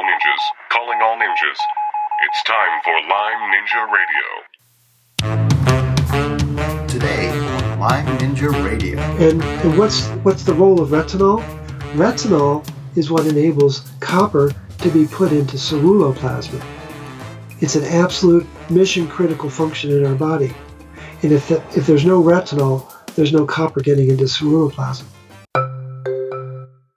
all 0.00 0.06
ninjas, 0.06 0.42
calling 0.70 0.98
all 1.02 1.16
ninjas. 1.18 1.58
It's 2.22 2.42
time 2.44 2.80
for 2.84 3.00
Lyme 3.10 3.52
Ninja 3.52 3.82
Radio. 3.92 4.26
Today 6.86 7.28
on 7.28 7.80
Lyme 7.80 8.18
Ninja 8.18 8.50
Radio. 8.64 8.98
And, 8.98 9.42
and 9.42 9.78
what's 9.78 10.06
what's 10.24 10.44
the 10.44 10.54
role 10.54 10.80
of 10.80 10.88
retinol? 10.88 11.42
Retinol 11.92 12.66
is 12.96 13.10
what 13.10 13.26
enables 13.26 13.90
copper 14.00 14.54
to 14.78 14.88
be 14.90 15.06
put 15.06 15.32
into 15.32 15.58
ceruloplasmin. 15.58 16.64
It's 17.60 17.76
an 17.76 17.84
absolute 17.84 18.46
mission 18.70 19.06
critical 19.06 19.50
function 19.50 19.90
in 19.90 20.06
our 20.06 20.14
body. 20.14 20.54
And 21.22 21.32
if, 21.32 21.48
the, 21.48 21.62
if 21.76 21.86
there's 21.86 22.06
no 22.06 22.22
retinol, 22.22 22.90
there's 23.16 23.34
no 23.34 23.44
copper 23.44 23.80
getting 23.82 24.08
into 24.08 24.24
ceruloplasmin. 24.24 25.08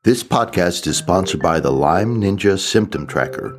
This 0.03 0.21
podcast 0.21 0.85
is 0.85 0.97
sponsored 0.97 1.41
by 1.41 1.61
the 1.61 1.71
Lyme 1.71 2.19
Ninja 2.19 2.59
Symptom 2.59 3.07
Tracker. 3.07 3.57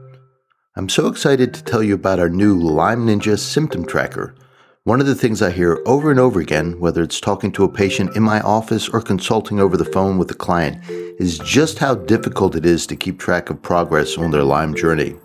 I'm 0.77 0.91
so 0.91 1.07
excited 1.07 1.55
to 1.55 1.65
tell 1.65 1.83
you 1.83 1.95
about 1.95 2.19
our 2.19 2.29
new 2.29 2.55
Lyme 2.55 3.07
Ninja 3.07 3.39
Symptom 3.39 3.87
Tracker. 3.87 4.35
One 4.83 5.01
of 5.01 5.07
the 5.07 5.15
things 5.15 5.41
I 5.41 5.51
hear 5.51 5.83
over 5.87 6.11
and 6.11 6.21
over 6.21 6.41
again, 6.41 6.79
whether 6.79 7.03
it's 7.03 7.19
talking 7.19 7.51
to 7.53 7.65
a 7.65 7.73
patient 7.73 8.15
in 8.15 8.23
my 8.23 8.43
office 8.43 8.91
or 8.91 9.01
consulting 9.01 9.59
over 9.59 9.79
the 9.79 9.87
phone 9.87 10.19
with 10.19 10.31
a 10.33 10.35
client, 10.35 10.85
is 11.19 11.39
just 11.39 11.79
how 11.79 11.95
difficult 11.95 12.57
it 12.57 12.67
is 12.67 12.87
to 12.89 12.95
keep 12.95 13.19
track 13.19 13.49
of 13.49 13.63
progress 13.63 14.19
on 14.19 14.31
their 14.31 14.45
Lyme 14.45 14.75
journey. 14.75 15.17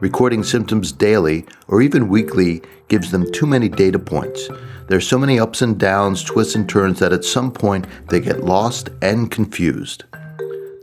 Recording 0.00 0.42
symptoms 0.42 0.90
daily 0.90 1.44
or 1.68 1.82
even 1.82 2.08
weekly 2.08 2.62
gives 2.88 3.10
them 3.10 3.30
too 3.30 3.46
many 3.46 3.68
data 3.68 3.98
points. 3.98 4.48
There's 4.88 5.06
so 5.06 5.18
many 5.18 5.38
ups 5.38 5.60
and 5.60 5.78
downs, 5.78 6.24
twists 6.24 6.54
and 6.54 6.66
turns 6.66 6.98
that 7.00 7.12
at 7.12 7.26
some 7.26 7.52
point 7.52 7.86
they 8.08 8.20
get 8.20 8.44
lost 8.44 8.88
and 9.02 9.30
confused. 9.30 10.04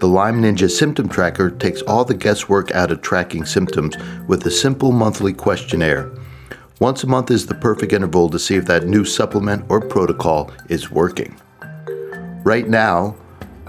The 0.04 0.10
Lyme 0.10 0.42
Ninja 0.42 0.70
Symptom 0.70 1.08
Tracker 1.08 1.50
takes 1.50 1.82
all 1.84 2.04
the 2.04 2.14
guesswork 2.14 2.72
out 2.72 2.92
of 2.92 3.02
tracking 3.02 3.46
symptoms 3.46 3.96
with 4.28 4.46
a 4.46 4.52
simple 4.52 4.92
monthly 4.92 5.32
questionnaire. 5.32 6.12
Once 6.82 7.06
a 7.06 7.08
month 7.08 7.32
is 7.32 7.45
the 7.45 7.56
perfect 7.56 7.94
interval 7.94 8.30
to 8.30 8.38
see 8.38 8.56
if 8.56 8.66
that 8.66 8.86
new 8.86 9.06
supplement 9.06 9.64
or 9.70 9.80
protocol 9.80 10.52
is 10.68 10.92
working. 10.92 11.40
Right 12.44 12.68
now, 12.68 13.12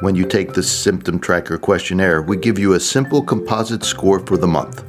when 0.00 0.16
you 0.16 0.26
take 0.26 0.54
the 0.54 0.62
Symptom 0.64 1.20
Tracker 1.20 1.56
questionnaire, 1.56 2.20
we 2.20 2.36
give 2.36 2.58
you 2.58 2.72
a 2.72 2.80
simple 2.80 3.22
composite 3.22 3.84
score 3.84 4.18
for 4.18 4.36
the 4.36 4.48
month. 4.48 4.82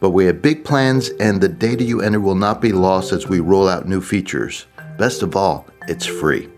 But 0.00 0.10
we 0.10 0.24
have 0.24 0.42
big 0.42 0.64
plans, 0.64 1.10
and 1.20 1.40
the 1.40 1.48
data 1.48 1.84
you 1.84 2.00
enter 2.00 2.18
will 2.18 2.34
not 2.34 2.60
be 2.60 2.72
lost 2.72 3.12
as 3.12 3.28
we 3.28 3.38
roll 3.38 3.68
out 3.68 3.86
new 3.86 4.00
features. 4.00 4.66
Best 4.98 5.22
of 5.22 5.36
all, 5.36 5.68
it's 5.86 6.04
free. 6.04 6.48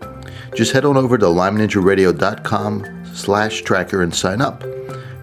Just 0.55 0.71
head 0.71 0.85
on 0.85 0.97
over 0.97 1.19
to 1.19 1.25
lymeninjaradio.com 1.25 3.02
slash 3.13 3.61
tracker 3.61 4.01
and 4.01 4.13
sign 4.13 4.41
up. 4.41 4.65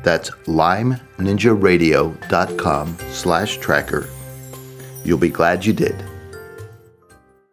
That's 0.02 0.30
lymeninjaradio.com 0.30 2.96
slash 3.10 3.58
tracker. 3.58 4.08
You'll 5.04 5.18
be 5.18 5.28
glad 5.28 5.66
you 5.66 5.72
did. 5.72 6.04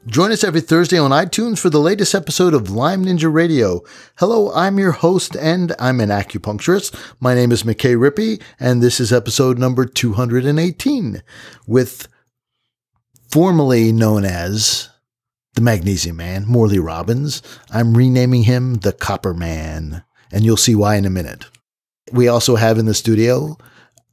Join 0.08 0.31
us 0.31 0.43
every 0.45 0.61
Thursday 0.61 0.97
on 0.97 1.11
iTunes 1.11 1.59
for 1.59 1.69
the 1.69 1.81
latest 1.81 2.15
episode 2.15 2.53
of 2.53 2.69
Lyme 2.69 3.03
Ninja 3.03 3.30
Radio. 3.31 3.83
Hello, 4.17 4.53
I'm 4.53 4.80
your 4.80 4.93
host 4.93 5.35
and 5.35 5.75
I'm 5.80 5.99
an 5.99 6.08
acupuncturist. 6.08 6.95
My 7.19 7.35
name 7.35 7.52
is 7.52 7.63
McKay 7.63 7.97
Rippey 7.97 8.41
and 8.58 8.81
this 8.81 9.02
is 9.02 9.11
episode 9.11 9.59
number 9.59 9.85
218 9.85 11.21
with 11.67 12.08
formerly 13.30 13.91
known 13.91 14.23
as 14.23 14.89
the 15.55 15.61
Magnesium 15.61 16.15
Man, 16.15 16.45
Morley 16.47 16.80
Robbins. 16.80 17.41
I'm 17.71 17.97
renaming 17.97 18.43
him 18.43 18.75
the 18.75 18.93
Copper 18.93 19.33
Man 19.33 20.05
and 20.31 20.44
you'll 20.44 20.58
see 20.58 20.75
why 20.75 20.95
in 20.95 21.06
a 21.06 21.09
minute. 21.09 21.45
We 22.11 22.28
also 22.28 22.56
have 22.56 22.78
in 22.78 22.86
the 22.86 22.94
studio 22.94 23.58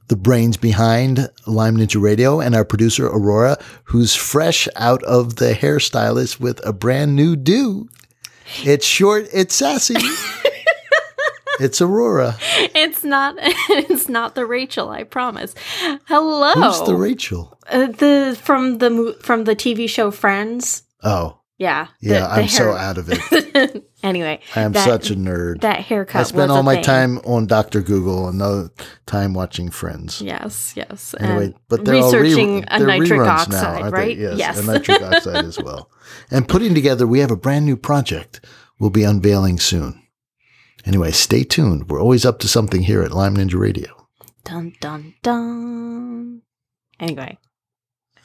the 0.09 0.17
brains 0.17 0.57
behind 0.57 1.31
Lyme 1.47 1.77
Ninja 1.79 2.01
Radio 2.01 2.41
and 2.41 2.55
our 2.55 2.65
producer 2.65 3.07
Aurora, 3.07 3.57
who's 3.85 4.15
fresh 4.15 4.69
out 4.77 5.03
of 5.05 5.37
the 5.37 5.55
hairstylist 5.55 6.39
with 6.41 6.65
a 6.67 6.73
brand 6.75 7.17
new 7.17 7.37
do. 7.37 7.89
It's 8.65 8.85
short, 8.85 9.27
it's 9.33 9.55
sassy. 9.55 9.95
it's 11.61 11.81
Aurora. 11.81 12.37
It's 12.75 13.05
not. 13.05 13.37
It's 13.77 14.09
not 14.09 14.35
the 14.35 14.45
Rachel. 14.47 14.91
I 14.91 15.05
promise. 15.05 15.55
Hello. 16.07 16.53
Who's 16.53 16.87
the 16.87 16.95
Rachel? 16.97 17.59
Uh, 17.69 17.87
the 17.87 18.39
from 18.43 18.79
the 18.79 19.17
from 19.23 19.45
the 19.45 19.57
TV 19.57 19.89
show 19.89 20.11
Friends. 20.11 20.83
Oh, 21.03 21.41
Yeah. 21.59 21.89
yeah, 22.01 22.21
the 22.21 22.31
I'm 22.43 22.49
so 22.49 22.65
hair- 22.65 22.77
out 22.77 22.99
of 22.99 23.09
it. 23.11 23.85
anyway, 24.05 24.39
I 24.55 24.61
am 24.61 24.73
that- 24.73 24.85
such 24.85 25.11
a 25.11 25.15
nerd. 25.17 25.63
That 25.63 25.81
haircut. 25.81 26.21
I 26.21 26.23
spend 26.25 26.51
was 26.51 26.57
all 26.57 26.63
my 26.63 26.75
thing. 26.77 26.85
time 26.85 27.19
on 27.25 27.47
Dr. 27.47 27.81
Google 27.83 28.29
and 28.29 28.39
no 28.39 28.69
time 29.07 29.35
watching 29.35 29.71
Friends. 29.71 30.21
Yes, 30.21 30.75
yes. 30.77 31.15
Anyway, 31.19 31.47
and 31.47 31.55
but 31.69 31.85
they're 31.85 31.97
all 31.97 32.13
re- 32.13 32.21
researching 32.21 32.65
a 32.69 32.79
they're 32.79 32.87
nitric 32.87 33.21
oxide, 33.23 33.83
now, 33.83 33.91
right? 33.91 34.17
Yes, 34.17 34.39
yes. 34.39 34.59
and 34.59 34.67
nitric 34.69 35.03
oxide 35.03 35.45
as 35.45 35.59
well. 35.59 35.91
And 36.31 36.47
putting 36.49 36.75
together, 36.75 37.07
we 37.07 37.19
have 37.19 37.31
a 37.33 37.37
brand 37.37 37.65
new 37.67 37.77
project 37.77 38.45
we'll 38.79 38.91
be 38.91 39.03
unveiling 39.05 39.59
soon. 39.59 40.01
Anyway, 40.87 41.11
stay 41.11 41.45
tuned. 41.45 41.89
We're 41.89 42.01
always 42.03 42.25
up 42.27 42.39
to 42.41 42.49
something 42.49 42.83
here 42.83 43.03
at 43.03 43.11
Lyme 43.13 43.37
Ninja 43.37 43.59
Radio. 43.59 44.07
dun 44.45 44.75
dun 44.81 45.15
dun. 45.23 46.43
Anyway, 47.01 47.39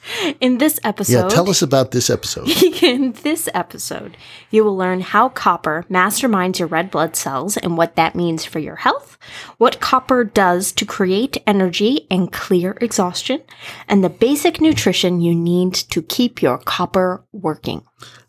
in 0.40 0.58
this 0.58 0.78
episode, 0.84 1.12
Yeah, 1.12 1.28
tell 1.28 1.50
us 1.50 1.62
about 1.62 1.90
this 1.90 2.10
episode. 2.10 2.48
In 2.82 3.12
this 3.22 3.48
episode, 3.54 4.16
you 4.50 4.64
will 4.64 4.76
learn 4.76 5.00
how 5.00 5.28
copper 5.28 5.84
masterminds 5.90 6.58
your 6.58 6.68
red 6.68 6.90
blood 6.90 7.14
cells 7.14 7.56
and 7.56 7.76
what 7.76 7.96
that 7.96 8.14
means 8.14 8.44
for 8.44 8.58
your 8.58 8.76
health, 8.76 9.18
what 9.58 9.80
copper 9.80 10.24
does 10.24 10.72
to 10.72 10.86
create 10.86 11.36
energy 11.46 12.06
and 12.10 12.32
clear 12.32 12.76
exhaustion, 12.80 13.42
and 13.88 14.02
the 14.02 14.10
basic 14.10 14.60
nutrition 14.60 15.20
you 15.20 15.34
need 15.34 15.74
to 15.74 16.02
keep 16.02 16.42
your 16.42 16.58
copper 16.58 17.24
working. 17.32 17.82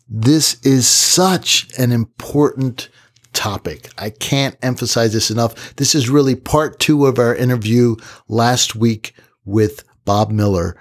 This 0.08 0.60
is 0.62 0.86
such 0.86 1.68
an 1.78 1.90
important 1.90 2.90
topic. 3.32 3.88
I 3.96 4.10
can't 4.10 4.56
emphasize 4.62 5.12
this 5.14 5.30
enough. 5.30 5.74
This 5.76 5.94
is 5.94 6.10
really 6.10 6.34
part 6.34 6.78
two 6.78 7.06
of 7.06 7.18
our 7.18 7.34
interview 7.34 7.96
last 8.28 8.76
week 8.76 9.14
with 9.44 9.84
Bob 10.04 10.30
Miller. 10.30 10.76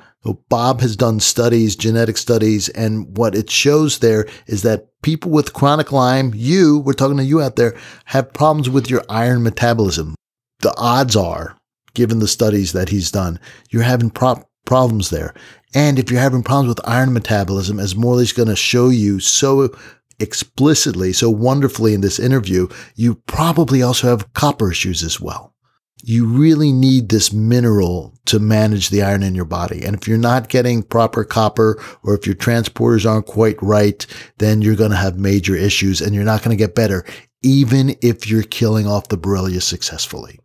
Bob 0.50 0.82
has 0.82 0.96
done 0.96 1.20
studies, 1.20 1.76
genetic 1.76 2.18
studies, 2.18 2.70
and 2.70 3.18
what 3.18 3.34
it 3.34 3.50
shows 3.50 4.00
there 4.00 4.28
is 4.46 4.62
that 4.62 4.88
people 5.02 5.32
with 5.32 5.54
chronic 5.54 5.92
Lyme, 5.92 6.32
you, 6.36 6.80
we're 6.80 6.94
talking 6.94 7.18
to 7.18 7.24
you 7.24 7.42
out 7.42 7.56
there, 7.56 7.76
have 8.06 8.34
problems 8.34 8.70
with 8.70 8.90
your 8.90 9.04
iron 9.10 9.42
metabolism. 9.42 10.14
The 10.60 10.74
odds 10.78 11.16
are, 11.16 11.58
given 11.96 12.20
the 12.20 12.28
studies 12.28 12.74
that 12.74 12.90
he's 12.90 13.10
done, 13.10 13.40
you're 13.72 13.82
having 13.82 14.12
pro- 14.12 14.44
problems 14.66 15.10
there. 15.10 15.34
And 15.74 15.98
if 15.98 16.12
you're 16.12 16.22
having 16.22 16.44
problems 16.44 16.70
with 16.70 16.88
iron 16.88 17.14
metabolism, 17.14 17.80
as 17.80 17.96
Morley's 17.96 18.34
going 18.34 18.50
to 18.50 18.56
show 18.56 18.90
you 18.90 19.20
so 19.20 19.74
explicitly, 20.20 21.14
so 21.14 21.32
wonderfully 21.32 21.96
in 21.96 22.02
this 22.02 22.20
interview, 22.20 22.68
you 22.96 23.16
probably 23.26 23.82
also 23.82 24.08
have 24.10 24.32
copper 24.34 24.72
issues 24.72 25.02
as 25.02 25.20
well. 25.20 25.56
You 26.04 26.26
really 26.26 26.72
need 26.72 27.10
this 27.10 27.32
mineral 27.32 28.14
to 28.26 28.40
manage 28.40 28.90
the 28.90 29.04
iron 29.04 29.24
in 29.24 29.36
your 29.36 29.46
body. 29.46 29.84
And 29.84 29.96
if 29.96 30.08
you're 30.08 30.18
not 30.18 30.50
getting 30.50 30.84
proper 30.84 31.24
copper 31.24 31.82
or 32.04 32.16
if 32.16 32.26
your 32.26 32.36
transporters 32.36 33.10
aren't 33.10 33.28
quite 33.28 33.62
right, 33.62 34.06
then 34.38 34.62
you're 34.62 34.76
going 34.76 34.92
to 34.92 34.98
have 34.98 35.18
major 35.18 35.56
issues 35.56 36.02
and 36.02 36.16
you're 36.16 36.24
not 36.24 36.42
going 36.42 36.58
to 36.58 36.64
get 36.64 36.76
better, 36.76 37.06
even 37.44 37.96
if 38.02 38.28
you're 38.28 38.44
killing 38.44 38.88
off 38.88 39.10
the 39.10 39.18
Borrelia 39.18 39.62
successfully. 39.62 40.40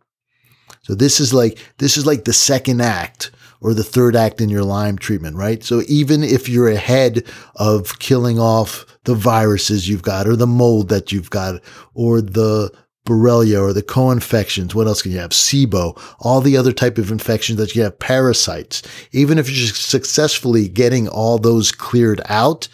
So 0.83 0.95
this 0.95 1.19
is 1.19 1.33
like, 1.33 1.59
this 1.79 1.97
is 1.97 2.05
like 2.05 2.23
the 2.23 2.33
second 2.33 2.81
act 2.81 3.31
or 3.59 3.73
the 3.73 3.83
third 3.83 4.15
act 4.15 4.39
in 4.39 4.49
your 4.49 4.63
Lyme 4.63 4.97
treatment, 4.97 5.35
right? 5.35 5.63
So 5.63 5.81
even 5.87 6.23
if 6.23 6.47
you're 6.47 6.69
ahead 6.69 7.25
of 7.55 7.99
killing 7.99 8.39
off 8.39 8.85
the 9.03 9.15
viruses 9.15 9.89
you've 9.89 10.03
got 10.03 10.27
or 10.27 10.35
the 10.35 10.47
mold 10.47 10.89
that 10.89 11.11
you've 11.11 11.29
got 11.29 11.61
or 11.93 12.21
the 12.21 12.71
Borrelia 13.07 13.61
or 13.61 13.73
the 13.73 13.81
co-infections, 13.81 14.75
what 14.75 14.85
else 14.85 15.01
can 15.01 15.11
you 15.11 15.19
have? 15.19 15.31
SIBO, 15.31 15.99
all 16.19 16.41
the 16.41 16.57
other 16.57 16.71
type 16.71 16.97
of 16.97 17.11
infections 17.11 17.57
that 17.57 17.75
you 17.75 17.81
have, 17.81 17.97
parasites. 17.97 18.83
Even 19.11 19.39
if 19.39 19.49
you're 19.49 19.67
successfully 19.69 20.67
getting 20.67 21.07
all 21.07 21.37
those 21.39 21.71
cleared 21.71 22.21
out, 22.25 22.67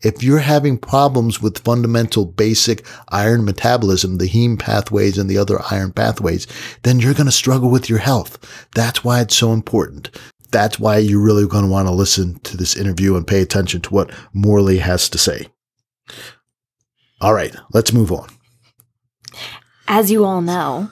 if 0.00 0.22
you're 0.22 0.38
having 0.38 0.78
problems 0.78 1.42
with 1.42 1.58
fundamental 1.58 2.24
basic 2.24 2.86
iron 3.08 3.44
metabolism, 3.44 4.18
the 4.18 4.28
heme 4.28 4.58
pathways 4.58 5.18
and 5.18 5.28
the 5.28 5.38
other 5.38 5.60
iron 5.72 5.92
pathways, 5.92 6.46
then 6.84 7.00
you're 7.00 7.14
going 7.14 7.26
to 7.26 7.32
struggle 7.32 7.70
with 7.70 7.88
your 7.88 7.98
health. 7.98 8.38
That's 8.76 9.02
why 9.02 9.20
it's 9.20 9.34
so 9.34 9.52
important. 9.52 10.10
That's 10.52 10.78
why 10.78 10.98
you're 10.98 11.20
really 11.20 11.46
going 11.48 11.64
to 11.64 11.70
want 11.70 11.88
to 11.88 11.94
listen 11.94 12.38
to 12.40 12.56
this 12.56 12.76
interview 12.76 13.16
and 13.16 13.26
pay 13.26 13.42
attention 13.42 13.80
to 13.82 13.90
what 13.90 14.12
Morley 14.32 14.78
has 14.78 15.08
to 15.08 15.18
say. 15.18 15.48
All 17.20 17.34
right, 17.34 17.54
let's 17.72 17.92
move 17.92 18.12
on. 18.12 18.28
As 19.90 20.10
you 20.10 20.26
all 20.26 20.42
know, 20.42 20.90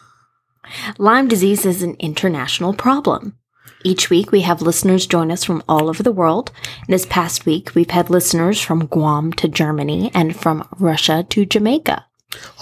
Lyme 0.96 1.28
disease 1.28 1.66
is 1.66 1.82
an 1.82 1.96
international 1.98 2.72
problem. 2.72 3.36
Each 3.84 4.08
week, 4.08 4.32
we 4.32 4.40
have 4.40 4.62
listeners 4.62 5.06
join 5.06 5.30
us 5.30 5.44
from 5.44 5.62
all 5.68 5.90
over 5.90 6.02
the 6.02 6.10
world. 6.10 6.50
This 6.88 7.04
past 7.04 7.44
week, 7.44 7.74
we've 7.74 7.90
had 7.90 8.08
listeners 8.08 8.58
from 8.58 8.86
Guam 8.86 9.34
to 9.34 9.48
Germany 9.48 10.10
and 10.14 10.34
from 10.34 10.66
Russia 10.78 11.26
to 11.28 11.44
Jamaica. 11.44 12.06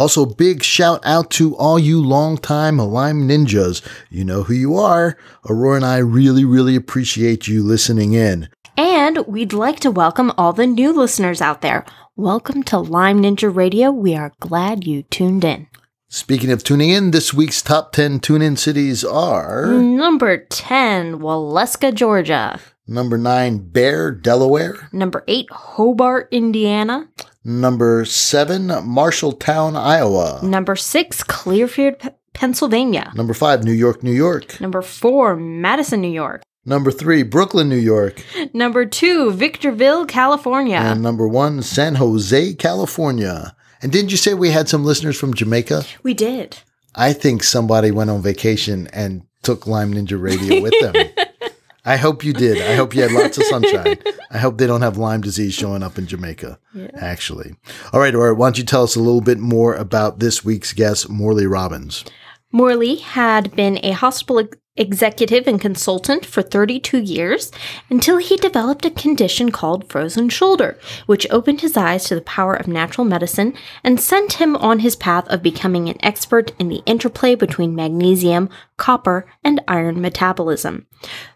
Also, 0.00 0.26
big 0.26 0.64
shout 0.64 1.00
out 1.06 1.30
to 1.30 1.54
all 1.54 1.78
you 1.78 2.02
longtime 2.02 2.78
Lyme 2.78 3.28
ninjas. 3.28 3.80
You 4.10 4.24
know 4.24 4.42
who 4.42 4.54
you 4.54 4.76
are. 4.76 5.16
Aurora 5.48 5.76
and 5.76 5.84
I 5.84 5.98
really, 5.98 6.44
really 6.44 6.74
appreciate 6.74 7.46
you 7.46 7.62
listening 7.62 8.12
in. 8.12 8.48
And 8.76 9.18
we'd 9.28 9.52
like 9.52 9.78
to 9.80 9.90
welcome 9.92 10.32
all 10.36 10.52
the 10.52 10.66
new 10.66 10.92
listeners 10.92 11.40
out 11.40 11.60
there. 11.60 11.84
Welcome 12.16 12.64
to 12.64 12.78
Lyme 12.80 13.22
Ninja 13.22 13.54
Radio. 13.54 13.92
We 13.92 14.16
are 14.16 14.32
glad 14.40 14.84
you 14.84 15.04
tuned 15.04 15.44
in. 15.44 15.68
Speaking 16.14 16.52
of 16.52 16.62
tuning 16.62 16.90
in, 16.90 17.10
this 17.10 17.34
week's 17.34 17.60
top 17.60 17.90
10 17.90 18.20
tune 18.20 18.40
in 18.40 18.56
cities 18.56 19.02
are 19.04 19.66
Number 19.66 20.36
10, 20.36 21.18
Waleska, 21.18 21.92
Georgia. 21.92 22.60
number 22.86 23.18
9, 23.18 23.58
Bear, 23.72 24.12
Delaware, 24.12 24.76
Number 24.92 25.24
8, 25.26 25.50
Hobart, 25.50 26.28
Indiana. 26.30 27.08
number 27.44 28.04
7, 28.04 28.68
Marshalltown, 28.68 29.74
Iowa, 29.76 30.38
Number 30.44 30.76
6, 30.76 31.24
Clearfield, 31.24 31.98
P- 31.98 32.10
Pennsylvania. 32.32 33.10
number 33.16 33.34
5, 33.34 33.64
New 33.64 33.72
York, 33.72 34.04
New 34.04 34.12
York, 34.12 34.60
Number 34.60 34.82
4, 34.82 35.34
Madison, 35.34 36.00
New 36.00 36.12
York. 36.12 36.42
number 36.64 36.92
3, 36.92 37.24
Brooklyn, 37.24 37.68
New 37.68 37.74
York, 37.94 38.22
Number 38.54 38.86
2, 38.86 39.32
Victorville, 39.32 40.06
California. 40.06 40.76
and 40.78 41.02
number 41.02 41.26
1, 41.26 41.60
San 41.62 41.96
Jose, 41.96 42.54
California. 42.54 43.56
And 43.84 43.92
didn't 43.92 44.10
you 44.12 44.16
say 44.16 44.32
we 44.32 44.50
had 44.50 44.66
some 44.66 44.82
listeners 44.82 45.18
from 45.18 45.34
Jamaica? 45.34 45.84
we 46.02 46.14
did. 46.14 46.56
I 46.94 47.12
think 47.12 47.42
somebody 47.42 47.90
went 47.90 48.08
on 48.08 48.22
vacation 48.22 48.86
and 48.94 49.26
took 49.42 49.66
Lyme 49.66 49.92
Ninja 49.92 50.18
Radio 50.18 50.62
with 50.62 50.72
them. 50.80 50.94
I 51.84 51.98
hope 51.98 52.24
you 52.24 52.32
did. 52.32 52.62
I 52.62 52.76
hope 52.76 52.94
you 52.94 53.02
had 53.02 53.12
lots 53.12 53.36
of 53.36 53.44
sunshine. 53.44 53.98
I 54.30 54.38
hope 54.38 54.56
they 54.56 54.66
don't 54.66 54.80
have 54.80 54.96
Lyme 54.96 55.20
disease 55.20 55.52
showing 55.52 55.82
up 55.82 55.98
in 55.98 56.06
Jamaica, 56.06 56.58
actually. 56.94 57.56
All 57.92 58.00
right, 58.00 58.14
Aurora, 58.14 58.34
why 58.34 58.46
don't 58.46 58.56
you 58.56 58.64
tell 58.64 58.84
us 58.84 58.96
a 58.96 59.00
little 59.00 59.20
bit 59.20 59.38
more 59.38 59.74
about 59.74 60.18
this 60.18 60.42
week's 60.42 60.72
guest, 60.72 61.10
Morley 61.10 61.46
Robbins? 61.46 62.06
Morley 62.52 62.94
had 62.94 63.54
been 63.54 63.78
a 63.84 63.90
hospital 63.90 64.38
ex- 64.38 64.56
executive 64.76 65.46
and 65.46 65.60
consultant 65.60 66.26
for 66.26 66.42
32 66.42 66.98
years 66.98 67.52
until 67.88 68.18
he 68.18 68.36
developed 68.36 68.84
a 68.84 68.90
condition 68.90 69.52
called 69.52 69.88
frozen 69.88 70.28
shoulder, 70.28 70.78
which 71.06 71.30
opened 71.30 71.60
his 71.60 71.76
eyes 71.76 72.04
to 72.04 72.14
the 72.14 72.20
power 72.20 72.54
of 72.54 72.66
natural 72.66 73.04
medicine 73.04 73.54
and 73.84 74.00
sent 74.00 74.34
him 74.34 74.56
on 74.56 74.80
his 74.80 74.96
path 74.96 75.28
of 75.28 75.42
becoming 75.42 75.88
an 75.88 75.96
expert 76.00 76.52
in 76.58 76.68
the 76.68 76.82
interplay 76.86 77.34
between 77.34 77.74
magnesium, 77.74 78.48
copper, 78.76 79.26
and 79.44 79.60
iron 79.68 80.00
metabolism. 80.00 80.86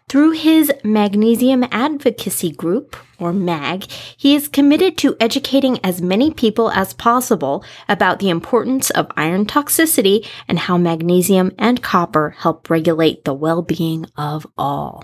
Through 0.09 0.31
his 0.31 0.73
Magnesium 0.83 1.63
Advocacy 1.69 2.51
Group, 2.51 2.95
or 3.19 3.31
MAG, 3.31 3.83
he 4.17 4.33
is 4.33 4.47
committed 4.47 4.97
to 4.97 5.15
educating 5.19 5.79
as 5.83 6.01
many 6.01 6.33
people 6.33 6.71
as 6.71 6.95
possible 6.95 7.63
about 7.87 8.17
the 8.17 8.29
importance 8.29 8.89
of 8.89 9.11
iron 9.15 9.45
toxicity 9.45 10.27
and 10.47 10.57
how 10.57 10.79
magnesium 10.79 11.51
and 11.59 11.83
copper 11.83 12.31
help 12.31 12.71
regulate 12.71 13.23
the 13.23 13.35
well 13.35 13.61
being 13.61 14.07
of 14.17 14.47
all. 14.57 15.03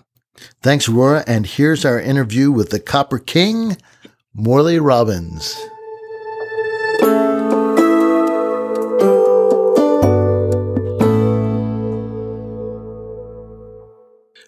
Thanks, 0.63 0.89
Aurora. 0.89 1.23
And 1.27 1.45
here's 1.45 1.85
our 1.85 1.99
interview 1.99 2.51
with 2.51 2.71
the 2.71 2.79
Copper 2.79 3.19
King, 3.19 3.77
Morley 4.33 4.79
Robbins. 4.79 5.55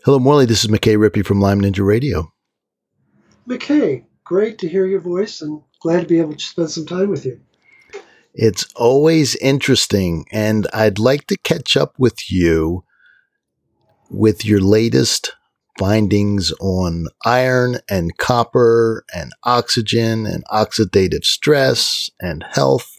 Hello, 0.08 0.20
Morley. 0.20 0.46
This 0.46 0.64
is 0.64 0.72
McKay 0.72 0.96
Rippey 0.96 1.22
from 1.22 1.42
Lyme 1.42 1.60
Ninja 1.60 1.86
Radio. 1.86 2.32
McKay, 3.46 4.06
great 4.24 4.58
to 4.60 4.70
hear 4.70 4.86
your 4.86 5.02
voice 5.02 5.42
and 5.42 5.62
glad 5.82 6.00
to 6.00 6.08
be 6.08 6.22
able 6.22 6.34
to 6.34 6.40
spend 6.40 6.70
some 6.70 6.86
time 6.86 7.10
with 7.10 7.26
you. 7.26 7.42
It's 8.34 8.66
always 8.78 9.36
interesting, 9.36 10.24
and 10.32 10.66
I'd 10.74 10.98
like 10.98 11.28
to 11.28 11.38
catch 11.38 11.76
up 11.76 11.96
with 12.00 12.32
you 12.32 12.86
with 14.10 14.46
your 14.46 14.62
latest 14.62 15.36
findings 15.78 16.54
on 16.62 17.08
iron 17.26 17.80
and 17.90 18.16
copper 18.16 19.04
and 19.14 19.34
oxygen 19.44 20.26
and 20.26 20.46
oxidative 20.46 21.26
stress 21.26 22.10
and 22.22 22.46
health 22.50 22.98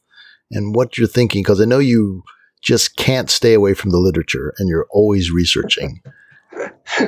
and 0.51 0.75
what 0.75 0.99
you're 0.99 1.09
thinking, 1.09 1.43
because 1.43 1.63
I 1.63 1.65
know 1.65 1.79
you 1.79 2.23
just 2.61 2.97
can't 2.97 3.31
stay 3.31 3.55
away 3.55 3.73
from 3.73 3.93
the 3.93 3.97
literature 3.97 4.53
and 4.59 4.69
you're 4.69 4.89
always 4.91 5.31
researching. 5.31 6.03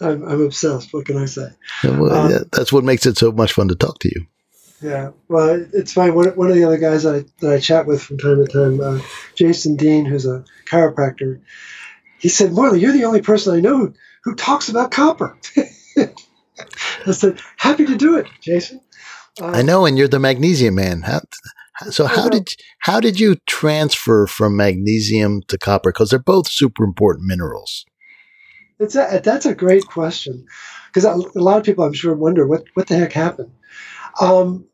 I'm, 0.00 0.22
I'm 0.22 0.42
obsessed. 0.42 0.92
What 0.92 1.06
can 1.06 1.16
I 1.18 1.26
say? 1.26 1.48
Well, 1.84 2.12
Um, 2.12 2.30
yeah, 2.30 2.38
that's 2.52 2.72
what 2.72 2.84
makes 2.84 3.06
it 3.06 3.18
so 3.18 3.32
much 3.32 3.52
fun 3.52 3.68
to 3.68 3.74
talk 3.74 3.98
to 4.00 4.08
you. 4.08 4.26
Yeah, 4.82 5.10
well, 5.28 5.66
it's 5.74 5.92
fine. 5.92 6.14
One, 6.14 6.28
one 6.36 6.48
of 6.48 6.54
the 6.54 6.64
other 6.64 6.78
guys 6.78 7.04
I, 7.04 7.24
that 7.40 7.52
I 7.52 7.60
chat 7.60 7.86
with 7.86 8.02
from 8.02 8.16
time 8.16 8.44
to 8.44 8.50
time, 8.50 8.80
uh, 8.80 9.00
Jason 9.34 9.76
Dean, 9.76 10.06
who's 10.06 10.24
a 10.24 10.44
chiropractor, 10.70 11.40
he 12.18 12.28
said, 12.28 12.52
Morley, 12.52 12.80
you're 12.80 12.92
the 12.92 13.04
only 13.04 13.20
person 13.20 13.54
I 13.54 13.60
know 13.60 13.76
who, 13.76 13.94
who 14.24 14.34
talks 14.34 14.70
about 14.70 14.90
copper. 14.90 15.36
I 17.06 17.12
said, 17.12 17.40
happy 17.56 17.86
to 17.86 17.96
do 17.96 18.16
it, 18.16 18.26
Jason. 18.40 18.80
Uh, 19.40 19.46
I 19.46 19.62
know, 19.62 19.84
and 19.84 19.98
you're 19.98 20.08
the 20.08 20.18
magnesium 20.18 20.74
man. 20.76 21.02
How, 21.02 21.20
so 21.90 22.06
how 22.06 22.28
did 22.28 22.48
how 22.80 23.00
did 23.00 23.18
you 23.18 23.36
transfer 23.46 24.26
from 24.26 24.56
magnesium 24.56 25.42
to 25.48 25.56
copper? 25.56 25.92
Because 25.92 26.10
they're 26.10 26.18
both 26.18 26.48
super 26.48 26.84
important 26.84 27.26
minerals. 27.26 27.86
It's 28.80 28.96
a, 28.96 29.20
that's 29.22 29.44
a 29.44 29.54
great 29.54 29.86
question 29.86 30.46
because 30.88 31.04
a, 31.04 31.38
lot 31.38 31.58
of 31.58 31.64
people, 31.64 31.84
I'm 31.84 31.92
sure, 31.92 32.14
wonder 32.14 32.46
what, 32.46 32.64
what 32.72 32.86
the 32.86 32.96
heck 32.96 33.12
happened. 33.12 33.52
Um, 34.18 34.66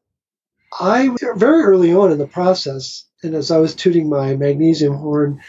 I 0.73 1.11
very 1.35 1.64
early 1.64 1.93
on 1.93 2.12
in 2.12 2.19
the 2.19 2.26
process, 2.29 3.05
and 3.25 3.35
as 3.35 3.50
I 3.50 3.58
was 3.58 3.75
tooting 3.75 4.08
my 4.08 4.37
magnesium 4.37 4.94
horn, 4.94 5.43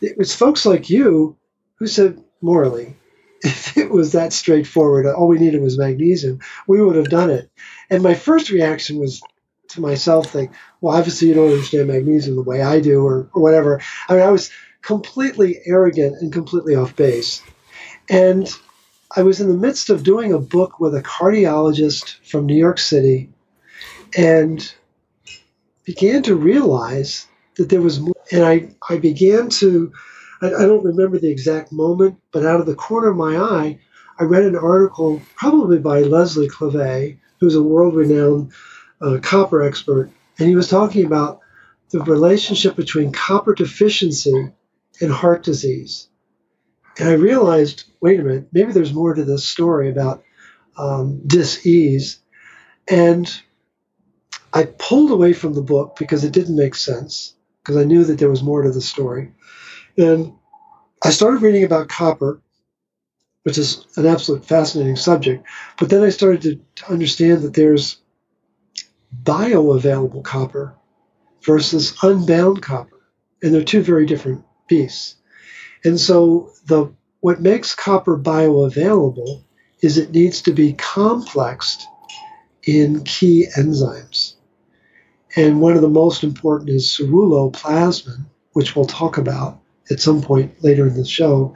it 0.00 0.16
was 0.16 0.34
folks 0.34 0.64
like 0.64 0.88
you 0.88 1.36
who 1.76 1.88
said, 1.88 2.22
Morley, 2.40 2.96
if 3.42 3.76
it 3.76 3.90
was 3.90 4.12
that 4.12 4.32
straightforward, 4.32 5.06
all 5.06 5.26
we 5.26 5.38
needed 5.38 5.60
was 5.60 5.76
magnesium, 5.76 6.38
we 6.68 6.80
would 6.80 6.96
have 6.96 7.10
done 7.10 7.30
it. 7.30 7.50
And 7.90 8.02
my 8.02 8.14
first 8.14 8.48
reaction 8.50 8.98
was 9.00 9.22
to 9.70 9.80
myself, 9.80 10.34
like, 10.36 10.52
well, 10.80 10.96
obviously 10.96 11.28
you 11.28 11.34
don't 11.34 11.50
understand 11.50 11.88
magnesium 11.88 12.36
the 12.36 12.42
way 12.42 12.62
I 12.62 12.78
do, 12.78 13.04
or, 13.04 13.28
or 13.34 13.42
whatever. 13.42 13.80
I 14.08 14.14
mean, 14.14 14.22
I 14.22 14.30
was 14.30 14.52
completely 14.82 15.60
arrogant 15.66 16.20
and 16.20 16.32
completely 16.32 16.76
off 16.76 16.94
base. 16.94 17.42
And 18.08 18.48
I 19.16 19.22
was 19.22 19.40
in 19.40 19.48
the 19.48 19.56
midst 19.56 19.90
of 19.90 20.02
doing 20.02 20.32
a 20.32 20.38
book 20.38 20.80
with 20.80 20.94
a 20.94 21.02
cardiologist 21.02 22.16
from 22.28 22.46
New 22.46 22.56
York 22.56 22.78
City 22.78 23.30
and 24.16 24.74
began 25.84 26.22
to 26.24 26.34
realize 26.34 27.26
that 27.56 27.68
there 27.68 27.80
was 27.80 28.00
more. 28.00 28.14
And 28.32 28.44
I, 28.44 28.68
I 28.88 28.98
began 28.98 29.48
to, 29.50 29.92
I, 30.42 30.46
I 30.48 30.66
don't 30.66 30.84
remember 30.84 31.18
the 31.18 31.30
exact 31.30 31.72
moment, 31.72 32.18
but 32.32 32.44
out 32.44 32.60
of 32.60 32.66
the 32.66 32.74
corner 32.74 33.08
of 33.08 33.16
my 33.16 33.36
eye, 33.36 33.78
I 34.18 34.24
read 34.24 34.44
an 34.44 34.56
article, 34.56 35.20
probably 35.36 35.78
by 35.78 36.00
Leslie 36.00 36.48
Klevay, 36.48 37.18
who's 37.40 37.54
a 37.54 37.62
world 37.62 37.94
renowned 37.94 38.52
uh, 39.00 39.18
copper 39.22 39.62
expert. 39.62 40.10
And 40.38 40.48
he 40.48 40.56
was 40.56 40.68
talking 40.68 41.04
about 41.04 41.40
the 41.90 42.00
relationship 42.00 42.76
between 42.76 43.12
copper 43.12 43.54
deficiency 43.54 44.50
and 45.00 45.12
heart 45.12 45.42
disease. 45.42 46.08
And 46.98 47.08
I 47.08 47.12
realized, 47.12 47.84
wait 48.00 48.20
a 48.20 48.22
minute, 48.22 48.48
maybe 48.52 48.72
there's 48.72 48.92
more 48.92 49.14
to 49.14 49.24
this 49.24 49.44
story 49.44 49.90
about 49.90 50.22
um, 50.76 51.20
dis-ease. 51.26 52.20
And 52.88 53.32
I 54.52 54.64
pulled 54.64 55.10
away 55.10 55.32
from 55.32 55.54
the 55.54 55.62
book 55.62 55.96
because 55.98 56.22
it 56.22 56.32
didn't 56.32 56.56
make 56.56 56.74
sense, 56.74 57.34
because 57.62 57.76
I 57.76 57.84
knew 57.84 58.04
that 58.04 58.18
there 58.18 58.30
was 58.30 58.42
more 58.42 58.62
to 58.62 58.70
the 58.70 58.80
story. 58.80 59.32
And 59.96 60.34
I 61.02 61.10
started 61.10 61.42
reading 61.42 61.64
about 61.64 61.88
copper, 61.88 62.40
which 63.42 63.58
is 63.58 63.86
an 63.96 64.06
absolute 64.06 64.44
fascinating 64.44 64.96
subject. 64.96 65.46
But 65.78 65.90
then 65.90 66.02
I 66.02 66.10
started 66.10 66.42
to, 66.42 66.60
to 66.76 66.92
understand 66.92 67.42
that 67.42 67.54
there's 67.54 67.98
bioavailable 69.22 70.24
copper 70.24 70.74
versus 71.42 71.96
unbound 72.02 72.62
copper. 72.62 73.00
And 73.42 73.52
they're 73.52 73.64
two 73.64 73.82
very 73.82 74.06
different 74.06 74.44
beasts. 74.68 75.16
And 75.84 76.00
so 76.00 76.50
the 76.66 76.92
what 77.20 77.40
makes 77.40 77.74
copper 77.74 78.18
bioavailable 78.18 79.42
is 79.80 79.98
it 79.98 80.12
needs 80.12 80.42
to 80.42 80.52
be 80.52 80.74
complexed 80.74 81.86
in 82.64 83.04
key 83.04 83.46
enzymes. 83.56 84.34
And 85.36 85.60
one 85.60 85.74
of 85.74 85.82
the 85.82 85.88
most 85.88 86.22
important 86.22 86.70
is 86.70 86.86
ceruloplasmin, 86.86 88.24
which 88.52 88.76
we'll 88.76 88.84
talk 88.84 89.18
about 89.18 89.58
at 89.90 90.00
some 90.00 90.22
point 90.22 90.62
later 90.62 90.86
in 90.86 90.94
the 90.94 91.04
show. 91.04 91.54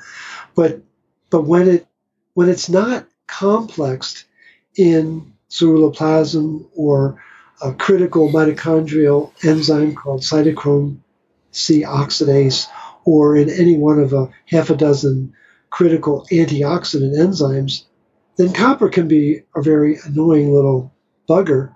But 0.54 0.82
but 1.30 1.42
when 1.42 1.68
it 1.68 1.86
when 2.34 2.48
it's 2.48 2.68
not 2.68 3.06
complexed 3.26 4.24
in 4.76 5.32
ceruloplasm 5.50 6.68
or 6.74 7.22
a 7.62 7.72
critical 7.72 8.28
mitochondrial 8.28 9.32
enzyme 9.44 9.94
called 9.94 10.22
cytochrome 10.22 10.98
C 11.50 11.82
oxidase, 11.82 12.68
or 13.08 13.36
in 13.36 13.48
any 13.48 13.74
one 13.74 13.98
of 13.98 14.12
a 14.12 14.28
half 14.44 14.68
a 14.68 14.76
dozen 14.76 15.32
critical 15.70 16.26
antioxidant 16.30 17.16
enzymes, 17.16 17.84
then 18.36 18.52
copper 18.52 18.90
can 18.90 19.08
be 19.08 19.40
a 19.56 19.62
very 19.62 19.98
annoying 20.04 20.52
little 20.52 20.92
bugger. 21.26 21.74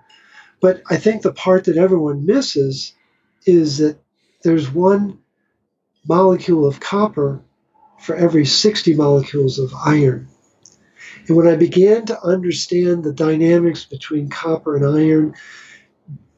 But 0.61 0.83
I 0.91 0.97
think 0.97 1.23
the 1.23 1.33
part 1.33 1.63
that 1.63 1.77
everyone 1.77 2.27
misses 2.27 2.93
is 3.47 3.79
that 3.79 3.97
there's 4.43 4.71
one 4.71 5.17
molecule 6.07 6.67
of 6.67 6.79
copper 6.79 7.41
for 7.99 8.15
every 8.15 8.45
60 8.45 8.93
molecules 8.93 9.57
of 9.57 9.73
iron. 9.73 10.27
And 11.27 11.35
when 11.35 11.47
I 11.47 11.55
began 11.55 12.05
to 12.05 12.23
understand 12.23 13.03
the 13.03 13.13
dynamics 13.13 13.85
between 13.85 14.29
copper 14.29 14.75
and 14.75 14.85
iron, 14.85 15.33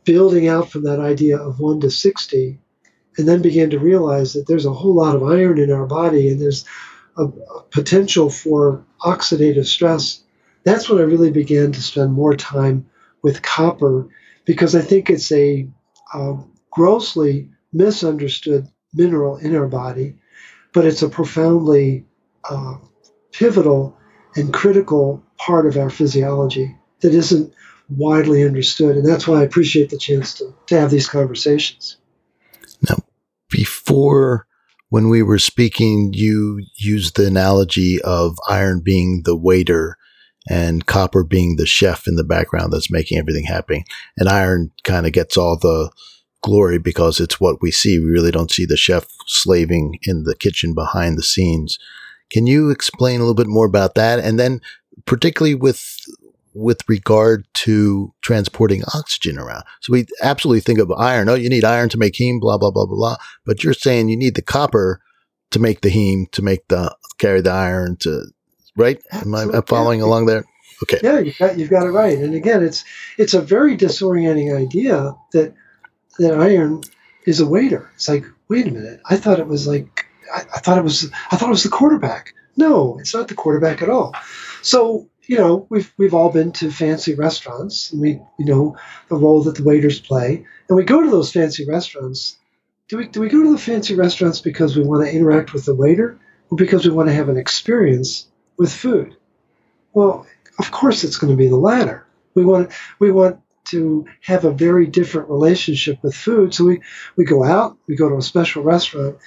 building 0.05 0.47
out 0.47 0.69
from 0.69 0.83
that 0.83 1.01
idea 1.01 1.37
of 1.37 1.59
1 1.59 1.81
to 1.81 1.91
60, 1.91 2.61
and 3.17 3.27
then 3.27 3.41
began 3.41 3.69
to 3.69 3.79
realize 3.79 4.33
that 4.33 4.47
there's 4.47 4.65
a 4.65 4.73
whole 4.73 4.93
lot 4.93 5.15
of 5.15 5.23
iron 5.23 5.57
in 5.59 5.71
our 5.71 5.85
body 5.85 6.29
and 6.29 6.41
there's 6.41 6.65
a, 7.17 7.23
a 7.23 7.63
potential 7.71 8.29
for 8.29 8.83
oxidative 9.01 9.65
stress, 9.65 10.21
that's 10.63 10.89
when 10.89 10.99
I 10.99 11.03
really 11.03 11.31
began 11.31 11.71
to 11.71 11.81
spend 11.81 12.13
more 12.13 12.35
time 12.35 12.85
with 13.21 13.41
copper 13.41 14.07
because 14.45 14.75
I 14.75 14.81
think 14.81 15.09
it's 15.09 15.31
a, 15.31 15.67
a 16.13 16.37
grossly 16.71 17.49
misunderstood 17.71 18.67
mineral 18.93 19.37
in 19.37 19.55
our 19.55 19.67
body, 19.67 20.15
but 20.73 20.85
it's 20.85 21.01
a 21.01 21.09
profoundly 21.09 22.05
uh, 22.49 22.75
pivotal 23.31 23.97
and 24.35 24.53
critical 24.53 25.23
part 25.37 25.65
of 25.65 25.77
our 25.77 25.89
physiology 25.89 26.75
that 27.01 27.13
isn't 27.13 27.53
widely 27.89 28.43
understood. 28.43 28.97
And 28.97 29.05
that's 29.05 29.27
why 29.27 29.41
I 29.41 29.43
appreciate 29.43 29.89
the 29.89 29.97
chance 29.97 30.33
to, 30.35 30.53
to 30.67 30.79
have 30.79 30.91
these 30.91 31.07
conversations. 31.07 31.97
Before 33.55 34.47
when 34.89 35.07
we 35.07 35.23
were 35.23 35.39
speaking, 35.39 36.11
you 36.13 36.61
used 36.75 37.15
the 37.15 37.25
analogy 37.25 38.01
of 38.01 38.37
iron 38.49 38.81
being 38.81 39.21
the 39.23 39.35
waiter 39.35 39.95
and 40.49 40.85
copper 40.85 41.23
being 41.23 41.55
the 41.55 41.65
chef 41.65 42.05
in 42.05 42.15
the 42.15 42.25
background 42.25 42.73
that's 42.73 42.91
making 42.91 43.17
everything 43.17 43.45
happen. 43.45 43.83
And 44.17 44.27
iron 44.27 44.71
kind 44.83 45.05
of 45.05 45.13
gets 45.13 45.37
all 45.37 45.57
the 45.57 45.89
glory 46.41 46.79
because 46.79 47.21
it's 47.21 47.39
what 47.39 47.61
we 47.61 47.71
see. 47.71 47.97
We 47.97 48.11
really 48.11 48.29
don't 48.29 48.51
see 48.51 48.65
the 48.65 48.75
chef 48.75 49.07
slaving 49.25 49.99
in 50.03 50.23
the 50.23 50.35
kitchen 50.35 50.73
behind 50.73 51.17
the 51.17 51.23
scenes. 51.23 51.79
Can 52.31 52.47
you 52.47 52.71
explain 52.71 53.21
a 53.21 53.23
little 53.23 53.35
bit 53.35 53.47
more 53.47 53.65
about 53.65 53.95
that? 53.95 54.19
And 54.19 54.37
then 54.37 54.59
particularly 55.05 55.55
with 55.55 55.97
with 56.55 56.79
regard 56.87 57.45
to 57.53 58.13
transporting 58.21 58.81
oxygen 58.93 59.37
around. 59.37 59.63
So 59.81 59.91
we 59.91 60.05
absolutely 60.23 60.61
think 60.61 60.79
of 60.79 60.89
iron. 60.91 61.27
Oh, 61.27 61.35
you 61.35 61.49
need 61.49 61.65
iron 61.65 61.89
to 61.89 61.97
make 61.97 62.13
heme, 62.13 62.39
blah, 62.39 62.57
blah, 62.57 62.71
blah, 62.71 62.85
blah, 62.85 62.95
blah. 62.95 63.17
But 63.45 63.63
you're 63.63 63.73
saying 63.73 64.07
you 64.07 64.17
need 64.17 64.35
the 64.35 64.41
copper 64.41 65.01
to 65.51 65.59
make 65.59 65.81
the 65.81 65.89
heme, 65.89 66.31
to 66.31 66.41
make 66.41 66.67
the, 66.69 66.95
carry 67.17 67.41
the 67.41 67.51
iron 67.51 67.97
to, 67.97 68.23
right? 68.77 69.01
Am 69.11 69.35
I 69.35 69.61
following 69.67 69.99
yeah. 69.99 70.05
along 70.05 70.27
there? 70.27 70.45
Okay. 70.83 70.99
Yeah, 71.03 71.19
you've 71.19 71.37
got, 71.37 71.57
you've 71.57 71.69
got 71.69 71.85
it 71.85 71.91
right. 71.91 72.17
And 72.17 72.33
again, 72.33 72.63
it's, 72.63 72.83
it's 73.17 73.33
a 73.33 73.41
very 73.41 73.77
disorienting 73.77 74.55
idea 74.57 75.13
that, 75.33 75.53
that 76.19 76.39
iron 76.39 76.81
is 77.25 77.41
a 77.41 77.45
waiter. 77.45 77.91
It's 77.95 78.07
like, 78.07 78.25
wait 78.47 78.67
a 78.67 78.71
minute. 78.71 79.01
I 79.09 79.17
thought 79.17 79.39
it 79.39 79.47
was 79.47 79.67
like, 79.67 80.05
I, 80.33 80.41
I 80.55 80.59
thought 80.59 80.77
it 80.77 80.83
was, 80.83 81.11
I 81.31 81.35
thought 81.35 81.49
it 81.49 81.51
was 81.51 81.63
the 81.63 81.69
quarterback. 81.69 82.33
No, 82.57 82.97
it's 82.99 83.13
not 83.13 83.27
the 83.27 83.35
quarterback 83.35 83.81
at 83.81 83.89
all. 83.89 84.15
So 84.61 85.09
you 85.27 85.37
know, 85.37 85.67
we've 85.69 85.91
we've 85.97 86.13
all 86.13 86.31
been 86.31 86.51
to 86.53 86.71
fancy 86.71 87.15
restaurants, 87.15 87.91
and 87.91 88.01
we 88.01 88.21
you 88.37 88.45
know 88.45 88.77
the 89.09 89.15
role 89.15 89.43
that 89.43 89.55
the 89.55 89.63
waiters 89.63 89.99
play, 89.99 90.45
and 90.69 90.75
we 90.75 90.83
go 90.83 91.01
to 91.01 91.09
those 91.09 91.31
fancy 91.31 91.65
restaurants. 91.65 92.37
Do 92.87 92.97
we 92.97 93.07
do 93.07 93.21
we 93.21 93.29
go 93.29 93.43
to 93.43 93.51
the 93.51 93.57
fancy 93.57 93.95
restaurants 93.95 94.41
because 94.41 94.75
we 94.75 94.83
want 94.83 95.05
to 95.05 95.13
interact 95.13 95.53
with 95.53 95.65
the 95.65 95.75
waiter, 95.75 96.19
or 96.49 96.57
because 96.57 96.85
we 96.85 96.93
want 96.93 97.09
to 97.09 97.15
have 97.15 97.29
an 97.29 97.37
experience 97.37 98.27
with 98.57 98.71
food? 98.71 99.15
Well, 99.93 100.27
of 100.59 100.71
course, 100.71 101.03
it's 101.03 101.17
going 101.17 101.31
to 101.31 101.37
be 101.37 101.47
the 101.47 101.57
latter. 101.57 102.05
We 102.35 102.45
want 102.45 102.71
we 102.99 103.11
want 103.11 103.39
to 103.69 104.05
have 104.21 104.45
a 104.45 104.51
very 104.51 104.85
different 104.85 105.29
relationship 105.29 105.97
with 106.03 106.13
food. 106.13 106.53
So 106.53 106.65
we, 106.65 106.81
we 107.15 107.25
go 107.25 107.43
out, 107.43 107.77
we 107.87 107.95
go 107.95 108.07
to 108.09 108.17
a 108.17 108.21
special 108.21 108.61
restaurant, 108.61 109.17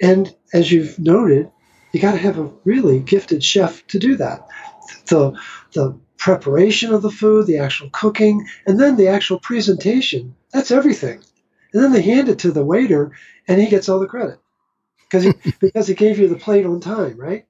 and 0.00 0.32
as 0.52 0.70
you've 0.70 1.00
noted, 1.00 1.50
you 1.92 2.00
got 2.00 2.12
to 2.12 2.18
have 2.18 2.38
a 2.38 2.52
really 2.64 3.00
gifted 3.00 3.42
chef 3.42 3.84
to 3.88 3.98
do 3.98 4.16
that 4.16 4.46
the, 5.06 5.38
the 5.74 5.98
preparation 6.16 6.92
of 6.92 7.02
the 7.02 7.10
food, 7.10 7.46
the 7.46 7.58
actual 7.58 7.90
cooking, 7.90 8.46
and 8.66 8.78
then 8.78 8.96
the 8.96 9.08
actual 9.08 9.38
presentation. 9.38 10.34
That's 10.52 10.70
everything. 10.70 11.22
And 11.72 11.82
then 11.82 11.92
they 11.92 12.02
hand 12.02 12.28
it 12.28 12.40
to 12.40 12.52
the 12.52 12.64
waiter, 12.64 13.12
and 13.46 13.60
he 13.60 13.68
gets 13.68 13.88
all 13.88 14.00
the 14.00 14.06
credit 14.06 14.38
because 15.02 15.24
he, 15.24 15.32
because 15.60 15.86
he 15.86 15.94
gave 15.94 16.18
you 16.18 16.28
the 16.28 16.36
plate 16.36 16.66
on 16.66 16.80
time, 16.80 17.16
right? 17.18 17.46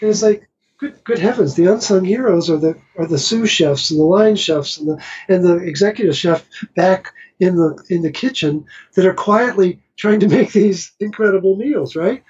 And 0.00 0.10
it's 0.10 0.22
like, 0.22 0.48
good, 0.78 1.02
good 1.04 1.18
heavens, 1.18 1.54
the 1.54 1.66
unsung 1.66 2.04
heroes 2.04 2.50
are 2.50 2.58
the 2.58 2.76
are 2.98 3.06
the 3.06 3.18
sous 3.18 3.50
chefs 3.50 3.90
and 3.90 4.00
the 4.00 4.04
line 4.04 4.36
chefs 4.36 4.78
and 4.78 4.88
the 4.88 5.04
and 5.28 5.44
the 5.44 5.56
executive 5.58 6.16
chef 6.16 6.48
back 6.76 7.12
in 7.40 7.56
the 7.56 7.82
in 7.88 8.02
the 8.02 8.10
kitchen 8.10 8.66
that 8.94 9.06
are 9.06 9.14
quietly 9.14 9.80
trying 9.96 10.20
to 10.20 10.28
make 10.28 10.52
these 10.52 10.92
incredible 11.00 11.56
meals, 11.56 11.96
right? 11.96 12.24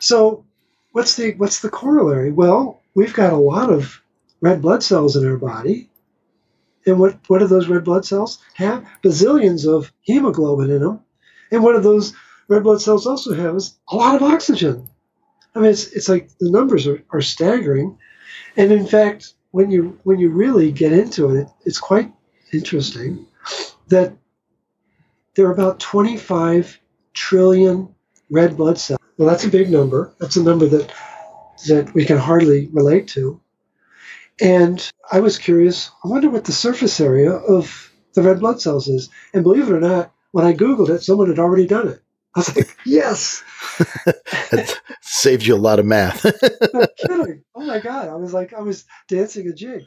So, 0.00 0.44
what's 0.92 1.16
the 1.16 1.34
what's 1.36 1.60
the 1.60 1.70
corollary? 1.70 2.32
Well, 2.32 2.82
we've 2.94 3.14
got 3.14 3.32
a 3.32 3.36
lot 3.36 3.70
of 3.70 4.00
red 4.40 4.62
blood 4.62 4.82
cells 4.82 5.16
in 5.16 5.26
our 5.26 5.36
body. 5.36 5.90
And 6.86 6.98
what, 6.98 7.18
what 7.28 7.38
do 7.38 7.46
those 7.46 7.68
red 7.68 7.84
blood 7.84 8.04
cells 8.04 8.38
have? 8.54 8.86
Bazillions 9.02 9.66
of 9.66 9.92
hemoglobin 10.02 10.70
in 10.70 10.80
them. 10.80 11.00
And 11.50 11.62
what 11.62 11.72
do 11.72 11.80
those 11.80 12.14
red 12.48 12.62
blood 12.62 12.82
cells 12.82 13.06
also 13.06 13.34
have 13.34 13.56
is 13.56 13.78
a 13.88 13.96
lot 13.96 14.14
of 14.14 14.22
oxygen. 14.22 14.88
I 15.54 15.60
mean, 15.60 15.70
it's, 15.70 15.86
it's 15.92 16.08
like 16.08 16.30
the 16.40 16.50
numbers 16.50 16.86
are, 16.86 17.02
are 17.10 17.22
staggering. 17.22 17.98
And 18.56 18.70
in 18.72 18.86
fact, 18.86 19.34
when 19.52 19.70
you 19.70 19.98
when 20.02 20.18
you 20.18 20.30
really 20.30 20.72
get 20.72 20.92
into 20.92 21.36
it, 21.36 21.46
it's 21.64 21.78
quite 21.78 22.12
interesting 22.52 23.24
that 23.88 24.12
there 25.34 25.46
are 25.46 25.52
about 25.52 25.78
25 25.78 26.80
trillion 27.12 27.94
red 28.30 28.56
blood 28.56 28.78
cells. 28.78 28.98
Well, 29.16 29.28
that's 29.28 29.44
a 29.44 29.50
big 29.50 29.70
number. 29.70 30.12
That's 30.18 30.36
a 30.36 30.42
number 30.42 30.66
that 30.66 30.92
that 31.66 31.92
we 31.94 32.04
can 32.04 32.18
hardly 32.18 32.68
relate 32.72 33.08
to. 33.08 33.40
And 34.40 34.90
I 35.10 35.20
was 35.20 35.38
curious, 35.38 35.90
I 36.04 36.08
wonder 36.08 36.28
what 36.28 36.44
the 36.44 36.52
surface 36.52 37.00
area 37.00 37.32
of 37.32 37.92
the 38.14 38.22
red 38.22 38.40
blood 38.40 38.60
cells 38.60 38.88
is. 38.88 39.08
And 39.32 39.42
believe 39.44 39.68
it 39.68 39.74
or 39.74 39.80
not, 39.80 40.12
when 40.32 40.44
I 40.44 40.52
Googled 40.52 40.90
it, 40.90 41.02
someone 41.02 41.28
had 41.28 41.38
already 41.38 41.66
done 41.66 41.88
it. 41.88 42.00
I 42.34 42.40
was 42.40 42.56
like, 42.56 42.76
yes. 42.84 43.44
it 44.50 44.80
saved 45.00 45.46
you 45.46 45.54
a 45.54 45.56
lot 45.56 45.78
of 45.78 45.86
math. 45.86 46.24
no 46.74 46.86
kidding. 46.98 47.44
Oh 47.54 47.64
my 47.64 47.78
God. 47.78 48.08
I 48.08 48.16
was 48.16 48.34
like, 48.34 48.52
I 48.52 48.60
was 48.60 48.84
dancing 49.08 49.48
a 49.48 49.52
jig. 49.52 49.86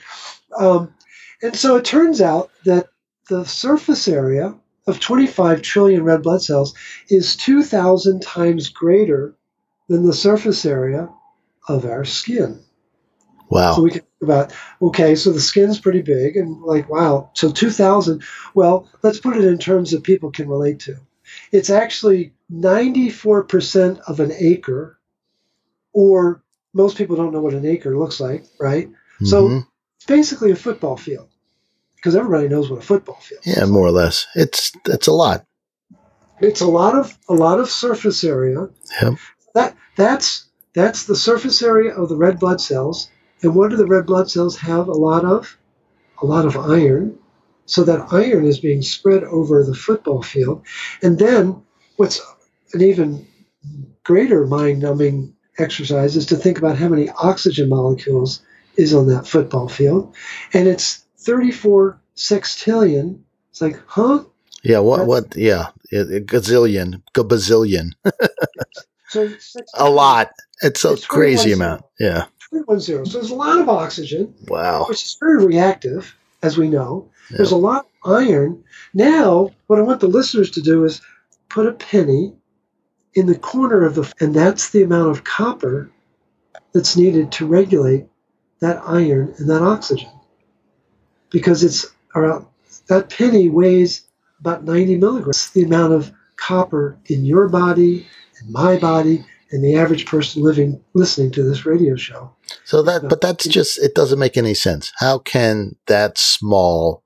Um, 0.58 0.94
and 1.42 1.56
so 1.56 1.76
it 1.76 1.86
turns 1.86 2.22
out 2.22 2.50
that 2.66 2.88
the 3.30 3.44
surface 3.44 4.08
area 4.08 4.56
of 4.88 5.02
25 5.02 5.62
trillion 5.62 6.04
red 6.04 6.24
blood 6.24 6.42
cells 6.42 6.74
is 7.10 7.36
2,000 7.36 8.22
times 8.22 8.70
greater 8.70 9.36
than 9.90 10.06
the 10.06 10.14
surface 10.14 10.66
area 10.66 11.10
of 11.68 11.86
our 11.86 12.06
skin. 12.06 12.64
Wow. 13.50 13.74
So 13.74 13.82
we 13.82 13.92
can 13.92 14.02
think 14.02 14.22
about, 14.24 14.54
okay, 14.82 15.16
so 15.16 15.32
the 15.32 15.40
skin's 15.40 15.80
pretty 15.80 16.02
big, 16.02 16.36
and 16.36 16.62
like, 16.62 16.90
wow, 16.90 17.32
so 17.34 17.52
2,000. 17.52 18.24
Well, 18.54 18.90
let's 19.04 19.20
put 19.20 19.38
it 19.38 19.46
in 19.46 19.58
terms 19.58 19.92
that 19.92 20.04
people 20.04 20.32
can 20.32 20.50
relate 20.50 20.82
to. 20.82 20.98
It's 21.52 21.70
actually 21.70 22.34
94% 22.52 24.00
of 24.08 24.20
an 24.20 24.32
acre, 24.38 25.00
or 25.94 26.44
most 26.74 26.98
people 26.98 27.16
don't 27.16 27.34
know 27.34 27.42
what 27.42 27.54
an 27.54 27.66
acre 27.66 27.98
looks 27.98 28.20
like, 28.20 28.46
right? 28.60 28.88
Mm-hmm. 28.88 29.26
So 29.26 29.64
it's 29.98 30.06
basically 30.06 30.52
a 30.52 30.56
football 30.56 30.98
field 30.98 31.30
because 31.96 32.16
everybody 32.16 32.48
knows 32.48 32.70
what 32.70 32.80
a 32.80 32.86
football 32.86 33.20
field 33.20 33.42
is. 33.46 33.58
yeah, 33.58 33.66
more 33.66 33.88
or 33.88 33.92
less. 33.92 34.28
It's 34.36 34.72
it's 34.86 35.08
a 35.08 35.12
lot. 35.12 35.46
It's 36.40 36.62
a 36.62 36.68
lot 36.68 36.96
of 36.96 37.18
a 37.28 37.34
lot 37.34 37.60
of 37.60 37.70
surface 37.70 38.24
area. 38.24 38.70
Yep. 39.02 39.14
That 39.56 39.76
that's 39.96 40.47
that's 40.78 41.06
the 41.06 41.16
surface 41.16 41.62
area 41.62 41.94
of 41.94 42.10
the 42.10 42.16
red 42.16 42.40
blood 42.40 42.62
cells 42.62 43.10
and 43.42 43.56
what 43.56 43.70
do 43.70 43.76
the 43.76 43.86
red 43.86 44.06
blood 44.06 44.30
cells 44.30 44.58
have 44.58 44.88
a 44.88 44.94
lot 44.94 45.24
of? 45.24 45.58
A 46.22 46.26
lot 46.26 46.46
of 46.46 46.58
iron. 46.58 47.20
So 47.66 47.84
that 47.84 48.12
iron 48.12 48.46
is 48.46 48.60
being 48.60 48.82
spread 48.82 49.24
over 49.24 49.64
the 49.64 49.76
football 49.76 50.22
field. 50.22 50.64
And 51.04 51.20
then 51.20 51.62
what's 51.98 52.22
an 52.74 52.82
even 52.82 53.28
greater 54.04 54.48
mind 54.48 54.82
numbing 54.82 55.36
exercise 55.58 56.16
is 56.16 56.28
to 56.28 56.36
think 56.36 56.58
about 56.58 56.78
how 56.78 56.88
many 56.88 57.10
oxygen 57.10 57.70
molecules 57.70 58.42
is 58.78 58.94
on 58.94 59.08
that 59.08 59.28
football 59.28 59.68
field. 59.68 60.16
And 60.54 60.68
it's 60.68 61.04
34 61.20 62.00
sextillion. 62.16 63.20
It's 63.52 63.62
like, 63.62 63.80
huh? 63.86 64.24
Yeah, 64.64 64.80
what, 64.80 64.98
That's, 64.98 65.08
what, 65.08 65.36
yeah, 65.36 65.68
a 65.92 66.22
gazillion, 66.22 67.02
gazillion. 67.14 67.92
so 69.08 69.30
a 69.74 69.90
lot. 69.90 70.32
It's 70.62 70.84
a 70.86 70.94
it's 70.94 71.06
crazy 71.06 71.52
amount. 71.52 71.84
Yeah. 72.00 72.26
310. 72.50 73.06
So 73.06 73.20
there's 73.20 73.32
a 73.32 73.36
lot 73.36 73.60
of 73.60 73.70
oxygen. 73.70 74.34
Wow. 74.48 74.86
Which 74.88 75.04
is 75.04 75.18
very 75.20 75.46
reactive, 75.46 76.16
as 76.42 76.58
we 76.58 76.70
know. 76.70 77.10
There's 77.30 77.52
a 77.52 77.58
lot 77.58 77.86
of 78.04 78.12
iron. 78.12 78.64
Now, 78.94 79.52
what 79.68 79.80
I 79.80 79.82
want 79.82 80.00
the 80.00 80.08
listeners 80.08 80.52
to 80.52 80.62
do 80.62 80.86
is 80.86 81.02
put 81.50 81.68
a 81.68 81.74
penny 81.74 82.34
in 83.14 83.26
the 83.26 83.38
corner 83.38 83.86
of 83.86 83.96
the, 83.96 84.14
and 84.20 84.34
that's 84.34 84.70
the 84.70 84.84
amount 84.84 85.10
of 85.10 85.24
copper 85.24 85.92
that's 86.74 86.96
needed 86.96 87.32
to 87.34 87.46
regulate 87.46 88.06
that 88.60 88.82
iron 88.86 89.34
and 89.38 89.50
that 89.50 89.62
oxygen. 89.62 90.10
Because 91.30 91.64
it's 91.64 91.86
around, 92.16 92.46
that 92.88 93.10
penny 93.10 93.50
weighs 93.50 94.04
about 94.40 94.64
90 94.64 94.98
milligrams, 94.98 95.50
the 95.50 95.64
amount 95.64 95.94
of 95.94 96.12
copper 96.38 96.98
in 97.08 97.26
your 97.26 97.50
body, 97.50 98.08
in 98.42 98.52
my 98.52 98.78
body, 98.78 99.26
and 99.52 99.64
the 99.64 99.76
average 99.76 100.06
person 100.06 100.42
living 100.42 100.82
listening 100.94 101.32
to 101.32 101.44
this 101.44 101.66
radio 101.66 101.96
show. 101.96 102.32
So 102.64 102.82
that, 102.84 103.08
but 103.10 103.22
that's 103.22 103.48
just 103.48 103.78
it 103.80 103.96
doesn't 103.96 104.20
make 104.20 104.38
any 104.38 104.54
sense. 104.54 104.92
How 104.98 105.20
can 105.20 105.76
that 105.88 106.18
small 106.18 107.04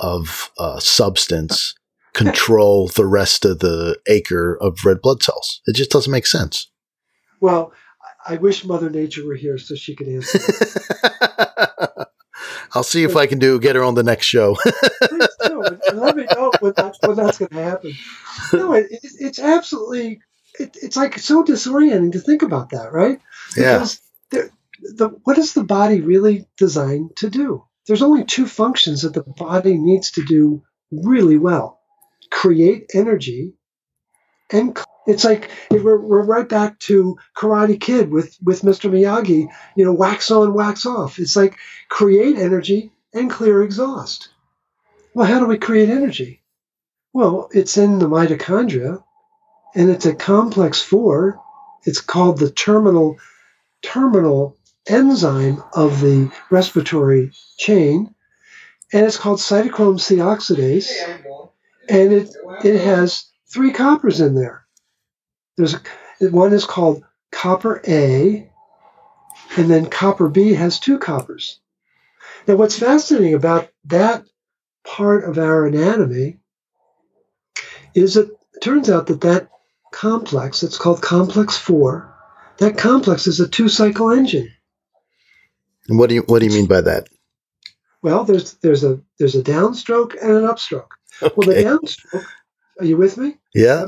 of 0.00 0.50
uh, 0.58 0.78
substance 0.78 1.74
control 2.14 2.88
the 2.88 3.06
rest 3.06 3.44
of 3.44 3.60
the 3.60 3.98
acre 4.06 4.56
of 4.60 4.84
red 4.84 5.00
blood 5.00 5.22
cells? 5.22 5.60
It 5.66 5.74
just 5.74 5.90
doesn't 5.90 6.12
make 6.12 6.26
sense. 6.26 6.70
Well, 7.40 7.72
I 8.28 8.36
wish 8.36 8.64
Mother 8.64 8.90
Nature 8.90 9.26
were 9.26 9.36
here 9.36 9.58
so 9.58 9.74
she 9.74 9.94
could 9.94 10.08
answer. 10.08 10.38
I'll 12.72 12.82
see 12.82 13.04
if 13.04 13.16
I 13.16 13.26
can 13.26 13.38
do 13.38 13.58
get 13.58 13.76
her 13.76 13.84
on 13.84 13.94
the 13.94 14.02
next 14.02 14.26
show. 14.26 14.56
Please 15.02 15.28
do, 15.46 15.62
let 15.94 16.16
me 16.16 16.26
know 16.34 16.52
when 16.60 16.72
that's, 16.76 16.98
when 17.00 17.16
that's 17.16 17.38
going 17.38 17.50
to 17.50 17.62
happen. 17.62 17.92
No, 18.52 18.72
it, 18.72 18.86
it, 18.90 19.00
it's 19.20 19.38
absolutely, 19.38 20.20
it, 20.58 20.76
it's 20.80 20.96
like 20.96 21.18
so 21.18 21.44
disorienting 21.44 22.12
to 22.12 22.20
think 22.20 22.42
about 22.42 22.70
that, 22.70 22.92
right? 22.92 23.20
Yeah. 23.56 23.74
Because 23.74 24.00
there, 24.30 24.50
the, 24.80 25.08
what 25.24 25.38
is 25.38 25.54
the 25.54 25.64
body 25.64 26.00
really 26.00 26.46
designed 26.56 27.16
to 27.16 27.30
do? 27.30 27.64
There's 27.86 28.02
only 28.02 28.24
two 28.24 28.46
functions 28.46 29.02
that 29.02 29.14
the 29.14 29.22
body 29.22 29.78
needs 29.78 30.12
to 30.12 30.24
do 30.24 30.62
really 30.90 31.38
well 31.38 31.76
create 32.30 32.90
energy 32.94 33.52
and 34.50 34.78
it's 35.06 35.24
like 35.24 35.50
we're, 35.70 36.00
we're 36.00 36.24
right 36.24 36.48
back 36.48 36.78
to 36.80 37.16
Karate 37.36 37.80
Kid 37.80 38.10
with, 38.10 38.36
with 38.42 38.62
Mr. 38.62 38.90
Miyagi, 38.90 39.48
you 39.76 39.84
know, 39.84 39.92
wax 39.92 40.30
on, 40.30 40.54
wax 40.54 40.86
off. 40.86 41.18
It's 41.18 41.36
like 41.36 41.56
create 41.88 42.36
energy 42.36 42.92
and 43.12 43.30
clear 43.30 43.62
exhaust. 43.62 44.28
Well, 45.14 45.26
how 45.26 45.40
do 45.40 45.46
we 45.46 45.58
create 45.58 45.88
energy? 45.88 46.42
Well, 47.12 47.48
it's 47.52 47.76
in 47.76 47.98
the 47.98 48.08
mitochondria, 48.08 49.02
and 49.76 49.90
it's 49.90 50.06
a 50.06 50.14
complex 50.14 50.80
four. 50.80 51.38
It's 51.84 52.00
called 52.00 52.38
the 52.38 52.50
terminal 52.50 53.18
terminal 53.82 54.56
enzyme 54.88 55.62
of 55.74 56.00
the 56.00 56.32
respiratory 56.50 57.30
chain, 57.58 58.14
and 58.92 59.06
it's 59.06 59.18
called 59.18 59.38
cytochrome 59.38 60.00
C 60.00 60.16
oxidase, 60.16 60.90
and 61.88 62.12
it 62.12 62.34
it 62.64 62.80
has 62.80 63.26
three 63.52 63.72
coppers 63.72 64.20
in 64.20 64.34
there. 64.34 64.66
There's 65.56 65.76
one 66.20 66.54
is 66.54 66.64
called 66.64 67.04
copper 67.30 67.82
A, 67.86 68.50
and 69.56 69.70
then 69.70 69.86
copper 69.86 70.28
B 70.28 70.54
has 70.54 70.80
two 70.80 70.98
coppers. 70.98 71.60
Now, 72.46 72.56
what's 72.56 72.78
fascinating 72.78 73.34
about 73.34 73.68
that 73.84 74.24
part 74.84 75.24
of 75.24 75.36
our 75.38 75.66
anatomy 75.66 76.38
is 77.94 78.16
it 78.16 78.30
turns 78.62 78.88
out 78.88 79.08
that 79.08 79.20
that 79.20 79.48
complex, 79.96 80.62
it's 80.62 80.76
called 80.76 81.00
complex 81.00 81.56
four, 81.56 82.14
that 82.58 82.76
complex 82.76 83.26
is 83.26 83.40
a 83.40 83.48
two-cycle 83.48 84.10
engine. 84.10 84.52
And 85.88 85.98
what 85.98 86.10
do 86.10 86.16
you 86.16 86.22
what 86.26 86.40
do 86.40 86.46
you 86.46 86.52
mean 86.52 86.66
by 86.66 86.82
that? 86.82 87.08
Well, 88.02 88.24
there's 88.24 88.54
there's 88.54 88.84
a 88.84 89.00
there's 89.18 89.36
a 89.36 89.42
downstroke 89.42 90.14
and 90.20 90.32
an 90.32 90.44
upstroke. 90.44 90.90
Okay. 91.22 91.34
Well, 91.34 91.48
the 91.48 91.64
downstroke. 91.64 92.26
Are 92.78 92.84
you 92.84 92.98
with 92.98 93.16
me? 93.16 93.38
Yeah. 93.54 93.86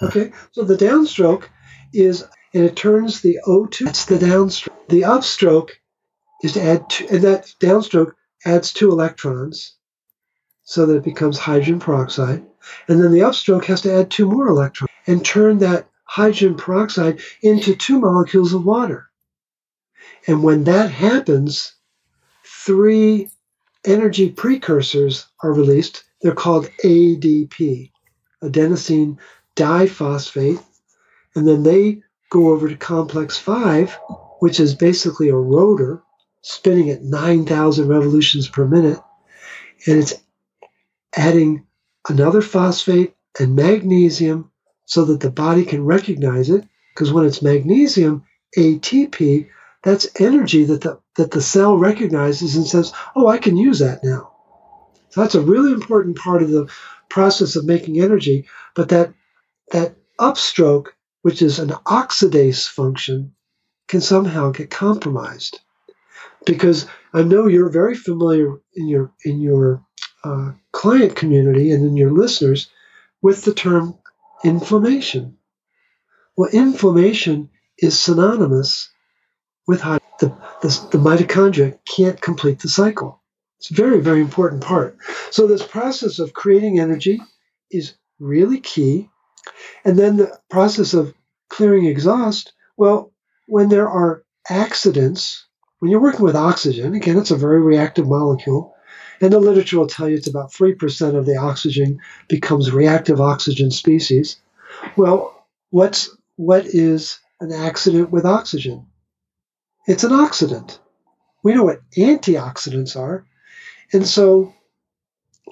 Okay, 0.00 0.32
so 0.52 0.64
the 0.64 0.76
downstroke 0.76 1.44
is, 1.92 2.24
and 2.54 2.64
it 2.64 2.74
turns 2.74 3.20
the 3.20 3.38
O2. 3.46 3.84
That's 3.84 4.06
the 4.06 4.18
downstroke. 4.18 4.88
The 4.88 5.02
upstroke 5.02 5.70
is 6.42 6.54
to 6.54 6.62
add, 6.62 6.88
two, 6.88 7.06
and 7.10 7.22
that 7.24 7.54
downstroke 7.60 8.12
adds 8.44 8.72
two 8.72 8.90
electrons, 8.90 9.76
so 10.64 10.86
that 10.86 10.96
it 10.96 11.04
becomes 11.04 11.38
hydrogen 11.38 11.78
peroxide, 11.78 12.42
and 12.88 13.04
then 13.04 13.12
the 13.12 13.20
upstroke 13.20 13.66
has 13.66 13.82
to 13.82 13.94
add 13.94 14.10
two 14.10 14.26
more 14.26 14.48
electrons 14.48 14.91
and 15.06 15.24
turn 15.24 15.58
that 15.58 15.88
hydrogen 16.04 16.56
peroxide 16.56 17.20
into 17.42 17.74
two 17.74 17.98
molecules 17.98 18.52
of 18.52 18.64
water. 18.64 19.08
And 20.26 20.42
when 20.42 20.64
that 20.64 20.90
happens, 20.90 21.74
three 22.44 23.30
energy 23.84 24.30
precursors 24.30 25.26
are 25.42 25.52
released. 25.52 26.04
They're 26.20 26.34
called 26.34 26.68
ADP, 26.84 27.90
adenosine 28.42 29.18
diphosphate, 29.56 30.62
and 31.34 31.48
then 31.48 31.62
they 31.62 32.02
go 32.30 32.50
over 32.50 32.68
to 32.68 32.76
complex 32.76 33.36
5, 33.36 33.98
which 34.40 34.60
is 34.60 34.74
basically 34.74 35.28
a 35.28 35.36
rotor 35.36 36.02
spinning 36.42 36.90
at 36.90 37.02
9,000 37.02 37.88
revolutions 37.88 38.48
per 38.48 38.66
minute, 38.66 38.98
and 39.86 39.98
it's 39.98 40.14
adding 41.16 41.66
another 42.08 42.42
phosphate 42.42 43.14
and 43.38 43.56
magnesium 43.56 44.50
so 44.92 45.06
that 45.06 45.20
the 45.20 45.30
body 45.30 45.64
can 45.64 45.86
recognize 45.86 46.50
it. 46.50 46.62
Because 46.92 47.10
when 47.10 47.24
it's 47.24 47.40
magnesium, 47.40 48.26
ATP, 48.58 49.48
that's 49.82 50.06
energy 50.20 50.64
that 50.64 50.82
the, 50.82 51.00
that 51.16 51.30
the 51.30 51.40
cell 51.40 51.78
recognizes 51.78 52.56
and 52.56 52.66
says, 52.66 52.92
oh, 53.16 53.26
I 53.26 53.38
can 53.38 53.56
use 53.56 53.78
that 53.78 54.04
now. 54.04 54.32
So 55.08 55.22
that's 55.22 55.34
a 55.34 55.40
really 55.40 55.72
important 55.72 56.18
part 56.18 56.42
of 56.42 56.50
the 56.50 56.70
process 57.08 57.56
of 57.56 57.64
making 57.64 58.02
energy. 58.02 58.46
But 58.74 58.90
that 58.90 59.14
that 59.70 59.94
upstroke, 60.20 60.88
which 61.22 61.40
is 61.40 61.58
an 61.58 61.70
oxidase 61.70 62.68
function, 62.68 63.34
can 63.88 64.02
somehow 64.02 64.50
get 64.50 64.68
compromised. 64.68 65.58
Because 66.44 66.86
I 67.14 67.22
know 67.22 67.46
you're 67.46 67.70
very 67.70 67.94
familiar 67.94 68.60
in 68.74 68.88
your 68.88 69.10
in 69.24 69.40
your 69.40 69.82
uh, 70.22 70.52
client 70.72 71.16
community 71.16 71.72
and 71.72 71.82
in 71.82 71.96
your 71.96 72.12
listeners 72.12 72.68
with 73.22 73.44
the 73.46 73.54
term 73.54 73.96
inflammation. 74.44 75.38
Well, 76.36 76.50
inflammation 76.52 77.50
is 77.78 77.98
synonymous 77.98 78.90
with 79.66 79.80
how 79.80 79.98
the, 80.20 80.28
the, 80.62 80.88
the 80.92 80.98
mitochondria 80.98 81.78
can't 81.84 82.20
complete 82.20 82.60
the 82.60 82.68
cycle. 82.68 83.20
It's 83.58 83.70
a 83.70 83.74
very, 83.74 84.00
very 84.00 84.20
important 84.20 84.62
part. 84.62 84.96
So, 85.30 85.46
this 85.46 85.64
process 85.64 86.18
of 86.18 86.32
creating 86.32 86.80
energy 86.80 87.20
is 87.70 87.94
really 88.18 88.60
key 88.60 89.08
and 89.84 89.98
then 89.98 90.16
the 90.16 90.38
process 90.48 90.94
of 90.94 91.14
clearing 91.48 91.86
exhaust, 91.86 92.52
well, 92.76 93.12
when 93.46 93.68
there 93.68 93.88
are 93.88 94.24
accidents, 94.48 95.46
when 95.78 95.90
you're 95.90 96.00
working 96.00 96.24
with 96.24 96.36
oxygen, 96.36 96.94
again, 96.94 97.18
it's 97.18 97.30
a 97.30 97.36
very 97.36 97.60
reactive 97.60 98.06
molecule, 98.06 98.74
and 99.22 99.32
the 99.32 99.38
literature 99.38 99.78
will 99.78 99.86
tell 99.86 100.08
you 100.08 100.16
it's 100.16 100.26
about 100.26 100.50
3% 100.50 101.16
of 101.16 101.26
the 101.26 101.36
oxygen 101.36 102.00
becomes 102.28 102.72
reactive 102.72 103.20
oxygen 103.20 103.70
species. 103.70 104.36
Well, 104.96 105.46
what's 105.70 106.10
what 106.36 106.66
is 106.66 107.20
an 107.40 107.52
accident 107.52 108.10
with 108.10 108.26
oxygen? 108.26 108.86
It's 109.86 110.02
an 110.02 110.10
oxidant. 110.10 110.78
We 111.44 111.54
know 111.54 111.62
what 111.62 111.82
antioxidants 111.96 112.98
are. 112.98 113.24
And 113.92 114.06
so 114.06 114.54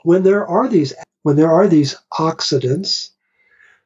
when 0.03 0.25
there 0.25 0.47
are 0.47 0.67
these 0.67 0.93
when 1.23 1.37
there 1.37 1.53
are 1.53 1.69
these 1.69 1.95
oxidants, 2.13 3.11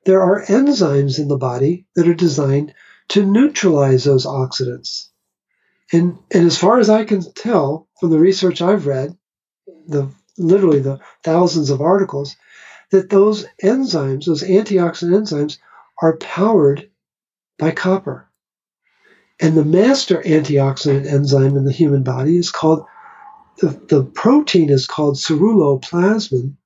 there 0.07 0.23
are 0.23 0.47
enzymes 0.47 1.19
in 1.19 1.29
the 1.29 1.37
body 1.37 1.87
that 1.95 2.09
are 2.09 2.15
designed 2.15 2.73
to 3.09 3.27
neutralize 3.27 4.05
those 4.05 4.25
oxidants. 4.25 5.09
And, 5.93 6.19
and 6.33 6.47
as 6.47 6.57
far 6.57 6.79
as 6.79 6.89
I 6.89 7.05
can 7.05 7.21
tell 7.35 7.87
from 8.01 8.11
the 8.11 8.19
research 8.19 8.63
I've 8.63 8.87
read, 8.87 9.17
the 9.87 10.09
literally 10.37 10.81
the 10.81 11.01
thousands 11.23 11.71
of 11.71 11.81
articles, 11.81 12.37
that 12.91 13.11
those 13.11 13.47
enzymes, 13.63 14.27
those 14.27 14.43
antioxidant 14.43 15.23
enzymes, 15.23 15.59
are 16.01 16.17
powered 16.17 16.91
by 17.59 17.71
copper. 17.71 18.29
And 19.41 19.57
the 19.57 19.65
master 19.65 20.23
antioxidant 20.23 21.07
enzyme 21.07 21.57
in 21.57 21.65
the 21.65 21.73
human 21.73 22.03
body 22.03 22.37
is 22.37 22.51
called, 22.51 22.87
the, 23.59 23.69
the 23.89 24.05
protein 24.05 24.71
is 24.71 24.87
called 24.87 25.17
ceruloplasmin, 25.17 26.57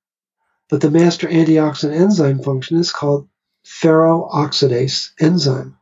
but 0.69 0.81
the 0.81 0.91
master 0.91 1.27
antioxidant 1.27 1.93
enzyme 1.93 2.41
function 2.41 2.77
is 2.77 2.91
called 2.91 3.27
ferroxidase 3.65 5.11
enzyme. 5.19 5.77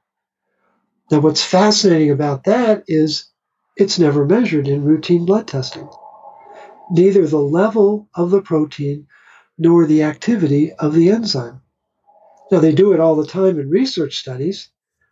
Now, 1.11 1.19
what's 1.19 1.43
fascinating 1.43 2.11
about 2.11 2.45
that 2.45 2.83
is 2.87 3.29
it's 3.77 3.99
never 3.99 4.25
measured 4.25 4.67
in 4.67 4.83
routine 4.83 5.25
blood 5.25 5.47
testing. 5.47 5.87
Neither 6.91 7.27
the 7.27 7.37
level 7.37 8.07
of 8.15 8.31
the 8.31 8.41
protein 8.41 9.07
nor 9.57 9.85
the 9.85 10.03
activity 10.03 10.73
of 10.73 10.93
the 10.93 11.09
enzyme. 11.09 11.61
Now, 12.51 12.59
they 12.59 12.73
do 12.73 12.93
it 12.93 12.99
all 12.99 13.15
the 13.15 13.27
time 13.27 13.59
in 13.59 13.69
research 13.69 14.17
studies, 14.17 14.69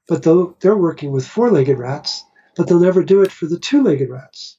but 0.07 0.23
they're 0.23 0.77
working 0.77 1.11
with 1.11 1.27
four 1.27 1.51
legged 1.51 1.77
rats, 1.77 2.23
but 2.55 2.67
they'll 2.67 2.79
never 2.79 3.03
do 3.03 3.23
it 3.23 3.31
for 3.31 3.47
the 3.47 3.59
two 3.59 3.83
legged 3.83 4.09
rats. 4.09 4.57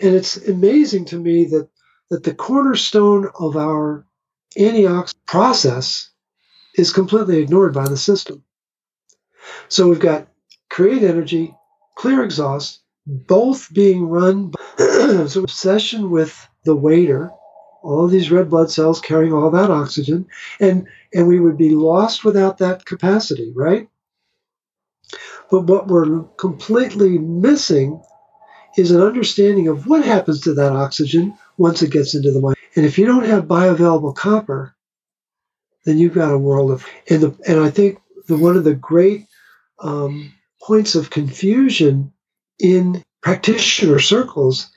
And 0.00 0.14
it's 0.14 0.36
amazing 0.36 1.06
to 1.06 1.18
me 1.18 1.46
that, 1.46 1.68
that 2.10 2.22
the 2.22 2.34
cornerstone 2.34 3.30
of 3.38 3.56
our 3.56 4.06
antioxidant 4.56 5.14
process 5.26 6.10
is 6.76 6.92
completely 6.92 7.38
ignored 7.38 7.74
by 7.74 7.88
the 7.88 7.96
system. 7.96 8.44
So 9.68 9.88
we've 9.88 10.00
got 10.00 10.28
create 10.70 11.02
energy, 11.02 11.54
clear 11.96 12.22
exhaust, 12.22 12.80
both 13.06 13.72
being 13.72 14.08
run 14.08 14.50
by 14.50 14.60
so 15.26 15.42
obsession 15.42 16.10
with 16.10 16.48
the 16.64 16.74
waiter, 16.74 17.30
all 17.82 18.08
these 18.08 18.30
red 18.30 18.50
blood 18.50 18.70
cells 18.70 19.00
carrying 19.00 19.32
all 19.32 19.50
that 19.50 19.70
oxygen, 19.70 20.26
and 20.60 20.86
and 21.14 21.28
we 21.28 21.40
would 21.40 21.56
be 21.56 21.70
lost 21.70 22.24
without 22.24 22.58
that 22.58 22.84
capacity, 22.84 23.52
right? 23.54 23.88
But 25.50 25.62
what 25.62 25.86
we're 25.86 26.24
completely 26.36 27.18
missing 27.18 28.02
is 28.76 28.90
an 28.90 29.00
understanding 29.00 29.68
of 29.68 29.86
what 29.86 30.04
happens 30.04 30.40
to 30.42 30.54
that 30.54 30.72
oxygen 30.72 31.38
once 31.56 31.82
it 31.82 31.92
gets 31.92 32.14
into 32.14 32.32
the 32.32 32.40
mind. 32.40 32.56
And 32.74 32.84
if 32.84 32.98
you 32.98 33.06
don't 33.06 33.24
have 33.24 33.44
bioavailable 33.44 34.16
copper, 34.16 34.74
then 35.84 35.98
you've 35.98 36.14
got 36.14 36.34
a 36.34 36.38
world 36.38 36.72
of 36.72 36.84
and 37.08 37.22
the, 37.22 37.38
and 37.46 37.60
I 37.60 37.70
think 37.70 38.00
the 38.26 38.36
one 38.36 38.56
of 38.56 38.64
the 38.64 38.74
great 38.74 39.26
um, 39.78 40.34
points 40.60 40.94
of 40.96 41.10
confusion 41.10 42.12
in 42.58 43.04
practitioner 43.22 44.00
circles 44.00 44.70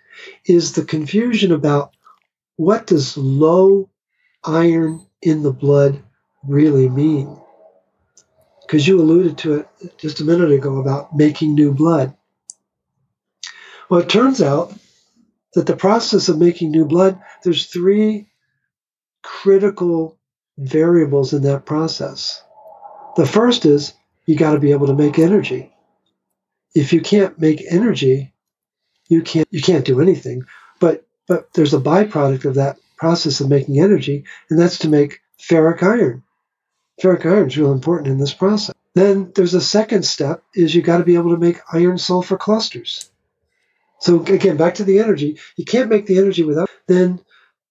is 0.45 0.73
the 0.73 0.85
confusion 0.85 1.51
about 1.51 1.95
what 2.55 2.87
does 2.87 3.17
low 3.17 3.89
iron 4.43 5.05
in 5.21 5.43
the 5.43 5.53
blood 5.53 6.03
really 6.43 6.89
mean? 6.89 7.39
Because 8.61 8.87
you 8.87 8.99
alluded 8.99 9.37
to 9.39 9.53
it 9.55 9.97
just 9.97 10.19
a 10.19 10.25
minute 10.25 10.51
ago 10.51 10.77
about 10.77 11.15
making 11.15 11.55
new 11.55 11.73
blood. 11.73 12.15
Well 13.89 14.01
it 14.01 14.09
turns 14.09 14.41
out 14.41 14.73
that 15.53 15.65
the 15.65 15.75
process 15.75 16.29
of 16.29 16.37
making 16.37 16.71
new 16.71 16.85
blood 16.85 17.19
there's 17.43 17.65
three 17.65 18.29
critical 19.23 20.17
variables 20.57 21.33
in 21.33 21.43
that 21.43 21.65
process. 21.65 22.43
The 23.15 23.25
first 23.25 23.65
is 23.65 23.93
you 24.25 24.35
got 24.35 24.53
to 24.53 24.59
be 24.59 24.71
able 24.71 24.87
to 24.87 24.93
make 24.93 25.17
energy. 25.17 25.73
If 26.75 26.93
you 26.93 27.01
can't 27.01 27.39
make 27.39 27.63
energy, 27.69 28.33
you 29.09 29.21
can't 29.21 29.47
you 29.51 29.61
can't 29.61 29.85
do 29.85 29.99
anything. 29.99 30.43
But 30.79 31.05
but 31.27 31.51
there's 31.53 31.73
a 31.73 31.79
byproduct 31.79 32.45
of 32.45 32.55
that 32.55 32.77
process 32.95 33.41
of 33.41 33.49
making 33.49 33.79
energy, 33.79 34.23
and 34.49 34.57
that's 34.57 34.79
to 34.79 34.89
make 34.89 35.19
ferric 35.39 35.83
iron. 35.83 36.23
Ferric 37.01 37.25
iron 37.25 37.47
is 37.47 37.57
real 37.57 37.73
important 37.73 38.07
in 38.07 38.17
this 38.17 38.33
process. 38.33 38.75
Then 38.95 39.31
there's 39.35 39.53
a 39.53 39.61
second 39.61 40.03
step 40.03 40.43
is 40.55 40.73
you 40.73 40.81
got 40.81 40.97
to 40.97 41.03
be 41.03 41.15
able 41.15 41.31
to 41.31 41.37
make 41.37 41.59
iron 41.71 41.97
sulfur 41.97 42.37
clusters. 42.37 43.09
So 43.99 44.21
again, 44.21 44.57
back 44.57 44.75
to 44.75 44.83
the 44.83 44.99
energy. 44.99 45.39
You 45.57 45.65
can't 45.65 45.89
make 45.89 46.05
the 46.05 46.17
energy 46.17 46.43
without 46.43 46.69
then 46.87 47.19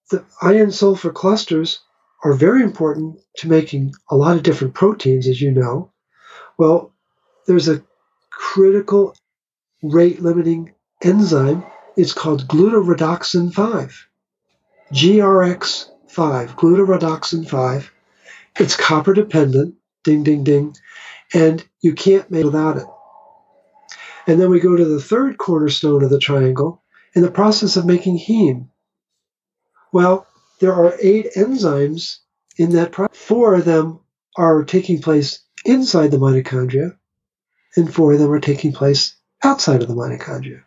the 0.09 0.25
iron 0.41 0.71
sulfur 0.71 1.11
clusters 1.11 1.79
are 2.23 2.33
very 2.33 2.63
important 2.63 3.19
to 3.37 3.47
making 3.47 3.93
a 4.09 4.15
lot 4.15 4.35
of 4.35 4.43
different 4.43 4.73
proteins, 4.73 5.27
as 5.27 5.41
you 5.41 5.51
know. 5.51 5.91
Well, 6.57 6.91
there's 7.47 7.67
a 7.67 7.83
critical 8.31 9.15
rate 9.81 10.21
limiting 10.21 10.73
enzyme. 11.01 11.65
is 11.95 12.13
called 12.13 12.47
glutaredoxin 12.47 13.53
5. 13.53 14.07
GRX5, 14.93 16.55
glutaredoxin 16.55 17.47
5. 17.47 17.91
It's 18.59 18.75
copper 18.75 19.13
dependent, 19.13 19.75
ding, 20.03 20.23
ding, 20.23 20.43
ding, 20.43 20.75
and 21.33 21.63
you 21.81 21.93
can't 21.93 22.31
make 22.31 22.45
without 22.45 22.77
it. 22.77 22.87
And 24.27 24.39
then 24.39 24.49
we 24.49 24.59
go 24.59 24.75
to 24.75 24.85
the 24.85 25.01
third 25.01 25.37
cornerstone 25.37 26.03
of 26.03 26.09
the 26.09 26.19
triangle 26.19 26.83
in 27.13 27.21
the 27.21 27.31
process 27.31 27.77
of 27.77 27.85
making 27.85 28.19
heme. 28.19 28.69
Well, 29.91 30.27
there 30.59 30.73
are 30.73 30.95
eight 31.01 31.33
enzymes 31.35 32.17
in 32.57 32.71
that 32.71 32.91
process. 32.91 33.17
Four 33.17 33.55
of 33.55 33.65
them 33.65 33.99
are 34.37 34.63
taking 34.63 35.01
place 35.01 35.39
inside 35.65 36.11
the 36.11 36.17
mitochondria, 36.17 36.97
and 37.75 37.93
four 37.93 38.13
of 38.13 38.19
them 38.19 38.31
are 38.31 38.39
taking 38.39 38.73
place 38.73 39.15
outside 39.43 39.81
of 39.81 39.87
the 39.87 39.95
mitochondria. 39.95 40.63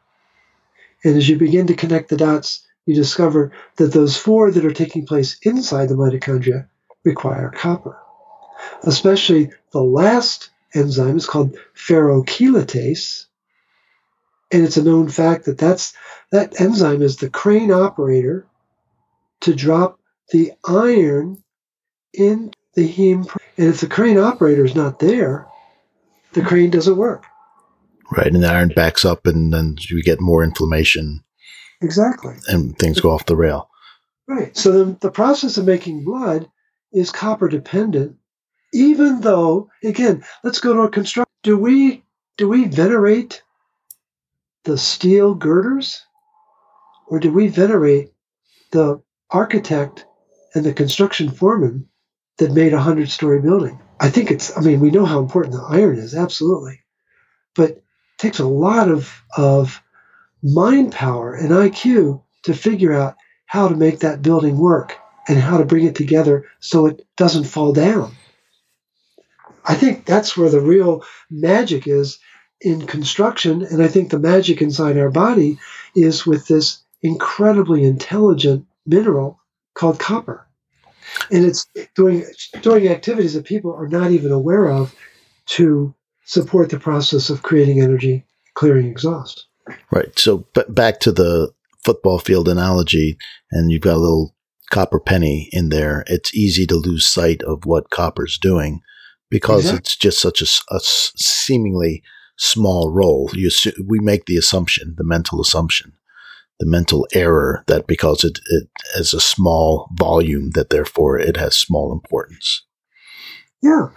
And 1.04 1.16
as 1.16 1.28
you 1.28 1.36
begin 1.36 1.66
to 1.66 1.74
connect 1.74 2.08
the 2.08 2.16
dots, 2.16 2.66
you 2.86 2.94
discover 2.94 3.52
that 3.76 3.92
those 3.92 4.16
four 4.16 4.50
that 4.50 4.64
are 4.64 4.72
taking 4.72 5.06
place 5.06 5.38
inside 5.42 5.88
the 5.88 5.94
mitochondria 5.94 6.66
require 7.04 7.50
copper. 7.50 7.98
Especially 8.82 9.50
the 9.72 9.82
last 9.82 10.50
enzyme 10.74 11.16
is 11.16 11.26
called 11.26 11.56
ferrochelatase, 11.74 13.26
and 14.50 14.64
it's 14.64 14.76
a 14.76 14.84
known 14.84 15.08
fact 15.08 15.46
that 15.46 15.58
that's, 15.58 15.94
that 16.30 16.60
enzyme 16.60 17.02
is 17.02 17.16
the 17.16 17.30
crane 17.30 17.72
operator 17.72 18.46
to 19.40 19.54
drop 19.54 19.98
the 20.30 20.52
iron 20.64 21.42
in 22.12 22.52
the 22.74 22.88
heme. 22.88 23.28
And 23.56 23.68
if 23.68 23.80
the 23.80 23.86
crane 23.86 24.18
operator 24.18 24.64
is 24.64 24.74
not 24.74 24.98
there, 24.98 25.46
the 26.32 26.42
crane 26.42 26.70
doesn't 26.70 26.96
work. 26.96 27.24
Right. 28.10 28.26
And 28.26 28.42
the 28.42 28.48
iron 28.48 28.72
backs 28.74 29.04
up 29.04 29.26
and 29.26 29.52
then 29.52 29.76
you 29.88 30.02
get 30.02 30.20
more 30.20 30.42
inflammation. 30.42 31.22
Exactly. 31.80 32.34
And 32.48 32.78
things 32.78 33.00
go 33.00 33.10
off 33.10 33.26
the 33.26 33.36
rail. 33.36 33.68
Right. 34.28 34.56
So 34.56 34.84
the, 34.84 34.96
the 35.00 35.10
process 35.10 35.58
of 35.58 35.66
making 35.66 36.04
blood 36.04 36.48
is 36.92 37.10
copper 37.10 37.48
dependent, 37.48 38.16
even 38.72 39.20
though, 39.20 39.68
again, 39.82 40.24
let's 40.44 40.60
go 40.60 40.74
to 40.74 40.80
a 40.82 40.90
construct. 40.90 41.30
Do 41.42 41.56
we 41.58 42.04
do 42.36 42.48
we 42.48 42.66
venerate 42.66 43.42
the 44.64 44.78
steel 44.78 45.34
girders? 45.34 46.02
Or 47.08 47.18
do 47.18 47.30
we 47.30 47.48
venerate 47.48 48.12
the 48.70 49.02
architect 49.30 50.06
and 50.54 50.64
the 50.64 50.72
construction 50.72 51.30
foreman 51.30 51.88
that 52.38 52.52
made 52.52 52.72
a 52.72 52.80
hundred 52.80 53.10
story 53.10 53.40
building. 53.40 53.80
I 54.00 54.10
think 54.10 54.30
it's, 54.30 54.56
I 54.56 54.60
mean, 54.60 54.80
we 54.80 54.90
know 54.90 55.04
how 55.04 55.18
important 55.18 55.54
the 55.54 55.62
iron 55.62 55.98
is, 55.98 56.14
absolutely. 56.14 56.80
But 57.54 57.81
takes 58.22 58.38
a 58.38 58.46
lot 58.46 58.88
of, 58.88 59.20
of 59.36 59.82
mind 60.44 60.92
power 60.92 61.34
and 61.34 61.50
IQ 61.50 62.22
to 62.44 62.54
figure 62.54 62.92
out 62.92 63.16
how 63.46 63.66
to 63.66 63.74
make 63.74 63.98
that 63.98 64.22
building 64.22 64.56
work 64.56 64.96
and 65.28 65.38
how 65.38 65.58
to 65.58 65.64
bring 65.64 65.84
it 65.84 65.96
together 65.96 66.46
so 66.60 66.86
it 66.86 67.04
doesn't 67.16 67.44
fall 67.44 67.72
down. 67.72 68.14
I 69.64 69.74
think 69.74 70.04
that's 70.04 70.36
where 70.36 70.50
the 70.50 70.60
real 70.60 71.04
magic 71.30 71.88
is 71.88 72.20
in 72.60 72.86
construction. 72.86 73.62
And 73.62 73.82
I 73.82 73.88
think 73.88 74.10
the 74.10 74.20
magic 74.20 74.62
inside 74.62 74.98
our 74.98 75.10
body 75.10 75.58
is 75.96 76.24
with 76.24 76.46
this 76.46 76.80
incredibly 77.02 77.84
intelligent 77.84 78.66
mineral 78.86 79.40
called 79.74 79.98
copper. 79.98 80.46
And 81.32 81.44
it's 81.44 81.66
doing, 81.96 82.24
doing 82.62 82.86
activities 82.86 83.34
that 83.34 83.44
people 83.44 83.74
are 83.74 83.88
not 83.88 84.12
even 84.12 84.30
aware 84.30 84.68
of 84.68 84.94
to 85.46 85.94
support 86.24 86.70
the 86.70 86.78
process 86.78 87.30
of 87.30 87.42
creating 87.42 87.80
energy, 87.80 88.24
clearing 88.54 88.86
exhaust. 88.86 89.46
Right. 89.90 90.16
So 90.18 90.46
but 90.54 90.74
back 90.74 91.00
to 91.00 91.12
the 91.12 91.52
football 91.84 92.18
field 92.18 92.48
analogy, 92.48 93.16
and 93.50 93.70
you've 93.70 93.82
got 93.82 93.96
a 93.96 93.98
little 93.98 94.34
copper 94.70 95.00
penny 95.00 95.48
in 95.52 95.68
there. 95.68 96.04
It's 96.06 96.34
easy 96.34 96.66
to 96.66 96.76
lose 96.76 97.06
sight 97.06 97.42
of 97.42 97.64
what 97.64 97.90
copper's 97.90 98.38
doing 98.38 98.80
because 99.30 99.66
exactly. 99.66 99.78
it's 99.78 99.96
just 99.96 100.20
such 100.20 100.42
a, 100.42 100.74
a 100.74 100.80
seemingly 100.82 102.02
small 102.36 102.90
role. 102.90 103.30
You, 103.34 103.50
we 103.86 103.98
make 104.00 104.26
the 104.26 104.36
assumption, 104.36 104.94
the 104.96 105.04
mental 105.04 105.40
assumption 105.40 105.92
the 106.62 106.66
mental 106.70 107.08
error 107.12 107.64
that 107.66 107.88
because 107.88 108.22
it, 108.22 108.38
it 108.50 108.68
has 108.94 109.12
a 109.12 109.20
small 109.20 109.88
volume 109.94 110.50
that 110.50 110.70
therefore 110.70 111.18
it 111.18 111.36
has 111.36 111.56
small 111.56 111.92
importance. 111.92 112.64
Yeah. 113.60 113.88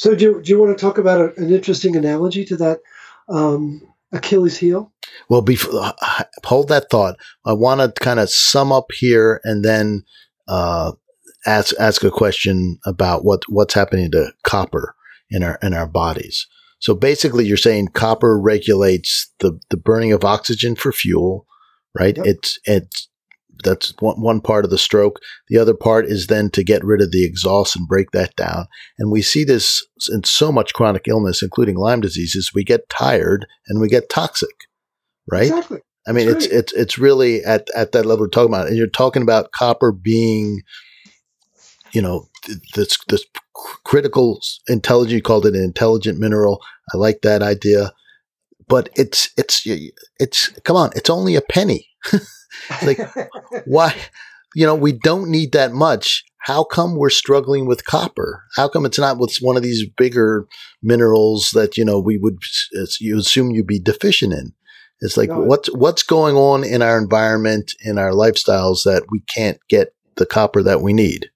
So 0.00 0.14
do 0.14 0.24
you, 0.24 0.42
do 0.42 0.50
you 0.50 0.58
want 0.58 0.74
to 0.74 0.80
talk 0.80 0.96
about 0.96 1.20
a, 1.20 1.34
an 1.36 1.52
interesting 1.52 1.94
analogy 1.94 2.46
to 2.46 2.56
that 2.56 2.80
um, 3.28 3.82
Achilles 4.12 4.56
heel? 4.56 4.90
Well, 5.28 5.42
before, 5.42 5.92
hold 6.42 6.68
that 6.68 6.88
thought. 6.88 7.16
I 7.44 7.52
want 7.52 7.82
to 7.82 8.02
kind 8.02 8.18
of 8.18 8.30
sum 8.30 8.72
up 8.72 8.92
here 8.94 9.42
and 9.44 9.62
then 9.62 10.04
uh, 10.48 10.92
ask 11.44 11.74
ask 11.78 12.02
a 12.02 12.10
question 12.10 12.78
about 12.86 13.26
what 13.26 13.42
what's 13.50 13.74
happening 13.74 14.10
to 14.12 14.32
copper 14.42 14.94
in 15.28 15.42
our 15.42 15.58
in 15.62 15.74
our 15.74 15.86
bodies. 15.86 16.46
So 16.78 16.94
basically, 16.94 17.44
you're 17.44 17.58
saying 17.58 17.88
copper 17.88 18.40
regulates 18.40 19.30
the 19.40 19.60
the 19.68 19.76
burning 19.76 20.14
of 20.14 20.24
oxygen 20.24 20.76
for 20.76 20.92
fuel 20.92 21.46
right? 21.94 22.16
Yep. 22.16 22.26
It's 22.26 22.58
it's 22.64 23.08
that's 23.62 23.94
one, 24.00 24.20
one 24.20 24.40
part 24.40 24.64
of 24.64 24.70
the 24.70 24.78
stroke. 24.78 25.20
The 25.48 25.58
other 25.58 25.74
part 25.74 26.06
is 26.06 26.26
then 26.26 26.50
to 26.50 26.64
get 26.64 26.84
rid 26.84 27.00
of 27.00 27.10
the 27.10 27.24
exhaust 27.24 27.76
and 27.76 27.88
break 27.88 28.10
that 28.12 28.34
down. 28.36 28.66
And 28.98 29.10
we 29.10 29.22
see 29.22 29.44
this 29.44 29.86
in 30.08 30.24
so 30.24 30.50
much 30.52 30.74
chronic 30.74 31.06
illness, 31.08 31.42
including 31.42 31.76
Lyme 31.76 32.00
diseases. 32.00 32.52
We 32.54 32.64
get 32.64 32.88
tired 32.88 33.46
and 33.68 33.80
we 33.80 33.88
get 33.88 34.08
toxic, 34.08 34.54
right? 35.30 35.48
Exactly. 35.48 35.80
I 36.08 36.12
mean, 36.12 36.26
That's 36.28 36.46
it's 36.46 36.52
right. 36.52 36.58
it's 36.60 36.72
it's 36.72 36.98
really 36.98 37.44
at 37.44 37.68
at 37.76 37.92
that 37.92 38.06
level 38.06 38.24
we're 38.24 38.28
talking 38.28 38.52
about, 38.52 38.68
and 38.68 38.76
you're 38.76 38.86
talking 38.86 39.22
about 39.22 39.52
copper 39.52 39.92
being, 39.92 40.62
you 41.92 42.00
know, 42.00 42.28
this 42.74 42.96
this 43.08 43.24
critical 43.84 44.40
intelligent. 44.68 45.16
You 45.16 45.22
called 45.22 45.46
it 45.46 45.54
an 45.54 45.62
intelligent 45.62 46.18
mineral. 46.18 46.62
I 46.92 46.96
like 46.96 47.20
that 47.22 47.42
idea 47.42 47.92
but 48.70 48.88
it's 48.94 49.30
it's 49.36 49.66
it's 50.18 50.48
come 50.64 50.76
on, 50.76 50.90
it's 50.96 51.10
only 51.10 51.36
a 51.36 51.42
penny. 51.42 51.88
like 52.82 52.98
why 53.66 53.94
you 54.54 54.66
know, 54.66 54.74
we 54.74 54.92
don't 54.92 55.30
need 55.30 55.52
that 55.52 55.72
much. 55.72 56.24
How 56.38 56.64
come 56.64 56.96
we're 56.96 57.10
struggling 57.10 57.66
with 57.66 57.84
copper? 57.84 58.44
How 58.56 58.66
come 58.68 58.86
it's 58.86 58.98
not 58.98 59.18
with 59.18 59.36
one 59.40 59.56
of 59.56 59.62
these 59.62 59.84
bigger 59.96 60.46
minerals 60.82 61.50
that, 61.50 61.76
you 61.76 61.84
know, 61.84 62.00
we 62.00 62.16
would 62.16 62.38
you 62.98 63.18
assume 63.18 63.50
you'd 63.50 63.66
be 63.66 63.78
deficient 63.78 64.32
in? 64.32 64.52
It's 65.00 65.16
like 65.16 65.28
no. 65.28 65.40
what's 65.40 65.72
what's 65.74 66.02
going 66.02 66.36
on 66.36 66.64
in 66.64 66.80
our 66.80 66.98
environment, 66.98 67.72
in 67.80 67.98
our 67.98 68.12
lifestyles 68.12 68.84
that 68.84 69.04
we 69.10 69.20
can't 69.20 69.58
get 69.68 69.94
the 70.16 70.26
copper 70.26 70.62
that 70.62 70.80
we 70.80 70.92
need? 70.92 71.30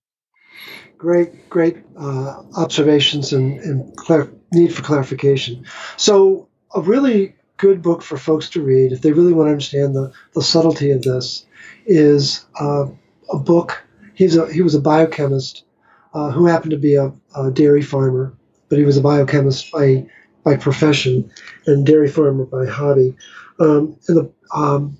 great, 1.04 1.50
great 1.50 1.76
uh, 1.98 2.42
observations 2.56 3.34
and, 3.34 3.60
and 3.60 3.94
clar- 3.94 4.30
need 4.52 4.74
for 4.74 4.80
clarification. 4.80 5.66
So, 5.98 6.48
a 6.74 6.80
really 6.80 7.34
good 7.56 7.82
book 7.82 8.02
for 8.02 8.16
folks 8.16 8.50
to 8.50 8.62
read 8.62 8.92
if 8.92 9.00
they 9.00 9.12
really 9.12 9.32
want 9.32 9.46
to 9.46 9.52
understand 9.52 9.94
the, 9.94 10.12
the 10.34 10.42
subtlety 10.42 10.90
of 10.90 11.02
this 11.02 11.46
is 11.86 12.44
uh, 12.60 12.86
a 13.32 13.38
book. 13.38 13.84
He's 14.14 14.36
a, 14.36 14.52
he 14.52 14.62
was 14.62 14.74
a 14.74 14.80
biochemist 14.80 15.64
uh, 16.12 16.30
who 16.30 16.46
happened 16.46 16.72
to 16.72 16.78
be 16.78 16.94
a, 16.94 17.12
a, 17.36 17.50
dairy 17.50 17.82
farmer, 17.82 18.34
but 18.68 18.78
he 18.78 18.84
was 18.84 18.96
a 18.96 19.02
biochemist 19.02 19.70
by 19.72 20.06
by 20.44 20.56
profession 20.56 21.30
and 21.66 21.86
dairy 21.86 22.08
farmer 22.08 22.44
by 22.44 22.66
hobby. 22.66 23.16
Um, 23.58 23.98
and 24.08 24.16
the 24.16 24.32
um, 24.54 24.98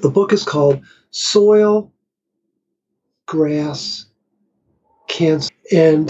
the 0.00 0.10
book 0.10 0.32
is 0.32 0.44
called 0.44 0.82
Soil, 1.10 1.92
Grass, 3.26 4.06
Cancer, 5.08 5.50
and 5.70 6.08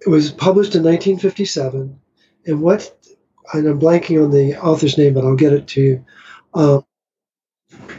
it 0.00 0.08
was 0.08 0.30
published 0.30 0.74
in 0.74 0.82
1957. 0.82 2.00
And 2.46 2.60
what 2.60 3.13
and 3.52 3.66
I'm 3.66 3.80
blanking 3.80 4.22
on 4.22 4.30
the 4.30 4.56
author's 4.56 4.98
name, 4.98 5.14
but 5.14 5.24
I'll 5.24 5.36
get 5.36 5.52
it 5.52 5.68
to 5.68 5.80
you. 5.82 6.04
Uh, 6.52 6.80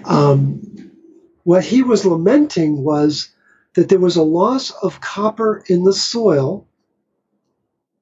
um, 0.06 0.92
what 1.44 1.64
he 1.64 1.84
was 1.84 2.06
lamenting 2.06 2.84
was 2.84 3.30
that 3.76 3.90
there 3.90 4.00
was 4.00 4.16
a 4.16 4.24
loss 4.24 4.72
of 4.72 5.02
copper 5.02 5.64
in 5.68 5.84
the 5.84 5.94
soil, 5.94 6.68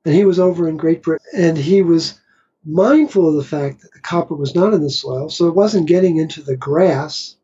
and 0.05 0.13
he 0.13 0.25
was 0.25 0.39
over 0.39 0.67
in 0.67 0.77
Great 0.77 1.03
Britain, 1.03 1.25
and 1.35 1.57
he 1.57 1.81
was 1.81 2.19
mindful 2.65 3.27
of 3.27 3.35
the 3.35 3.43
fact 3.43 3.81
that 3.81 3.91
the 3.93 3.99
copper 3.99 4.35
was 4.35 4.55
not 4.55 4.73
in 4.73 4.81
the 4.81 4.89
soil, 4.89 5.29
so 5.29 5.47
it 5.47 5.55
wasn't 5.55 5.87
getting 5.87 6.17
into 6.17 6.41
the 6.41 6.55
grass, 6.55 7.35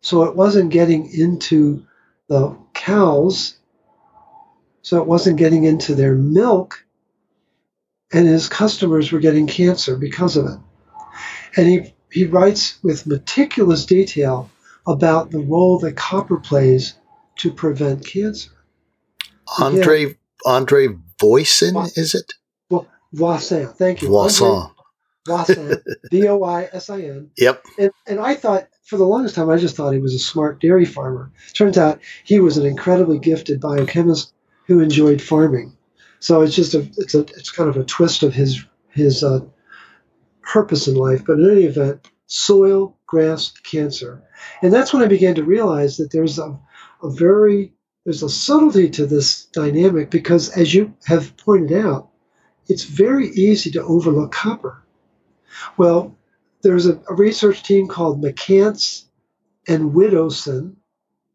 so 0.00 0.24
it 0.24 0.34
wasn't 0.34 0.70
getting 0.70 1.12
into 1.12 1.84
the 2.28 2.56
cows, 2.74 3.58
so 4.82 4.98
it 4.98 5.06
wasn't 5.06 5.38
getting 5.38 5.64
into 5.64 5.94
their 5.94 6.14
milk, 6.14 6.84
and 8.12 8.26
his 8.26 8.48
customers 8.48 9.12
were 9.12 9.20
getting 9.20 9.46
cancer 9.46 9.96
because 9.96 10.36
of 10.36 10.46
it. 10.46 10.58
And 11.56 11.66
he, 11.66 11.94
he 12.10 12.24
writes 12.26 12.82
with 12.82 13.06
meticulous 13.06 13.86
detail 13.86 14.50
about 14.86 15.30
the 15.30 15.38
role 15.38 15.78
that 15.80 15.96
copper 15.96 16.38
plays 16.38 16.94
to 17.36 17.52
prevent 17.52 18.06
cancer. 18.06 18.50
Andre 19.58 20.06
yeah. 20.06 20.12
Andre 20.46 20.88
Voisin, 21.20 21.76
is 21.96 22.14
it? 22.14 22.32
Well, 22.70 22.86
Voisin, 23.12 23.68
thank 23.68 24.02
you. 24.02 24.08
Voisin. 24.08 24.70
Voisin, 25.26 25.82
V 26.10 26.28
O 26.28 26.42
I 26.42 26.68
S 26.72 26.88
I 26.88 27.02
N. 27.02 27.30
Yep. 27.36 27.64
And, 27.78 27.90
and 28.06 28.20
I 28.20 28.34
thought, 28.34 28.68
for 28.84 28.96
the 28.96 29.04
longest 29.04 29.34
time, 29.34 29.50
I 29.50 29.58
just 29.58 29.76
thought 29.76 29.92
he 29.92 30.00
was 30.00 30.14
a 30.14 30.18
smart 30.18 30.60
dairy 30.60 30.86
farmer. 30.86 31.30
Turns 31.52 31.76
out 31.78 32.00
he 32.24 32.40
was 32.40 32.56
an 32.56 32.66
incredibly 32.66 33.18
gifted 33.18 33.60
biochemist 33.60 34.32
who 34.66 34.80
enjoyed 34.80 35.20
farming. 35.20 35.76
So 36.20 36.42
it's 36.42 36.54
just 36.54 36.74
a 36.74 36.80
it's 36.98 37.14
a 37.14 37.20
it's 37.20 37.50
kind 37.50 37.68
of 37.68 37.76
a 37.76 37.84
twist 37.84 38.22
of 38.22 38.34
his 38.34 38.64
his 38.90 39.24
uh, 39.24 39.40
purpose 40.42 40.86
in 40.86 40.94
life. 40.94 41.24
But 41.26 41.38
in 41.38 41.50
any 41.50 41.64
event, 41.64 42.10
soil, 42.26 42.96
grass, 43.06 43.50
cancer, 43.50 44.22
and 44.62 44.72
that's 44.72 44.92
when 44.92 45.02
I 45.02 45.06
began 45.06 45.34
to 45.36 45.44
realize 45.44 45.96
that 45.96 46.12
there's 46.12 46.38
a, 46.38 46.58
a 47.02 47.10
very 47.10 47.72
there's 48.04 48.22
a 48.22 48.28
subtlety 48.28 48.90
to 48.90 49.06
this 49.06 49.46
dynamic 49.46 50.10
because, 50.10 50.50
as 50.50 50.74
you 50.74 50.94
have 51.06 51.36
pointed 51.38 51.84
out, 51.84 52.10
it's 52.68 52.84
very 52.84 53.28
easy 53.30 53.70
to 53.72 53.82
overlook 53.82 54.32
copper. 54.32 54.84
Well, 55.78 56.16
there's 56.62 56.86
a, 56.86 57.00
a 57.08 57.14
research 57.14 57.62
team 57.62 57.88
called 57.88 58.22
McCance 58.22 59.04
and 59.66 59.92
Widdowson, 59.92 60.76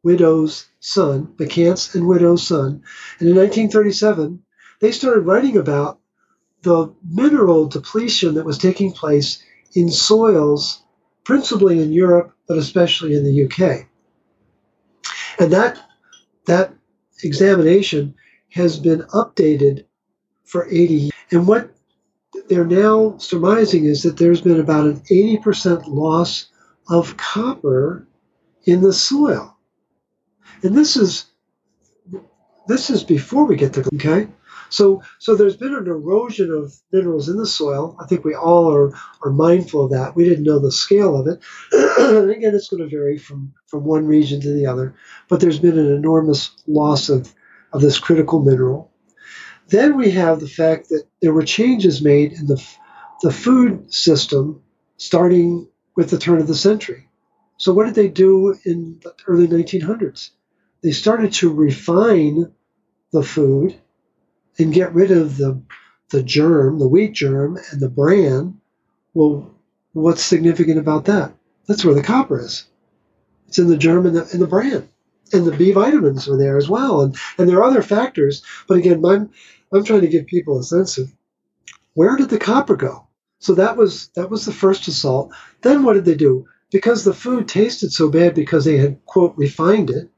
Widow's 0.03 0.67
son, 0.79 1.33
McCance 1.37 1.95
and 1.95 2.07
Widow's 2.07 2.45
son, 2.47 2.83
and 3.19 3.29
in 3.29 3.35
1937 3.35 4.43
they 4.81 4.91
started 4.91 5.21
writing 5.21 5.57
about 5.57 5.99
the 6.61 6.93
mineral 7.07 7.67
depletion 7.67 8.35
that 8.35 8.45
was 8.45 8.57
taking 8.57 8.91
place 8.91 9.43
in 9.73 9.91
soils, 9.91 10.83
principally 11.23 11.81
in 11.81 11.93
Europe, 11.93 12.33
but 12.47 12.57
especially 12.57 13.15
in 13.15 13.23
the 13.23 13.45
UK. 13.45 13.87
And 15.39 15.51
that, 15.51 15.79
that 16.45 16.73
examination 17.23 18.15
has 18.51 18.79
been 18.79 19.01
updated 19.13 19.85
for 20.43 20.65
80 20.67 20.93
years. 20.93 21.11
And 21.31 21.47
what 21.47 21.71
they're 22.47 22.65
now 22.65 23.17
surmising 23.17 23.85
is 23.85 24.03
that 24.03 24.17
there's 24.17 24.41
been 24.41 24.59
about 24.59 24.85
an 24.85 25.01
80% 25.11 25.87
loss 25.87 26.47
of 26.89 27.17
copper 27.17 28.07
in 28.65 28.81
the 28.81 28.93
soil. 28.93 29.57
And 30.63 30.75
this 30.75 30.95
is 30.97 31.25
this 32.67 32.89
is 32.89 33.03
before 33.03 33.45
we 33.45 33.55
get 33.55 33.73
to 33.73 33.87
okay 33.93 34.27
so, 34.69 35.03
so 35.19 35.35
there's 35.35 35.57
been 35.57 35.75
an 35.75 35.87
erosion 35.87 36.51
of 36.51 36.75
minerals 36.91 37.29
in 37.29 37.37
the 37.37 37.45
soil. 37.45 37.95
I 37.99 38.05
think 38.05 38.23
we 38.23 38.35
all 38.35 38.73
are, 38.73 38.93
are 39.23 39.31
mindful 39.31 39.85
of 39.85 39.91
that. 39.91 40.15
We 40.15 40.23
didn't 40.23 40.43
know 40.43 40.59
the 40.59 40.71
scale 40.71 41.19
of 41.19 41.27
it. 41.27 41.43
and 41.99 42.29
again, 42.31 42.55
it's 42.55 42.69
going 42.69 42.83
to 42.83 42.89
vary 42.89 43.17
from, 43.17 43.53
from 43.67 43.83
one 43.85 44.05
region 44.05 44.41
to 44.41 44.53
the 44.53 44.65
other. 44.65 44.95
But 45.29 45.39
there's 45.39 45.59
been 45.59 45.77
an 45.77 45.93
enormous 45.93 46.51
loss 46.67 47.09
of, 47.09 47.33
of 47.73 47.81
this 47.81 47.99
critical 47.99 48.41
mineral. 48.41 48.91
Then 49.67 49.97
we 49.97 50.11
have 50.11 50.39
the 50.39 50.47
fact 50.47 50.89
that 50.89 51.03
there 51.21 51.33
were 51.33 51.43
changes 51.43 52.01
made 52.01 52.33
in 52.33 52.45
the, 52.45 52.63
the 53.21 53.31
food 53.31 53.91
system 53.93 54.61
starting 54.97 55.67
with 55.95 56.09
the 56.09 56.19
turn 56.19 56.39
of 56.39 56.47
the 56.47 56.55
century. 56.55 57.09
So, 57.57 57.73
what 57.73 57.85
did 57.85 57.95
they 57.95 58.09
do 58.09 58.55
in 58.65 58.99
the 59.01 59.13
early 59.27 59.47
1900s? 59.47 60.31
They 60.83 60.91
started 60.91 61.33
to 61.33 61.53
refine 61.53 62.51
the 63.11 63.23
food 63.23 63.79
and 64.57 64.73
get 64.73 64.93
rid 64.93 65.11
of 65.11 65.37
the 65.37 65.61
the 66.09 66.23
germ, 66.23 66.79
the 66.79 66.87
wheat 66.87 67.13
germ, 67.13 67.57
and 67.71 67.81
the 67.81 67.89
bran, 67.89 68.59
well, 69.13 69.51
what's 69.93 70.23
significant 70.23 70.77
about 70.77 71.05
that? 71.05 71.33
That's 71.67 71.83
where 71.83 71.95
the 71.95 72.03
copper 72.03 72.39
is. 72.39 72.65
It's 73.47 73.57
in 73.57 73.67
the 73.67 73.77
germ 73.77 74.05
and 74.05 74.15
the, 74.15 74.29
and 74.31 74.41
the 74.41 74.47
bran. 74.47 74.87
And 75.33 75.45
the 75.45 75.51
B 75.51 75.71
vitamins 75.71 76.29
are 76.29 76.37
there 76.37 76.57
as 76.57 76.69
well. 76.69 77.01
And, 77.01 77.15
and 77.37 77.49
there 77.49 77.57
are 77.57 77.63
other 77.63 77.81
factors. 77.81 78.43
But 78.67 78.77
again, 78.77 79.03
I'm, 79.03 79.31
I'm 79.73 79.83
trying 79.83 80.01
to 80.01 80.07
give 80.07 80.27
people 80.27 80.59
a 80.59 80.63
sense 80.63 80.99
of 80.99 81.11
where 81.93 82.15
did 82.15 82.29
the 82.29 82.37
copper 82.37 82.75
go? 82.75 83.07
So 83.39 83.55
that 83.55 83.77
was 83.77 84.09
that 84.15 84.29
was 84.29 84.45
the 84.45 84.53
first 84.53 84.87
assault. 84.87 85.33
Then 85.61 85.83
what 85.83 85.93
did 85.93 86.05
they 86.05 86.15
do? 86.15 86.45
Because 86.71 87.03
the 87.03 87.13
food 87.13 87.47
tasted 87.47 87.91
so 87.91 88.09
bad 88.09 88.35
because 88.35 88.65
they 88.65 88.77
had 88.77 89.03
quote 89.05 89.35
refined 89.37 89.89
it, 89.89 90.09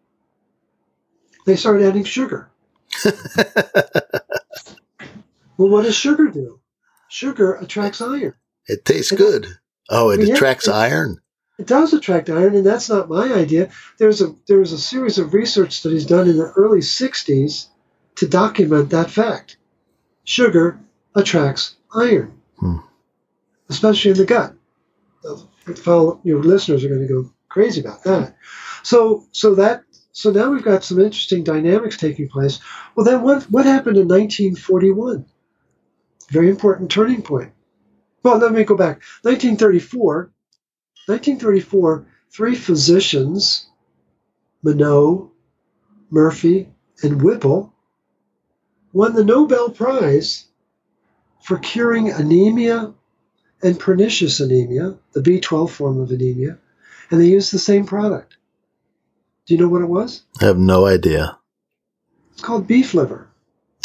they 1.45 1.55
started 1.55 1.85
adding 1.87 2.03
sugar. 2.03 2.49
well, 5.57 5.69
what 5.69 5.83
does 5.83 5.95
sugar 5.95 6.27
do? 6.27 6.59
Sugar 7.09 7.55
attracts 7.55 8.01
iron. 8.01 8.33
It 8.67 8.85
tastes 8.85 9.11
it, 9.11 9.17
good. 9.17 9.47
Oh, 9.89 10.09
it 10.09 10.21
yeah, 10.21 10.33
attracts 10.33 10.67
it, 10.67 10.73
iron. 10.73 11.19
It 11.57 11.67
does 11.67 11.93
attract 11.93 12.29
iron, 12.29 12.55
and 12.55 12.65
that's 12.65 12.89
not 12.89 13.09
my 13.09 13.33
idea. 13.33 13.71
There's 13.97 14.21
a 14.21 14.35
there 14.47 14.59
was 14.59 14.73
a 14.73 14.77
series 14.77 15.17
of 15.17 15.33
research 15.33 15.73
studies 15.79 16.05
done 16.05 16.27
in 16.27 16.37
the 16.37 16.51
early 16.55 16.81
'60s 16.81 17.67
to 18.15 18.27
document 18.27 18.89
that 18.89 19.09
fact. 19.09 19.57
Sugar 20.23 20.79
attracts 21.15 21.75
iron, 21.95 22.39
hmm. 22.59 22.77
especially 23.69 24.11
in 24.11 24.17
the 24.17 24.25
gut. 24.25 24.53
Follow, 25.75 26.21
your 26.23 26.43
listeners 26.43 26.85
are 26.85 26.89
going 26.89 27.07
to 27.07 27.13
go 27.13 27.31
crazy 27.49 27.81
about 27.81 28.03
that. 28.03 28.35
So, 28.83 29.25
so 29.31 29.55
that 29.55 29.83
so 30.17 30.31
now 30.31 30.49
we've 30.49 30.63
got 30.63 30.83
some 30.83 30.99
interesting 30.99 31.43
dynamics 31.43 31.95
taking 31.95 32.27
place. 32.27 32.59
Well, 32.95 33.05
then 33.05 33.21
what, 33.21 33.43
what 33.51 33.67
happened 33.67 33.97
in 33.97 34.07
1941? 34.07 35.23
Very 36.31 36.49
important 36.49 36.89
turning 36.89 37.21
point. 37.21 37.51
Well, 38.23 38.39
let 38.39 38.51
me 38.51 38.63
go 38.63 38.75
back. 38.75 39.03
1934, 39.21 40.31
1934, 41.05 42.07
three 42.31 42.55
physicians, 42.55 43.67
Minot, 44.63 45.29
Murphy, 46.09 46.73
and 47.03 47.21
Whipple, 47.21 47.71
won 48.93 49.13
the 49.13 49.23
Nobel 49.23 49.69
Prize 49.69 50.45
for 51.43 51.59
curing 51.59 52.09
anemia 52.09 52.91
and 53.61 53.79
pernicious 53.79 54.39
anemia, 54.39 54.97
the 55.13 55.21
B12 55.21 55.69
form 55.69 56.01
of 56.01 56.09
anemia, 56.09 56.57
and 57.11 57.21
they 57.21 57.27
used 57.27 57.53
the 57.53 57.59
same 57.59 57.85
product. 57.85 58.36
Do 59.47 59.53
you 59.53 59.61
know 59.61 59.69
what 59.69 59.81
it 59.81 59.87
was? 59.87 60.23
I 60.41 60.45
have 60.45 60.57
no 60.57 60.85
idea. 60.85 61.37
It's 62.33 62.41
called 62.41 62.67
beef 62.67 62.93
liver. 62.93 63.29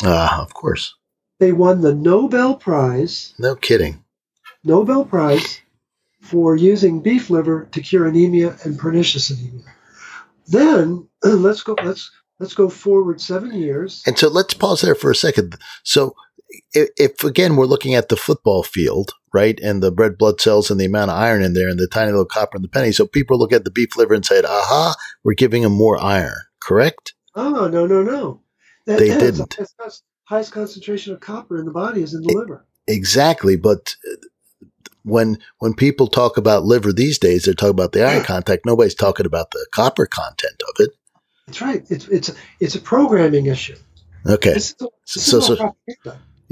Ah, 0.03 0.42
of 0.42 0.53
course. 0.53 0.94
They 1.38 1.53
won 1.53 1.81
the 1.81 1.94
Nobel 1.94 2.57
Prize. 2.57 3.33
No 3.38 3.55
kidding. 3.55 4.05
Nobel 4.64 5.05
Prize 5.05 5.61
for 6.20 6.57
using 6.57 7.01
beef 7.01 7.31
liver 7.31 7.68
to 7.72 7.81
cure 7.81 8.07
anemia 8.07 8.57
and 8.64 8.79
pernicious 8.79 9.31
anemia. 9.31 9.72
Then 10.48 11.09
let's 11.25 11.62
go. 11.62 11.77
Let's 11.83 12.11
let's 12.40 12.55
go 12.55 12.68
forward 12.68 13.20
seven 13.20 13.55
years. 13.55 14.03
And 14.05 14.18
so 14.18 14.29
let's 14.29 14.55
pause 14.55 14.81
there 14.81 14.96
for 14.96 15.12
a 15.12 15.16
second. 15.16 15.57
So 15.85 16.16
if, 16.72 16.88
if, 16.96 17.24
again 17.24 17.56
we're 17.56 17.66
looking 17.66 17.94
at 17.94 18.08
the 18.08 18.16
football 18.16 18.62
field, 18.62 19.12
right, 19.32 19.58
and 19.60 19.82
the 19.82 19.92
red 19.92 20.18
blood 20.18 20.40
cells 20.40 20.70
and 20.70 20.78
the 20.80 20.84
amount 20.84 21.10
of 21.10 21.16
iron 21.16 21.42
in 21.42 21.54
there 21.54 21.68
and 21.68 21.78
the 21.78 21.86
tiny 21.88 22.10
little 22.10 22.24
copper 22.24 22.56
in 22.56 22.62
the 22.62 22.68
penny, 22.68 22.92
so 22.92 23.06
people 23.06 23.38
look 23.38 23.52
at 23.52 23.64
the 23.64 23.70
beef 23.70 23.96
liver 23.96 24.14
and 24.14 24.24
say, 24.26 24.40
"Aha, 24.42 24.94
we're 25.24 25.34
giving 25.34 25.62
them 25.62 25.72
more 25.72 25.98
iron." 26.02 26.36
Correct? 26.60 27.14
Oh 27.34 27.68
no 27.68 27.86
no 27.86 28.02
no! 28.02 28.40
That, 28.86 28.98
They 28.98 29.08
that's- 29.08 29.32
didn't. 29.38 29.56
the 29.56 29.98
highest 30.24 30.52
concentration 30.52 31.12
of 31.12 31.20
copper 31.20 31.58
in 31.58 31.64
the 31.66 31.72
body 31.72 32.02
is 32.02 32.14
in 32.14 32.22
the 32.22 32.32
liver. 32.32 32.64
Exactly, 32.86 33.56
but 33.56 33.96
uh, 34.10 34.66
when 35.04 35.38
when 35.58 35.74
people 35.74 36.06
talk 36.08 36.36
about 36.36 36.64
liver 36.64 36.92
these 36.92 37.18
days, 37.18 37.44
they're 37.44 37.54
talking 37.54 37.70
about 37.70 37.92
the 37.92 38.04
iron 38.04 38.22
contact. 38.34 38.66
Nobody's 38.66 38.94
talking 38.94 39.26
about 39.26 39.50
the 39.52 39.66
copper 39.72 40.06
content 40.06 40.62
of 40.68 40.84
it. 40.84 40.90
That's 41.46 41.60
right. 41.60 41.84
It's 41.90 42.06
it's 42.08 42.32
it's 42.60 42.74
a 42.76 42.80
programming 42.80 43.46
issue. 43.46 43.76
Okay, 44.26 44.50
is, 44.52 44.74
this 44.78 44.88
So- 45.06 45.40
so-. 45.40 45.72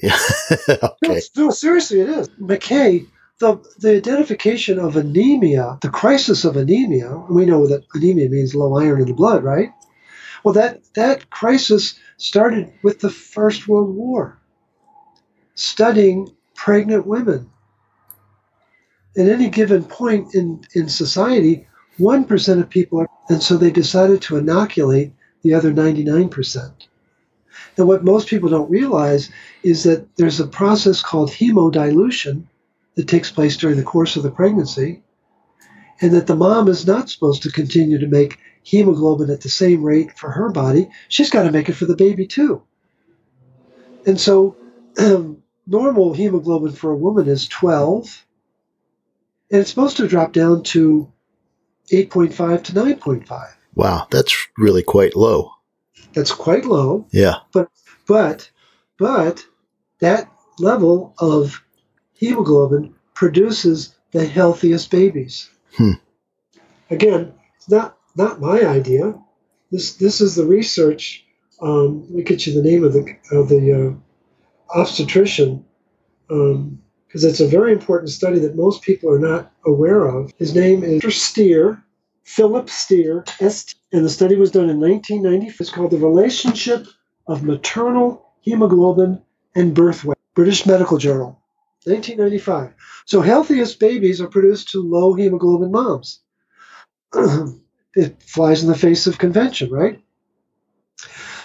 Yeah, 0.02 0.18
No, 1.02 1.10
okay, 1.10 1.18
it's- 1.18 1.30
no, 1.36 1.50
seriously, 1.50 2.00
it 2.00 2.08
is. 2.10 2.28
McKay, 2.40 3.06
the 3.40 3.56
the 3.78 3.96
identification 3.96 4.78
of 4.78 4.96
anemia, 4.96 5.78
the 5.82 5.90
crisis 5.90 6.44
of 6.44 6.56
anemia. 6.56 7.16
We 7.30 7.46
know 7.46 7.66
that 7.66 7.84
anemia 7.94 8.28
means 8.28 8.54
low 8.54 8.78
iron 8.78 9.00
in 9.00 9.06
the 9.08 9.14
blood, 9.14 9.44
right? 9.44 9.70
Well, 10.44 10.54
that 10.54 10.82
that 10.94 11.30
crisis 11.30 11.98
started 12.18 12.72
with 12.82 13.00
the 13.00 13.10
First 13.10 13.68
World 13.68 13.94
War, 13.94 14.38
studying 15.54 16.34
pregnant 16.54 17.06
women. 17.06 17.50
At 19.16 19.28
any 19.28 19.48
given 19.50 19.84
point 19.84 20.34
in 20.34 20.64
in 20.74 20.88
society, 20.88 21.66
one 21.98 22.24
percent 22.24 22.60
of 22.60 22.70
people 22.70 23.00
are, 23.00 23.08
and 23.28 23.42
so 23.42 23.56
they 23.56 23.70
decided 23.70 24.22
to 24.22 24.36
inoculate 24.36 25.12
the 25.42 25.54
other 25.54 25.72
ninety 25.72 26.04
nine 26.04 26.28
percent. 26.28 26.88
And 27.80 27.88
what 27.88 28.04
most 28.04 28.28
people 28.28 28.50
don't 28.50 28.70
realize 28.70 29.30
is 29.62 29.84
that 29.84 30.14
there's 30.16 30.38
a 30.38 30.46
process 30.46 31.00
called 31.00 31.30
hemodilution 31.30 32.44
that 32.94 33.08
takes 33.08 33.30
place 33.30 33.56
during 33.56 33.78
the 33.78 33.82
course 33.82 34.16
of 34.16 34.22
the 34.22 34.30
pregnancy, 34.30 35.02
and 36.02 36.12
that 36.12 36.26
the 36.26 36.36
mom 36.36 36.68
is 36.68 36.86
not 36.86 37.08
supposed 37.08 37.42
to 37.44 37.50
continue 37.50 37.98
to 37.98 38.06
make 38.06 38.38
hemoglobin 38.62 39.30
at 39.30 39.40
the 39.40 39.48
same 39.48 39.82
rate 39.82 40.18
for 40.18 40.30
her 40.30 40.50
body. 40.50 40.90
She's 41.08 41.30
got 41.30 41.44
to 41.44 41.52
make 41.52 41.70
it 41.70 41.72
for 41.72 41.86
the 41.86 41.96
baby 41.96 42.26
too. 42.26 42.62
And 44.06 44.20
so, 44.20 44.56
normal 45.66 46.12
hemoglobin 46.12 46.72
for 46.72 46.90
a 46.90 46.96
woman 46.96 47.28
is 47.28 47.48
12, 47.48 48.26
and 49.50 49.62
it's 49.62 49.70
supposed 49.70 49.96
to 49.96 50.06
drop 50.06 50.34
down 50.34 50.64
to 50.64 51.10
8.5 51.90 52.64
to 52.64 52.72
9.5. 52.72 53.52
wow, 53.74 54.06
that's 54.10 54.48
really 54.58 54.82
quite 54.82 55.16
low. 55.16 55.52
That's 56.14 56.32
quite 56.32 56.64
low. 56.64 57.06
Yeah, 57.10 57.36
but 57.52 57.68
but 58.06 58.50
but 58.98 59.44
that 60.00 60.30
level 60.58 61.14
of 61.18 61.62
hemoglobin 62.14 62.94
produces 63.14 63.94
the 64.12 64.26
healthiest 64.26 64.90
babies. 64.90 65.50
Hmm. 65.76 65.92
Again, 66.90 67.34
it's 67.56 67.70
not 67.70 67.96
not 68.16 68.40
my 68.40 68.64
idea. 68.64 69.14
This 69.70 69.94
this 69.94 70.20
is 70.20 70.34
the 70.34 70.46
research. 70.46 71.24
Um, 71.62 72.02
let 72.04 72.10
me 72.10 72.22
get 72.22 72.46
you 72.46 72.54
the 72.54 72.68
name 72.68 72.84
of 72.84 72.92
the 72.92 73.16
of 73.30 73.48
the 73.48 73.72
uh, 73.72 74.78
obstetrician 74.78 75.64
because 76.26 77.24
it's 77.24 77.40
a 77.40 77.46
very 77.46 77.72
important 77.72 78.10
study 78.10 78.38
that 78.38 78.56
most 78.56 78.82
people 78.82 79.10
are 79.10 79.18
not 79.18 79.52
aware 79.66 80.06
of. 80.06 80.32
His 80.38 80.54
name 80.54 80.84
is 80.84 81.02
Steer, 81.20 81.82
Philip 82.30 82.70
Steer, 82.70 83.24
ST, 83.40 83.74
and 83.90 84.04
the 84.04 84.08
study 84.08 84.36
was 84.36 84.52
done 84.52 84.70
in 84.70 84.78
1990. 84.78 85.56
It's 85.58 85.68
called 85.68 85.90
the 85.90 85.98
relationship 85.98 86.86
of 87.26 87.42
maternal 87.42 88.24
hemoglobin 88.42 89.20
and 89.56 89.74
birth 89.74 90.04
weight. 90.04 90.16
British 90.36 90.64
Medical 90.64 90.96
Journal, 90.96 91.40
1995. 91.86 92.72
So 93.04 93.20
healthiest 93.20 93.80
babies 93.80 94.20
are 94.20 94.28
produced 94.28 94.68
to 94.70 94.80
low 94.80 95.14
hemoglobin 95.14 95.72
moms. 95.72 96.20
it 97.96 98.22
flies 98.22 98.62
in 98.62 98.68
the 98.68 98.78
face 98.78 99.08
of 99.08 99.18
convention, 99.18 99.72
right? 99.72 100.00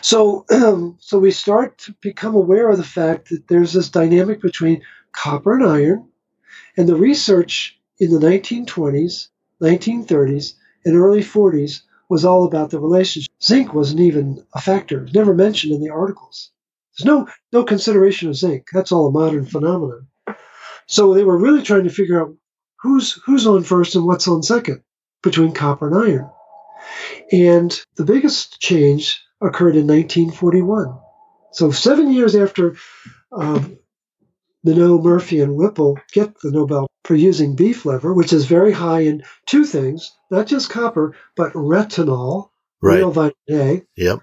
So, 0.01 0.45
so 0.99 1.17
we 1.17 1.31
start 1.31 1.79
to 1.79 1.95
become 1.99 2.35
aware 2.35 2.69
of 2.69 2.77
the 2.77 2.83
fact 2.83 3.29
that 3.29 3.47
there's 3.47 3.73
this 3.73 3.89
dynamic 3.89 4.39
between 4.39 4.83
copper 5.11 5.55
and 5.55 5.65
iron, 5.65 6.09
and 6.77 6.87
the 6.87 6.95
research 6.95 7.81
in 7.99 8.11
the 8.11 8.19
1920s, 8.19 9.29
1930s, 9.59 10.53
and 10.85 10.95
early 10.95 11.21
40s 11.21 11.81
was 12.09 12.23
all 12.23 12.45
about 12.45 12.69
the 12.69 12.79
relationship. 12.79 13.31
Zinc 13.41 13.73
wasn't 13.73 14.01
even 14.01 14.45
a 14.53 14.61
factor; 14.61 15.07
never 15.13 15.33
mentioned 15.33 15.73
in 15.73 15.81
the 15.81 15.89
articles. 15.89 16.51
There's 16.97 17.05
no 17.05 17.27
no 17.51 17.63
consideration 17.63 18.29
of 18.29 18.37
zinc. 18.37 18.67
That's 18.71 18.91
all 18.91 19.07
a 19.07 19.11
modern 19.11 19.45
phenomenon. 19.45 20.07
So 20.87 21.13
they 21.13 21.23
were 21.23 21.37
really 21.37 21.63
trying 21.63 21.85
to 21.85 21.89
figure 21.89 22.21
out 22.21 22.35
who's 22.79 23.13
who's 23.25 23.47
on 23.47 23.63
first 23.63 23.95
and 23.95 24.05
what's 24.05 24.27
on 24.27 24.43
second 24.43 24.83
between 25.23 25.53
copper 25.53 25.87
and 25.87 25.97
iron. 25.97 26.29
And 27.31 27.81
the 27.95 28.05
biggest 28.05 28.59
change 28.59 29.23
occurred 29.41 29.75
in 29.75 29.87
1941. 29.87 30.99
So 31.51 31.71
seven 31.71 32.11
years 32.11 32.35
after 32.35 32.75
um, 33.31 33.79
Minot, 34.65 35.03
Murphy, 35.03 35.39
and 35.39 35.55
Whipple 35.55 35.99
get 36.11 36.39
the 36.41 36.51
Nobel 36.51 36.87
for 37.03 37.15
using 37.15 37.55
beef 37.55 37.85
liver, 37.85 38.13
which 38.13 38.33
is 38.33 38.45
very 38.45 38.71
high 38.71 39.01
in 39.01 39.23
two 39.45 39.63
things, 39.63 40.11
not 40.31 40.47
just 40.47 40.71
copper, 40.71 41.15
but 41.35 41.53
retinol, 41.53 42.49
right. 42.81 42.97
real 42.97 43.11
vitamin 43.11 43.35
A. 43.51 43.83
Yep. 43.95 44.21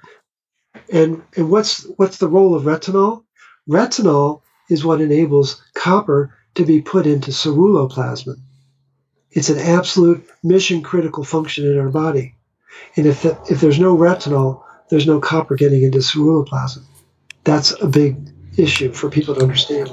And 0.93 1.23
and 1.37 1.49
what's 1.49 1.87
what's 1.97 2.19
the 2.19 2.29
role 2.29 2.55
of 2.57 2.65
retinol? 2.65 3.23
Retinol 3.71 4.43
is 4.69 4.85
what 4.85 5.01
enables 5.01 5.63
copper 5.75 6.35
to 6.57 6.65
be 6.65 6.83
put 6.83 7.07
into 7.07 7.31
ceruloplasmin. 7.31 8.41
It's 9.31 9.49
an 9.49 9.59
absolute 9.59 10.29
mission 10.43 10.83
critical 10.83 11.25
function 11.25 11.67
in 11.67 11.79
our 11.79 11.89
body. 11.89 12.35
And 12.97 13.07
if 13.07 13.23
the, 13.23 13.39
if 13.49 13.61
there's 13.61 13.79
no 13.79 13.97
retinol, 13.97 14.65
there's 14.91 15.07
no 15.07 15.21
copper 15.21 15.55
getting 15.55 15.83
into 15.83 15.99
ceruloplasmin. 15.99 16.85
That's 17.45 17.81
a 17.81 17.87
big 17.87 18.32
issue 18.57 18.93
for 18.93 19.11
people 19.11 19.35
to 19.35 19.41
understand. 19.41 19.91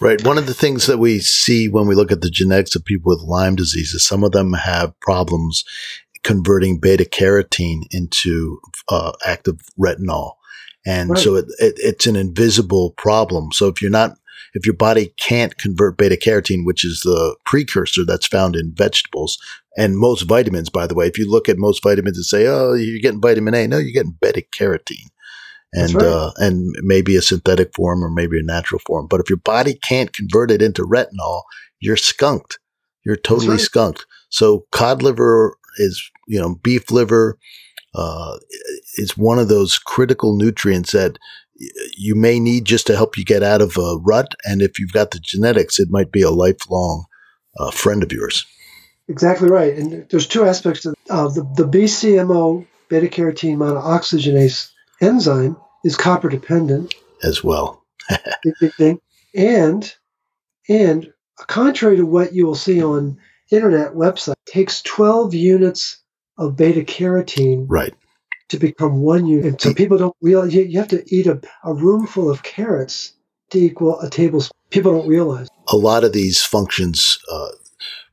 Right. 0.00 0.24
One 0.24 0.38
of 0.38 0.46
the 0.46 0.54
things 0.54 0.86
that 0.86 0.98
we 0.98 1.18
see 1.18 1.68
when 1.68 1.86
we 1.86 1.94
look 1.94 2.12
at 2.12 2.20
the 2.20 2.30
genetics 2.30 2.76
of 2.76 2.84
people 2.84 3.10
with 3.10 3.22
Lyme 3.22 3.56
disease 3.56 3.94
is 3.94 4.06
some 4.06 4.22
of 4.22 4.32
them 4.32 4.52
have 4.52 4.98
problems 5.00 5.64
converting 6.22 6.78
beta 6.78 7.04
carotene 7.04 7.82
into 7.90 8.60
uh, 8.88 9.12
active 9.24 9.60
retinol. 9.78 10.34
And 10.86 11.10
Right. 11.10 11.18
so 11.18 11.36
it, 11.36 11.46
it, 11.58 11.74
it's 11.78 12.06
an 12.06 12.16
invisible 12.16 12.92
problem. 12.96 13.52
So 13.52 13.66
if 13.68 13.82
you're 13.82 13.90
not, 13.90 14.16
if 14.54 14.64
your 14.66 14.74
body 14.74 15.12
can't 15.18 15.56
convert 15.58 15.98
beta 15.98 16.16
carotene, 16.16 16.64
which 16.64 16.84
is 16.84 17.00
the 17.00 17.36
precursor 17.44 18.04
that's 18.04 18.26
found 18.26 18.56
in 18.56 18.72
vegetables 18.74 19.38
and 19.76 19.98
most 19.98 20.22
vitamins, 20.22 20.70
by 20.70 20.86
the 20.86 20.94
way, 20.94 21.06
if 21.06 21.18
you 21.18 21.30
look 21.30 21.48
at 21.48 21.58
most 21.58 21.82
vitamins 21.82 22.16
and 22.16 22.24
say, 22.24 22.46
oh, 22.46 22.74
you're 22.74 23.00
getting 23.00 23.20
vitamin 23.20 23.54
A, 23.54 23.66
no, 23.66 23.78
you're 23.78 23.92
getting 23.92 24.16
beta 24.20 24.42
carotene. 24.58 25.10
And, 25.72 25.94
right. 25.94 26.04
uh, 26.04 26.32
and 26.38 26.74
maybe 26.82 27.14
a 27.16 27.22
synthetic 27.22 27.74
form 27.74 28.02
or 28.02 28.08
maybe 28.08 28.38
a 28.38 28.42
natural 28.42 28.80
form. 28.86 29.06
But 29.06 29.20
if 29.20 29.28
your 29.28 29.38
body 29.38 29.74
can't 29.74 30.14
convert 30.14 30.50
it 30.50 30.62
into 30.62 30.82
retinol, 30.82 31.42
you're 31.78 31.96
skunked. 31.96 32.58
You're 33.04 33.16
totally 33.16 33.50
right. 33.50 33.60
skunked. 33.60 34.06
So 34.30 34.66
cod 34.72 35.02
liver 35.02 35.56
is, 35.76 36.10
you 36.26 36.40
know, 36.40 36.54
beef 36.62 36.90
liver, 36.90 37.38
uh, 37.94 38.38
is 38.96 39.16
one 39.16 39.38
of 39.38 39.48
those 39.48 39.78
critical 39.78 40.36
nutrients 40.36 40.92
that 40.92 41.18
you 41.96 42.14
may 42.14 42.40
need 42.40 42.64
just 42.64 42.86
to 42.86 42.96
help 42.96 43.18
you 43.18 43.24
get 43.24 43.42
out 43.42 43.60
of 43.60 43.76
a 43.76 43.98
rut. 43.98 44.34
And 44.44 44.62
if 44.62 44.78
you've 44.78 44.92
got 44.92 45.10
the 45.10 45.20
genetics, 45.20 45.78
it 45.78 45.88
might 45.90 46.10
be 46.10 46.22
a 46.22 46.30
lifelong 46.30 47.04
uh, 47.58 47.70
friend 47.70 48.02
of 48.02 48.10
yours 48.10 48.46
Exactly 49.08 49.48
right. 49.48 49.76
And 49.76 50.08
there's 50.10 50.26
two 50.26 50.44
aspects 50.44 50.82
to 50.82 50.94
uh, 51.08 51.28
the, 51.28 51.42
the 51.56 51.66
BCMO, 51.66 52.66
beta 52.88 53.06
carotene 53.06 53.56
monooxygenase 53.56 54.70
enzyme, 55.00 55.56
is 55.84 55.96
copper 55.96 56.28
dependent. 56.28 56.94
as 57.22 57.42
well. 57.44 57.84
big, 58.42 58.54
big 58.60 58.74
thing. 58.74 59.00
And 59.34 59.92
and 60.68 61.12
contrary 61.46 61.96
to 61.96 62.04
what 62.06 62.32
you 62.34 62.46
will 62.46 62.54
see 62.54 62.82
on 62.82 63.18
internet 63.50 63.92
website, 63.94 64.34
takes 64.46 64.82
12 64.82 65.34
units 65.34 66.02
of 66.36 66.56
beta 66.56 66.80
carotene 66.82 67.66
Right. 67.68 67.94
to 68.50 68.58
become 68.58 69.00
one 69.00 69.26
unit. 69.26 69.46
And 69.46 69.60
so 69.60 69.72
people 69.74 69.98
don't 69.98 70.16
realize 70.20 70.54
you, 70.54 70.62
you 70.62 70.78
have 70.78 70.88
to 70.88 71.02
eat 71.14 71.26
a, 71.26 71.40
a 71.64 71.72
room 71.74 72.06
full 72.06 72.30
of 72.30 72.42
carrots 72.42 73.12
to 73.50 73.58
equal 73.58 73.98
a 74.00 74.10
tablespoon. 74.10 74.52
People 74.70 74.92
don't 74.92 75.08
realize. 75.08 75.48
a 75.72 75.76
lot 75.76 76.04
of 76.04 76.12
these 76.12 76.42
functions, 76.42 77.18
uh, 77.32 77.48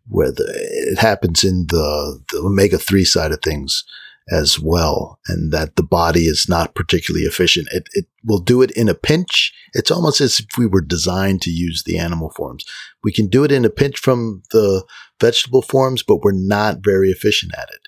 where 0.08 0.32
the, 0.32 0.46
it 0.92 0.98
happens 1.00 1.44
in 1.44 1.66
the, 1.68 2.22
the 2.32 2.38
omega 2.40 2.78
3 2.78 3.04
side 3.04 3.32
of 3.32 3.40
things 3.42 3.84
as 4.30 4.60
well, 4.60 5.20
and 5.28 5.52
that 5.52 5.76
the 5.76 5.84
body 5.84 6.22
is 6.22 6.48
not 6.50 6.74
particularly 6.74 7.26
efficient. 7.26 7.68
It, 7.72 7.88
it 7.94 8.06
will 8.24 8.40
do 8.40 8.62
it 8.62 8.72
in 8.72 8.90
a 8.90 8.96
pinch. 8.96 9.54
It's 9.74 9.92
almost 9.92 10.20
as 10.20 10.40
if 10.40 10.58
we 10.58 10.66
were 10.66 10.82
designed 10.82 11.42
to 11.44 11.52
use 11.52 11.84
the 11.84 12.00
animal 12.00 12.32
forms. 12.36 12.66
We 13.04 13.12
can 13.12 13.28
do 13.28 13.44
it 13.44 13.52
in 13.52 13.66
a 13.66 13.70
pinch 13.70 14.00
from 14.00 14.42
the 14.52 14.84
vegetable 15.22 15.62
forms, 15.62 16.02
but 16.02 16.24
we're 16.24 16.32
not 16.32 16.84
very 16.84 17.12
efficient 17.12 17.54
at 17.58 17.70
it. 17.70 17.82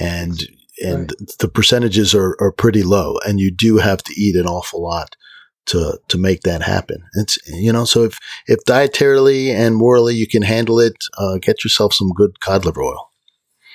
And, 0.00 0.48
and 0.82 1.12
the 1.40 1.48
percentages 1.48 2.14
are, 2.14 2.36
are 2.40 2.52
pretty 2.52 2.82
low, 2.82 3.18
and 3.26 3.40
you 3.40 3.50
do 3.50 3.78
have 3.78 4.02
to 4.04 4.14
eat 4.20 4.36
an 4.36 4.46
awful 4.46 4.82
lot 4.82 5.16
to 5.64 5.98
to 6.08 6.18
make 6.18 6.42
that 6.42 6.62
happen. 6.62 7.04
It's 7.14 7.38
you 7.46 7.72
know, 7.72 7.84
so 7.84 8.04
if 8.04 8.18
if 8.46 8.58
dietarily 8.64 9.50
and 9.50 9.76
morally 9.76 10.14
you 10.14 10.26
can 10.26 10.42
handle 10.42 10.80
it, 10.80 10.96
uh, 11.18 11.38
get 11.40 11.62
yourself 11.64 11.94
some 11.94 12.10
good 12.10 12.40
cod 12.40 12.64
liver 12.64 12.82
oil. 12.82 13.10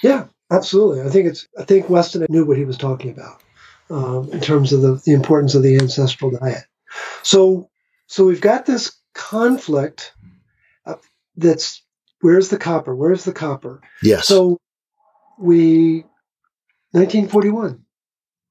Yeah, 0.03 0.25
absolutely. 0.51 1.01
I 1.01 1.09
think 1.09 1.27
it's. 1.27 1.47
I 1.59 1.63
think 1.63 1.89
Weston 1.89 2.25
knew 2.29 2.45
what 2.45 2.57
he 2.57 2.65
was 2.65 2.77
talking 2.77 3.11
about. 3.11 3.41
um, 3.89 4.29
in 4.31 4.39
terms 4.41 4.73
of 4.73 4.81
the, 4.81 4.95
the 5.05 5.13
importance 5.13 5.55
of 5.55 5.63
the 5.63 5.77
ancestral 5.77 6.31
diet. 6.31 6.65
So, 7.23 7.69
so 8.07 8.25
we've 8.25 8.41
got 8.41 8.65
this 8.65 8.97
conflict 9.13 10.13
uh, 10.85 10.95
that's 11.37 11.83
where's 12.21 12.49
the 12.49 12.57
copper? 12.57 12.95
Where's 12.95 13.23
the 13.23 13.33
copper? 13.33 13.81
Yes. 14.03 14.27
So 14.27 14.57
we 15.39 16.03
1941. 16.91 17.83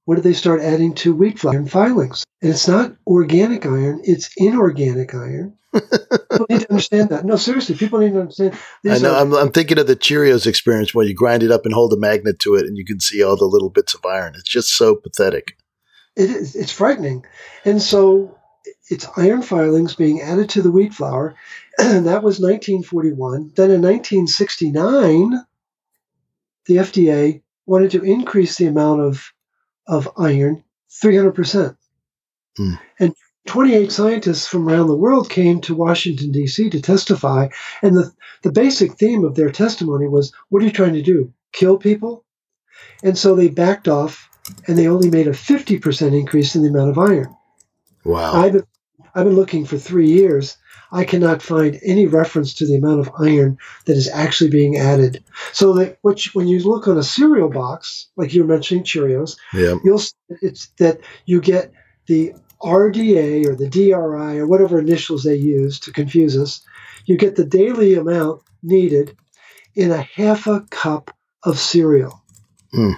What 0.05 0.15
did 0.17 0.25
they 0.25 0.35
start 0.35 0.61
adding 0.63 0.95
to 0.97 1.15
wheat 1.15 1.39
flour 1.39 1.57
and 1.57 1.71
filings? 1.71 2.25
And 2.41 2.53
it's 2.53 2.69
not 2.69 2.95
organic 3.07 3.67
iron; 3.67 4.01
it's 4.05 4.31
inorganic 4.37 5.15
iron. 5.15 5.59
People 5.81 6.47
need 6.51 6.61
to 6.61 6.71
understand 6.71 7.09
that. 7.11 7.25
No, 7.25 7.37
seriously, 7.37 7.75
people 7.77 7.99
need 8.01 8.13
to 8.13 8.21
understand. 8.21 8.55
I 8.55 8.59
These 8.83 9.03
know. 9.03 9.15
are- 9.15 9.21
I'm, 9.21 9.35
I'm 9.35 9.53
thinking 9.53 9.79
of 9.79 9.87
the 9.87 9.97
Cheerios 9.97 10.47
experience 10.47 10.95
where 10.95 11.07
you 11.07 11.15
grind 11.15 11.43
it 11.43 11.51
up 11.51 11.65
and 11.65 11.75
hold 11.75 11.93
a 11.93 11.97
magnet 11.99 12.39
to 12.41 12.55
it, 12.55 12.67
and 12.67 12.77
you 12.77 12.85
can 12.85 13.01
see 13.01 13.23
all 13.23 13.37
the 13.37 13.45
little 13.47 13.71
bits 13.71 13.95
of 13.95 14.05
iron. 14.05 14.35
It's 14.35 14.49
just 14.51 14.77
so 14.77 14.95
pathetic. 14.97 15.57
it 16.17 16.31
is 16.31 16.57
it's 16.57 16.73
frightening 16.73 17.25
and 17.65 17.81
so 17.83 18.37
it's 18.89 19.07
iron 19.17 19.43
filings 19.43 19.95
being 19.95 20.21
added 20.23 20.49
to 20.51 20.63
the 20.63 20.71
wheat 20.71 20.95
flour 20.95 21.35
and 21.79 22.07
that 22.07 22.23
was 22.23 22.41
1941 22.41 23.53
then 23.55 23.71
in 23.71 23.83
1969 23.83 25.45
the 26.67 26.77
fda 26.77 27.43
wanted 27.67 27.91
to 27.91 28.03
increase 28.03 28.57
the 28.57 28.67
amount 28.67 29.01
of 29.03 29.33
of 29.87 30.09
iron 30.17 30.65
300% 31.03 31.77
Hmm. 32.57 32.75
and 32.99 33.15
28 33.47 33.91
scientists 33.93 34.47
from 34.47 34.69
around 34.69 34.89
the 34.89 34.97
world 34.97 35.31
came 35.31 35.61
to 35.61 35.75
washington 35.75 36.33
d.c 36.33 36.71
to 36.71 36.81
testify 36.81 37.49
and 37.83 37.97
the, 37.97 38.13
the 38.43 38.53
basic 38.53 38.95
theme 38.95 39.25
of 39.25 39.35
their 39.35 39.51
testimony 39.51 40.09
was 40.09 40.33
what 40.49 40.63
are 40.63 40.67
you 40.67 40.73
trying 40.73 40.95
to 40.95 41.03
do 41.03 41.33
kill 41.53 41.79
people 41.79 42.25
and 43.03 43.17
so 43.17 43.35
they 43.35 43.49
backed 43.49 43.89
off 43.89 44.29
and 44.67 44.77
they 44.77 44.89
only 44.89 45.11
made 45.11 45.27
a 45.27 45.33
50% 45.33 46.19
increase 46.19 46.55
in 46.55 46.63
the 46.63 46.69
amount 46.69 46.91
of 46.91 46.99
iron. 46.99 47.35
Wow. 48.05 48.35
I've 48.35 48.53
been, 48.53 48.67
I've 49.15 49.25
been 49.25 49.37
looking 49.37 49.65
for 49.65 49.79
three 49.79 50.09
years. 50.09 50.57
I 50.93 51.05
cannot 51.05 51.43
find 51.43 51.81
any 51.85 52.07
reference 52.07 52.55
to 52.55 52.67
the 52.67 52.77
amount 52.77 53.01
of 53.01 53.11
iron 53.19 53.59
that 53.87 53.97
is 53.97 54.09
actually 54.09 54.51
being 54.51 54.77
added. 54.77 55.25
So 55.53 55.73
that 55.75 55.99
which, 56.03 56.35
when 56.35 56.47
you 56.47 56.61
look 56.61 56.87
on 56.87 56.97
a 56.97 57.03
cereal 57.03 57.49
box, 57.49 58.09
like 58.17 58.33
you 58.33 58.43
were 58.43 58.49
mentioning 58.49 58.85
Cheerios, 58.85 59.37
yeah. 59.53 59.75
you'll 59.85 60.01
it's 60.43 60.69
that 60.79 61.01
you 61.25 61.41
get 61.41 61.73
the 62.07 62.35
RDA 62.63 63.47
or 63.47 63.55
the 63.55 63.69
DRI 63.69 64.39
or 64.39 64.47
whatever 64.47 64.79
initials 64.79 65.23
they 65.25 65.37
use 65.37 65.81
to 65.81 65.93
confuse 65.93 66.37
us. 66.37 66.61
You 67.05 67.17
get 67.17 67.37
the 67.37 67.45
daily 67.45 67.95
amount 67.95 68.43
needed 68.63 69.17
in 69.75 69.91
a 69.91 70.03
half 70.03 70.47
a 70.47 70.61
cup 70.71 71.11
of 71.45 71.59
cereal. 71.59 72.23
Mm. 72.75 72.95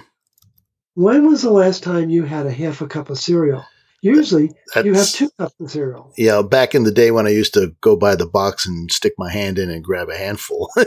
When 0.95 1.27
was 1.27 1.41
the 1.41 1.51
last 1.51 1.83
time 1.83 2.09
you 2.09 2.23
had 2.23 2.45
a 2.47 2.51
half 2.51 2.81
a 2.81 2.87
cup 2.87 3.09
of 3.09 3.19
cereal? 3.19 3.65
Usually 4.01 4.51
you 4.83 4.93
have 4.93 5.09
two 5.09 5.29
cups 5.37 5.55
of 5.59 5.69
cereal. 5.71 6.13
Yeah, 6.17 6.41
back 6.41 6.73
in 6.73 6.83
the 6.85 6.91
day 6.91 7.11
when 7.11 7.27
I 7.27 7.31
used 7.31 7.53
to 7.55 7.75
go 7.81 7.97
by 7.97 8.15
the 8.15 8.25
box 8.25 8.65
and 8.65 8.89
stick 8.89 9.13
my 9.17 9.29
hand 9.29 9.59
in 9.59 9.69
and 9.69 9.83
grab 9.83 10.09
a 10.09 10.17
handful. 10.17 10.69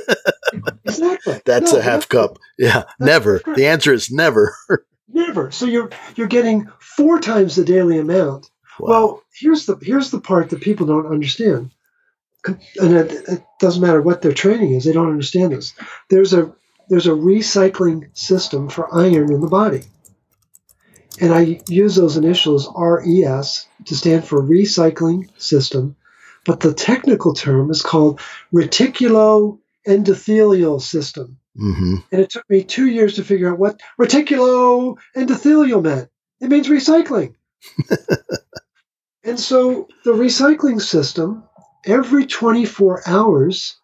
Exactly. 0.85 1.41
That's 1.47 1.73
No, 1.73 1.79
a 1.79 1.83
half 1.83 2.07
that's- 2.09 2.27
cup. 2.29 2.39
Yeah, 2.59 2.85
never. 3.01 3.39
correct. 3.41 3.57
The 3.57 3.66
answer 3.66 3.93
is 3.93 4.11
never. 4.11 4.55
Never. 5.14 5.51
So 5.51 5.66
you're 5.66 5.91
you're 6.16 6.27
getting 6.27 6.68
four 6.81 7.20
times 7.20 7.55
the 7.55 7.64
daily 7.66 7.99
amount. 7.99 8.51
Well, 8.79 9.23
here's 9.35 9.66
the 9.66 9.77
here's 9.81 10.11
the 10.11 10.20
part 10.20 10.51
that 10.51 10.61
people 10.61 10.87
don't 10.87 11.07
understand, 11.07 11.70
and 12.47 12.97
it, 12.97 13.12
it 13.29 13.45
doesn't 13.61 13.83
matter 13.83 14.03
what 14.03 14.23
their 14.23 14.33
training 14.33 14.73
is; 14.75 14.85
they 14.85 14.93
don't 14.93 15.11
understand 15.11 15.53
this. 15.53 15.75
There's 16.11 16.33
a 16.35 16.53
there's 16.89 17.07
a 17.07 17.11
recycling 17.11 18.16
system 18.16 18.68
for 18.68 18.93
iron 18.95 19.33
in 19.33 19.41
the 19.41 19.49
body, 19.49 19.83
and 21.20 21.33
I 21.33 21.61
use 21.68 21.95
those 21.95 22.16
initials 22.16 22.68
RES 22.77 23.66
to 23.87 23.97
stand 23.97 24.25
for 24.25 24.43
recycling 24.43 25.29
system, 25.41 25.95
but 26.45 26.61
the 26.61 26.75
technical 26.75 27.35
term 27.35 27.70
is 27.70 27.83
called 27.83 28.20
reticuloendothelial 28.53 30.81
system. 30.81 31.39
hmm 31.57 31.97
And 32.11 32.20
it 32.20 32.31
took 32.31 32.49
me 32.51 32.64
two 32.64 32.87
years 32.87 33.14
to 33.16 33.25
figure 33.25 33.53
out 33.53 33.59
what 33.59 33.81
reticuloendothelial 34.01 35.83
meant. 35.83 36.09
It 36.41 36.49
means 36.49 36.68
recycling. 36.68 37.35
and 39.25 39.39
so 39.39 39.89
the 40.05 40.12
recycling 40.12 40.81
system, 40.81 41.45
every 41.85 42.27
24 42.27 43.03
hours, 43.07 43.77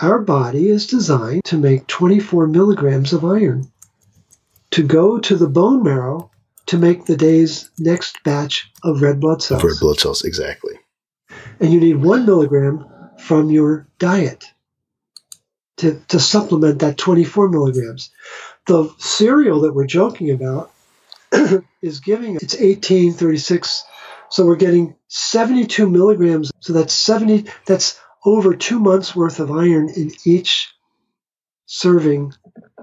our 0.00 0.20
body 0.20 0.68
is 0.68 0.86
designed 0.86 1.44
to 1.44 1.58
make 1.58 1.86
24 1.86 2.46
milligrams 2.46 3.12
of 3.12 3.24
iron 3.24 3.70
to 4.70 4.82
go 4.82 5.18
to 5.18 5.36
the 5.36 5.48
bone 5.48 5.82
marrow 5.82 6.30
to 6.66 6.78
make 6.78 7.04
the 7.04 7.16
day's 7.16 7.70
next 7.78 8.22
batch 8.24 8.70
of 8.82 9.02
red 9.02 9.20
blood 9.20 9.42
cells. 9.42 9.62
Red 9.62 9.80
blood 9.80 9.98
cells, 9.98 10.24
exactly. 10.24 10.74
And 11.60 11.72
you 11.72 11.80
need 11.80 11.96
one 11.96 12.24
milligram 12.24 12.86
from 13.18 13.50
your 13.50 13.86
diet 13.98 14.46
to, 15.78 16.02
to 16.08 16.20
supplement 16.20 16.78
that 16.80 16.98
24 16.98 17.48
milligrams. 17.48 18.10
The 18.66 18.92
cereal 18.98 19.60
that 19.62 19.74
we're 19.74 19.86
joking 19.86 20.30
about 20.30 20.72
is 21.82 22.00
giving 22.00 22.36
it's 22.36 22.54
1836 22.54 23.84
so 24.32 24.46
we're 24.46 24.56
getting 24.56 24.96
72 25.08 25.90
milligrams. 25.90 26.50
So 26.60 26.72
that's 26.72 26.94
70 26.94 27.50
that's 27.66 28.00
over 28.24 28.56
two 28.56 28.78
months 28.78 29.14
worth 29.14 29.40
of 29.40 29.50
iron 29.50 29.90
in 29.90 30.10
each 30.24 30.72
serving 31.66 32.32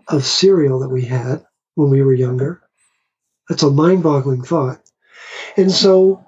of 0.07 0.25
cereal 0.25 0.79
that 0.81 0.89
we 0.89 1.05
had 1.05 1.43
when 1.73 1.89
we 1.89 2.03
were 2.03 2.13
younger. 2.13 2.61
That's 3.49 3.63
a 3.63 3.71
mind-boggling 3.71 4.43
thought. 4.43 4.79
And 5.57 5.71
so 5.71 6.23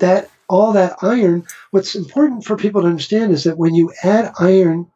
that 0.00 0.28
all 0.48 0.72
that 0.72 0.96
iron 1.02 1.46
what's 1.70 1.94
important 1.94 2.44
for 2.44 2.56
people 2.56 2.82
to 2.82 2.88
understand 2.88 3.30
is 3.32 3.44
that 3.44 3.56
when 3.56 3.76
you 3.76 3.92
add 4.02 4.32
iron 4.40 4.90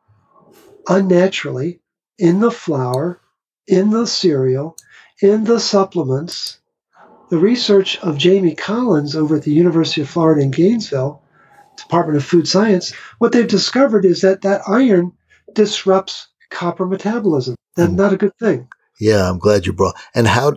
unnaturally 0.88 1.78
in 2.18 2.40
the 2.40 2.50
flour 2.50 3.20
in 3.68 3.90
the 3.90 4.08
cereal 4.08 4.76
in 5.22 5.44
the 5.44 5.60
supplements 5.60 6.58
the 7.30 7.38
research 7.38 7.98
of 8.00 8.16
Jamie 8.18 8.54
Collins 8.54 9.14
over 9.16 9.36
at 9.36 9.42
the 9.42 9.52
University 9.52 10.00
of 10.00 10.08
Florida 10.08 10.40
in 10.42 10.50
Gainesville, 10.50 11.22
Department 11.76 12.16
of 12.16 12.24
Food 12.24 12.48
Science, 12.48 12.92
what 13.18 13.32
they've 13.32 13.46
discovered 13.46 14.04
is 14.04 14.22
that 14.22 14.42
that 14.42 14.62
iron 14.66 15.12
disrupts 15.54 16.28
copper 16.50 16.86
metabolism. 16.86 17.54
That's 17.76 17.92
Mm. 17.92 17.96
not 17.96 18.12
a 18.12 18.16
good 18.16 18.36
thing. 18.38 18.68
Yeah, 19.00 19.28
I'm 19.28 19.38
glad 19.38 19.66
you 19.66 19.72
brought. 19.72 19.96
And 20.14 20.26
how 20.26 20.54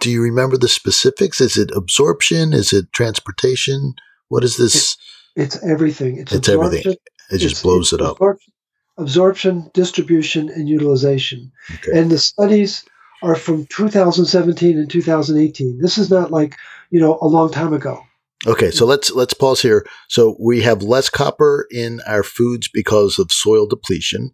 do 0.00 0.10
you 0.10 0.22
remember 0.22 0.56
the 0.56 0.68
specifics? 0.68 1.40
Is 1.40 1.56
it 1.56 1.70
absorption? 1.74 2.52
Is 2.52 2.72
it 2.72 2.92
transportation? 2.92 3.94
What 4.28 4.44
is 4.44 4.56
this? 4.56 4.96
It's 5.36 5.62
everything. 5.62 6.18
It's, 6.18 6.32
It's 6.32 6.48
everything. 6.48 6.94
It 7.30 7.38
just 7.38 7.44
it's- 7.44 7.62
blows 7.62 7.92
it's 7.92 8.00
it 8.00 8.02
up. 8.02 8.16
Absorption, 8.16 8.52
absorption, 8.98 9.70
distribution, 9.72 10.48
and 10.50 10.68
utilization. 10.68 11.52
Okay. 11.76 11.98
And 11.98 12.10
the 12.10 12.18
studies 12.18 12.84
are 13.22 13.34
from 13.34 13.66
2017 13.66 14.78
and 14.78 14.90
2018. 14.90 15.78
This 15.80 15.98
is 15.98 16.10
not 16.10 16.30
like, 16.30 16.56
you 16.90 17.00
know, 17.00 17.18
a 17.20 17.26
long 17.26 17.50
time 17.50 17.72
ago. 17.72 18.02
Okay, 18.46 18.70
so 18.70 18.86
let's 18.86 19.10
let's 19.12 19.34
pause 19.34 19.60
here. 19.60 19.86
So 20.08 20.36
we 20.40 20.62
have 20.62 20.82
less 20.82 21.10
copper 21.10 21.66
in 21.70 22.00
our 22.06 22.22
foods 22.22 22.68
because 22.72 23.18
of 23.18 23.30
soil 23.30 23.66
depletion 23.66 24.30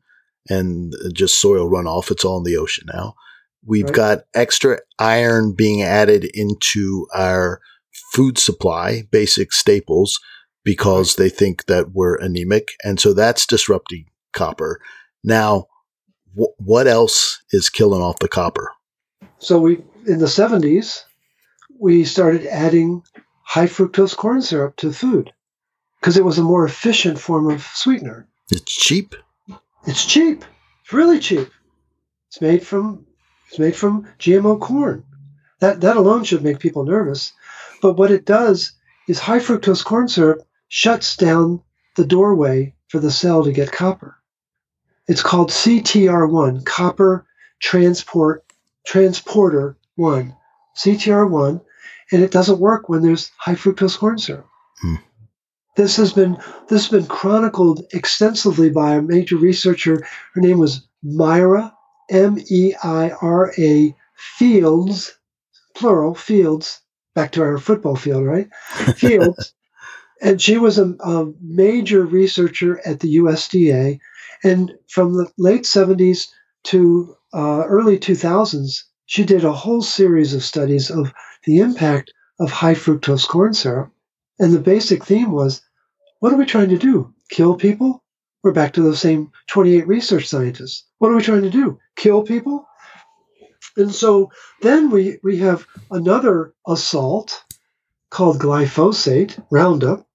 and 0.49 0.95
just 1.13 1.41
soil 1.41 1.69
runoff. 1.69 2.11
It's 2.13 2.25
all 2.25 2.39
in 2.39 2.45
the 2.45 2.57
ocean 2.57 2.87
now. 2.93 3.15
We've 3.65 3.85
Right. 3.87 3.95
got 3.95 4.19
extra 4.33 4.79
iron 5.01 5.55
being 5.55 5.83
added 5.83 6.25
into 6.35 7.09
our 7.13 7.61
food 8.13 8.39
supply, 8.39 9.03
basic 9.11 9.53
staples, 9.53 10.21
because 10.65 11.17
they 11.17 11.29
think 11.29 11.67
that 11.67 11.91
we're 11.93 12.15
anemic, 12.15 12.69
and 12.85 13.01
so 13.01 13.13
that's 13.13 13.45
disrupting 13.45 14.05
copper. 14.33 14.81
Now, 15.25 15.67
wh- 16.39 16.55
what 16.61 16.87
else 16.87 17.43
is 17.51 17.69
killing 17.69 18.03
off 18.03 18.21
the 18.21 18.29
copper? 18.29 18.71
So 19.39 19.61
we 19.61 19.83
in 20.07 20.19
the 20.19 20.27
70s, 20.27 21.03
we 21.79 22.05
started 22.05 22.47
adding 22.47 23.03
high 23.43 23.67
fructose 23.67 24.17
corn 24.17 24.43
syrup 24.43 24.77
to 24.77 24.93
food 24.93 25.33
because 26.01 26.17
it 26.17 26.25
was 26.25 26.39
a 26.39 26.43
more 26.43 26.65
efficient 26.65 27.19
form 27.19 27.51
of 27.51 27.63
sweetener. 27.63 28.29
It's 28.51 28.73
cheap. 28.75 29.15
It's 29.87 30.05
cheap. 30.05 30.45
It's 30.83 30.93
really 30.93 31.19
cheap. 31.19 31.51
It's 32.29 32.41
made 32.41 32.67
from 32.67 33.07
it's 33.49 33.59
made 33.59 33.77
from 33.77 34.07
GMO 34.19 34.61
corn. 34.61 35.05
That 35.61 35.81
that 35.81 35.97
alone 35.97 36.25
should 36.25 36.43
make 36.43 36.59
people 36.59 36.85
nervous. 36.85 37.33
But 37.83 37.97
what 37.97 38.11
it 38.11 38.25
does 38.25 38.73
is 39.09 39.19
high 39.19 39.39
fructose 39.39 39.85
corn 39.85 40.09
syrup 40.09 40.47
shuts 40.69 41.17
down 41.17 41.63
the 41.97 42.07
doorway 42.07 42.75
for 42.89 42.99
the 42.99 43.11
cell 43.11 43.45
to 43.45 43.53
get 43.53 43.73
copper. 43.73 44.17
It's 45.09 45.23
called 45.23 45.51
CTR1, 45.51 46.65
copper 46.65 47.27
transport 47.61 48.46
transporter 48.87 49.77
1, 49.97 50.35
CTR1, 50.77 51.61
and 52.13 52.23
it 52.23 52.31
doesn't 52.31 52.61
work 52.61 52.89
when 52.89 53.03
there's 53.03 53.31
high 53.37 53.55
fructose 53.55 53.99
corn 53.99 54.19
syrup. 54.19 54.47
Hmm. 54.81 54.95
This 55.77 55.97
has 55.97 56.13
been 56.15 56.39
this 56.69 56.83
has 56.83 56.89
been 56.89 57.07
chronicled 57.07 57.85
extensively 57.93 58.71
by 58.71 58.95
a 58.95 59.03
major 59.03 59.37
researcher. 59.37 60.07
Her 60.35 60.41
name 60.41 60.59
was 60.59 60.87
Meira 61.05 61.73
M 62.09 62.39
E 62.51 62.75
I 62.83 63.11
R 63.11 63.53
A 63.59 63.95
Fields 64.15 65.17
plural, 65.77 66.15
Fields, 66.15 66.81
back 67.15 67.33
to 67.33 67.43
our 67.43 67.59
football 67.59 67.97
field, 67.97 68.25
right? 68.25 68.49
Fields. 68.97 69.53
and 70.23 70.41
she 70.41 70.59
was 70.59 70.79
a, 70.79 70.95
a 71.01 71.33
major 71.41 72.05
researcher 72.05 72.81
at 72.87 73.01
the 73.01 73.17
USDA. 73.17 74.01
And 74.43 74.73
from 74.89 75.15
the 75.15 75.31
late 75.39 75.63
70s 75.63 76.29
to 76.67 77.17
uh, 77.33 77.65
early 77.67 77.99
2000s, 77.99 78.83
she 79.07 79.25
did 79.25 79.45
a 79.45 79.53
whole 79.53 79.83
series 79.83 80.35
of 80.35 80.43
studies 80.43 80.91
of 80.91 81.13
the 81.45 81.59
impact 81.59 82.13
of 82.41 82.51
high 82.51 82.75
fructose 82.75 83.27
corn 83.27 83.55
syrup. 83.55 83.91
And 84.39 84.53
the 84.53 84.61
basic 84.61 85.05
theme 85.05 85.33
was 85.33 85.63
what 86.21 86.33
are 86.33 86.37
we 86.37 86.47
trying 86.47 86.71
to 86.71 86.79
do? 86.79 87.15
Kill 87.31 87.57
people? 87.57 88.03
We're 88.43 88.53
back 88.53 88.75
to 88.75 88.83
those 88.83 89.01
same 89.01 89.31
28 89.49 89.87
research 89.87 90.27
scientists. 90.27 90.85
What 90.99 91.11
are 91.11 91.17
we 91.17 91.23
trying 91.23 91.43
to 91.43 91.51
do? 91.51 91.79
Kill 91.97 92.23
people? 92.23 92.67
And 93.77 93.95
so 93.95 94.31
then 94.63 94.91
we, 94.91 95.19
we 95.23 95.39
have 95.39 95.67
another 95.91 96.55
assault 96.67 97.43
called 98.11 98.39
glyphosate, 98.39 99.43
Roundup. 99.51 100.07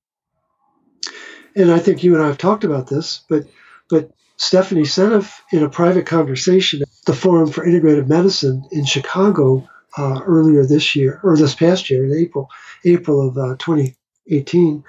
And 1.56 1.72
I 1.72 1.80
think 1.80 2.04
you 2.04 2.16
and 2.16 2.24
I 2.24 2.28
have 2.28 2.38
talked 2.38 2.64
about 2.64 2.88
this, 2.88 3.22
but 3.30 3.46
but 3.90 4.12
Stephanie 4.42 4.82
Seneff, 4.82 5.40
in 5.52 5.62
a 5.62 5.70
private 5.70 6.08
conversation 6.08 6.82
at 6.82 6.88
the 7.06 7.14
Forum 7.14 7.52
for 7.52 7.64
Integrative 7.64 8.08
Medicine 8.08 8.68
in 8.72 8.86
Chicago 8.86 9.70
uh, 9.96 10.20
earlier 10.26 10.66
this 10.66 10.96
year, 10.96 11.20
or 11.24 11.38
this 11.38 11.54
past 11.54 11.92
year 11.92 12.06
in 12.06 12.18
April, 12.18 12.50
April 12.84 13.28
of 13.28 13.38
uh, 13.38 13.56
2018, 13.60 14.84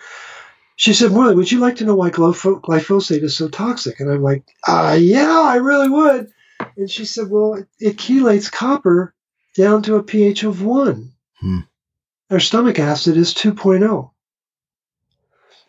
she 0.77 0.95
said, 0.95 1.13
Morley, 1.13 1.35
would 1.35 1.53
you 1.53 1.61
like 1.61 1.77
to 1.77 1.85
know 1.85 1.95
why 1.95 2.09
glyphosate 2.09 3.23
is 3.23 3.37
so 3.37 3.51
toxic? 3.51 4.01
And 4.01 4.11
I'm 4.11 4.23
like, 4.23 4.43
uh, 4.67 4.97
yeah, 4.99 5.43
I 5.43 5.57
really 5.57 5.91
would. 5.91 6.33
And 6.79 6.91
she 6.91 7.05
said, 7.05 7.29
well, 7.29 7.55
it, 7.55 7.69
it 7.79 7.97
chelates 7.99 8.51
copper 8.51 9.15
down 9.55 9.83
to 9.83 9.97
a 9.97 10.03
pH 10.03 10.45
of 10.45 10.63
1. 10.63 11.13
Hmm. 11.41 11.59
Our 12.31 12.41
stomach 12.41 12.79
acid 12.79 13.19
is 13.19 13.35
2.0. 13.35 14.12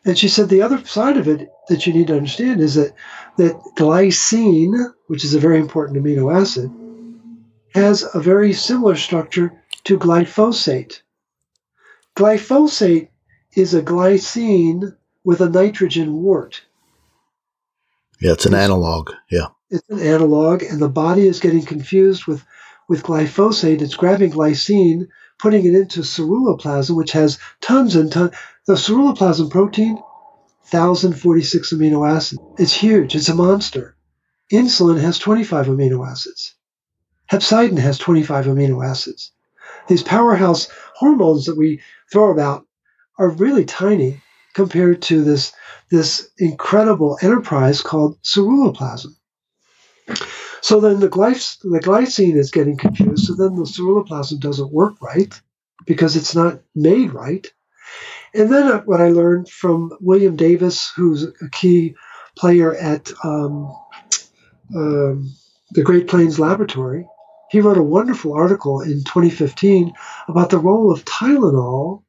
And 0.05 0.17
she 0.17 0.27
said 0.27 0.49
the 0.49 0.61
other 0.61 0.83
side 0.85 1.17
of 1.17 1.27
it 1.27 1.49
that 1.69 1.87
you 1.87 1.93
need 1.93 2.07
to 2.07 2.17
understand 2.17 2.59
is 2.59 2.75
that, 2.75 2.93
that 3.37 3.55
glycine, 3.77 4.93
which 5.07 5.23
is 5.23 5.33
a 5.33 5.39
very 5.39 5.59
important 5.59 5.97
amino 5.97 6.33
acid, 6.33 6.71
has 7.73 8.05
a 8.13 8.19
very 8.19 8.53
similar 8.53 8.95
structure 8.95 9.63
to 9.85 9.97
glyphosate. 9.97 11.01
Glyphosate 12.15 13.09
is 13.55 13.73
a 13.73 13.81
glycine 13.81 14.95
with 15.23 15.41
a 15.41 15.49
nitrogen 15.49 16.21
wart. 16.21 16.61
Yeah, 18.19 18.33
it's 18.33 18.45
an 18.45 18.53
analog. 18.53 19.11
Yeah. 19.29 19.47
It's 19.69 19.87
an 19.89 19.99
analog, 19.99 20.63
and 20.63 20.79
the 20.79 20.89
body 20.89 21.27
is 21.27 21.39
getting 21.39 21.65
confused 21.65 22.25
with, 22.25 22.45
with 22.87 23.03
glyphosate. 23.03 23.81
It's 23.81 23.95
grabbing 23.95 24.31
glycine, 24.31 25.07
putting 25.39 25.65
it 25.65 25.73
into 25.73 26.01
ceruloplasmin, 26.01 26.95
which 26.95 27.11
has 27.13 27.39
tons 27.61 27.95
and 27.95 28.11
tons. 28.11 28.35
The 28.65 28.75
ceruloplasmin 28.75 29.49
protein, 29.49 29.95
1,046 30.71 31.73
amino 31.73 32.09
acids. 32.09 32.41
It's 32.57 32.73
huge. 32.73 33.13
It's 33.13 33.27
a 33.27 33.35
monster. 33.35 33.97
Insulin 34.53 35.01
has 35.01 35.19
25 35.19 35.67
amino 35.67 36.09
acids. 36.09 36.55
Hepcidin 37.29 37.77
has 37.77 37.97
25 37.97 38.45
amino 38.45 38.85
acids. 38.85 39.33
These 39.89 40.03
powerhouse 40.03 40.69
hormones 40.95 41.45
that 41.47 41.57
we 41.57 41.81
throw 42.09 42.31
about 42.31 42.65
are 43.19 43.27
really 43.27 43.65
tiny 43.65 44.21
compared 44.53 45.01
to 45.03 45.25
this, 45.25 45.51
this 45.91 46.29
incredible 46.37 47.17
enterprise 47.21 47.81
called 47.81 48.17
ceruloplasmin. 48.21 49.17
So 50.61 50.79
then 50.79 51.01
the, 51.01 51.09
glyc- 51.09 51.59
the 51.63 51.81
glycine 51.81 52.37
is 52.37 52.51
getting 52.51 52.77
confused. 52.77 53.25
So 53.25 53.33
then 53.33 53.57
the 53.57 53.63
ceruloplasmin 53.63 54.39
doesn't 54.39 54.71
work 54.71 55.01
right 55.01 55.37
because 55.85 56.15
it's 56.15 56.33
not 56.33 56.61
made 56.73 57.11
right. 57.13 57.45
And 58.33 58.51
then 58.51 58.67
uh, 58.67 58.81
what 58.81 59.01
I 59.01 59.09
learned 59.09 59.49
from 59.49 59.91
William 59.99 60.35
Davis, 60.35 60.91
who's 60.95 61.23
a 61.23 61.49
key 61.51 61.95
player 62.35 62.75
at 62.75 63.11
um, 63.23 63.75
um, 64.75 65.35
the 65.71 65.83
Great 65.83 66.07
Plains 66.07 66.39
Laboratory, 66.39 67.07
he 67.51 67.61
wrote 67.61 67.77
a 67.77 67.83
wonderful 67.83 68.33
article 68.33 68.81
in 68.81 69.03
2015 69.03 69.93
about 70.27 70.49
the 70.49 70.57
role 70.57 70.91
of 70.91 71.05
Tylenol 71.05 72.03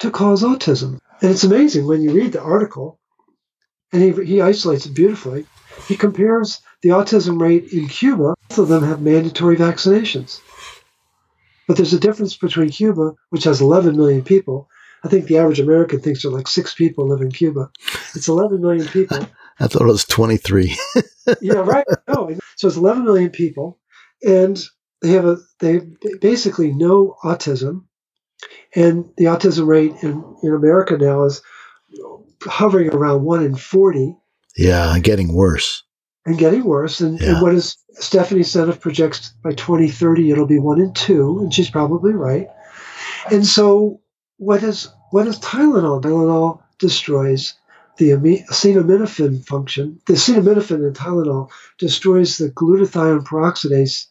to 0.00 0.10
cause 0.10 0.42
autism. 0.42 0.98
And 1.22 1.30
it's 1.30 1.44
amazing 1.44 1.86
when 1.86 2.02
you 2.02 2.12
read 2.12 2.32
the 2.32 2.42
article, 2.42 2.98
and 3.92 4.02
he, 4.02 4.24
he 4.24 4.40
isolates 4.42 4.84
it 4.84 4.94
beautifully. 4.94 5.46
He 5.88 5.96
compares 5.96 6.60
the 6.82 6.90
autism 6.90 7.40
rate 7.40 7.72
in 7.72 7.88
Cuba. 7.88 8.34
Both 8.50 8.58
of 8.58 8.68
them 8.68 8.82
have 8.82 9.00
mandatory 9.00 9.56
vaccinations. 9.56 10.40
But 11.66 11.76
there's 11.76 11.94
a 11.94 12.00
difference 12.00 12.36
between 12.36 12.68
Cuba, 12.68 13.14
which 13.30 13.44
has 13.44 13.62
11 13.62 13.96
million 13.96 14.22
people. 14.22 14.68
I 15.04 15.08
think 15.08 15.26
the 15.26 15.38
average 15.38 15.60
American 15.60 16.00
thinks 16.00 16.22
there 16.22 16.30
are 16.30 16.34
like 16.34 16.48
six 16.48 16.74
people 16.74 17.08
live 17.08 17.20
in 17.20 17.32
Cuba. 17.32 17.70
It's 18.14 18.28
11 18.28 18.60
million 18.60 18.86
people. 18.86 19.26
I 19.60 19.66
thought 19.66 19.82
it 19.82 19.86
was 19.86 20.04
23. 20.04 20.76
yeah, 21.40 21.54
right. 21.54 21.84
No, 22.08 22.36
so 22.56 22.68
it's 22.68 22.76
11 22.76 23.04
million 23.04 23.30
people, 23.30 23.78
and 24.22 24.62
they 25.02 25.10
have 25.10 25.26
a 25.26 25.38
they 25.60 25.80
basically 26.20 26.72
no 26.72 27.16
autism, 27.22 27.84
and 28.74 29.10
the 29.16 29.24
autism 29.24 29.66
rate 29.66 29.92
in, 30.02 30.24
in 30.42 30.54
America 30.54 30.96
now 30.96 31.24
is 31.24 31.42
hovering 32.42 32.90
around 32.90 33.24
one 33.24 33.44
in 33.44 33.54
40. 33.54 34.16
Yeah, 34.56 34.98
getting 35.00 35.34
worse. 35.34 35.82
And 36.24 36.38
getting 36.38 36.64
worse. 36.64 37.00
And, 37.00 37.20
yeah. 37.20 37.32
and 37.32 37.42
what 37.42 37.54
is 37.54 37.76
Stephanie 37.94 38.42
Seneff 38.42 38.80
projects 38.80 39.32
by 39.42 39.52
2030, 39.52 40.30
it'll 40.30 40.46
be 40.46 40.58
one 40.58 40.80
in 40.80 40.92
two, 40.92 41.40
and 41.40 41.52
she's 41.52 41.70
probably 41.70 42.12
right. 42.12 42.48
And 43.30 43.46
so, 43.46 44.00
what 44.42 44.64
is 44.64 44.88
what 45.10 45.28
is 45.28 45.38
Tylenol? 45.38 46.02
Tylenol 46.02 46.62
destroys 46.80 47.54
the 47.98 48.10
acetaminophen 48.10 49.46
function. 49.46 50.00
The 50.06 50.14
acetaminophen 50.14 50.84
in 50.84 50.92
Tylenol 50.94 51.50
destroys 51.78 52.38
the 52.38 52.50
glutathione 52.50 53.24
peroxidase 53.24 54.06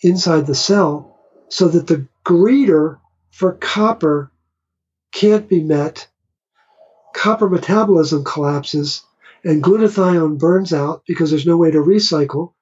inside 0.00 0.46
the 0.46 0.56
cell, 0.56 1.20
so 1.48 1.68
that 1.68 1.86
the 1.86 2.08
greeter 2.24 2.98
for 3.30 3.52
copper 3.52 4.32
can't 5.12 5.48
be 5.48 5.62
met. 5.62 6.08
Copper 7.14 7.48
metabolism 7.48 8.24
collapses 8.24 9.04
and 9.44 9.62
glutathione 9.62 10.36
burns 10.36 10.72
out 10.72 11.02
because 11.06 11.30
there's 11.30 11.46
no 11.46 11.56
way 11.56 11.70
to 11.70 11.78
recycle. 11.78 12.54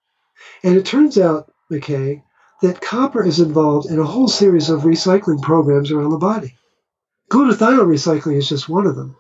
And 0.63 0.77
it 0.77 0.85
turns 0.85 1.17
out, 1.17 1.51
McKay, 1.73 2.23
that 2.61 2.83
copper 2.83 3.25
is 3.25 3.41
involved 3.41 3.91
in 3.91 3.99
a 3.99 4.05
whole 4.05 4.29
series 4.29 4.69
of 4.69 4.83
recycling 4.83 5.41
programs 5.41 5.91
around 5.91 6.11
the 6.11 6.19
body. 6.19 6.59
Glutathione 7.31 7.87
recycling 7.87 8.37
is 8.37 8.49
just 8.49 8.69
one 8.69 8.87
of 8.87 8.97
them. 8.97 9.17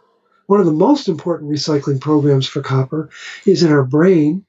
One 0.47 0.61
of 0.61 0.67
the 0.67 0.73
most 0.73 1.09
important 1.09 1.51
recycling 1.51 2.01
programs 2.01 2.47
for 2.47 2.61
copper 2.61 3.09
is 3.47 3.63
in 3.63 3.73
our 3.73 3.85
brain, 3.85 4.45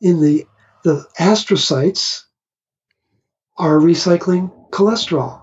in 0.00 0.20
the, 0.20 0.46
the 0.84 1.06
astrocytes 1.18 2.24
are 3.56 3.78
recycling 3.78 4.52
cholesterol 4.70 5.42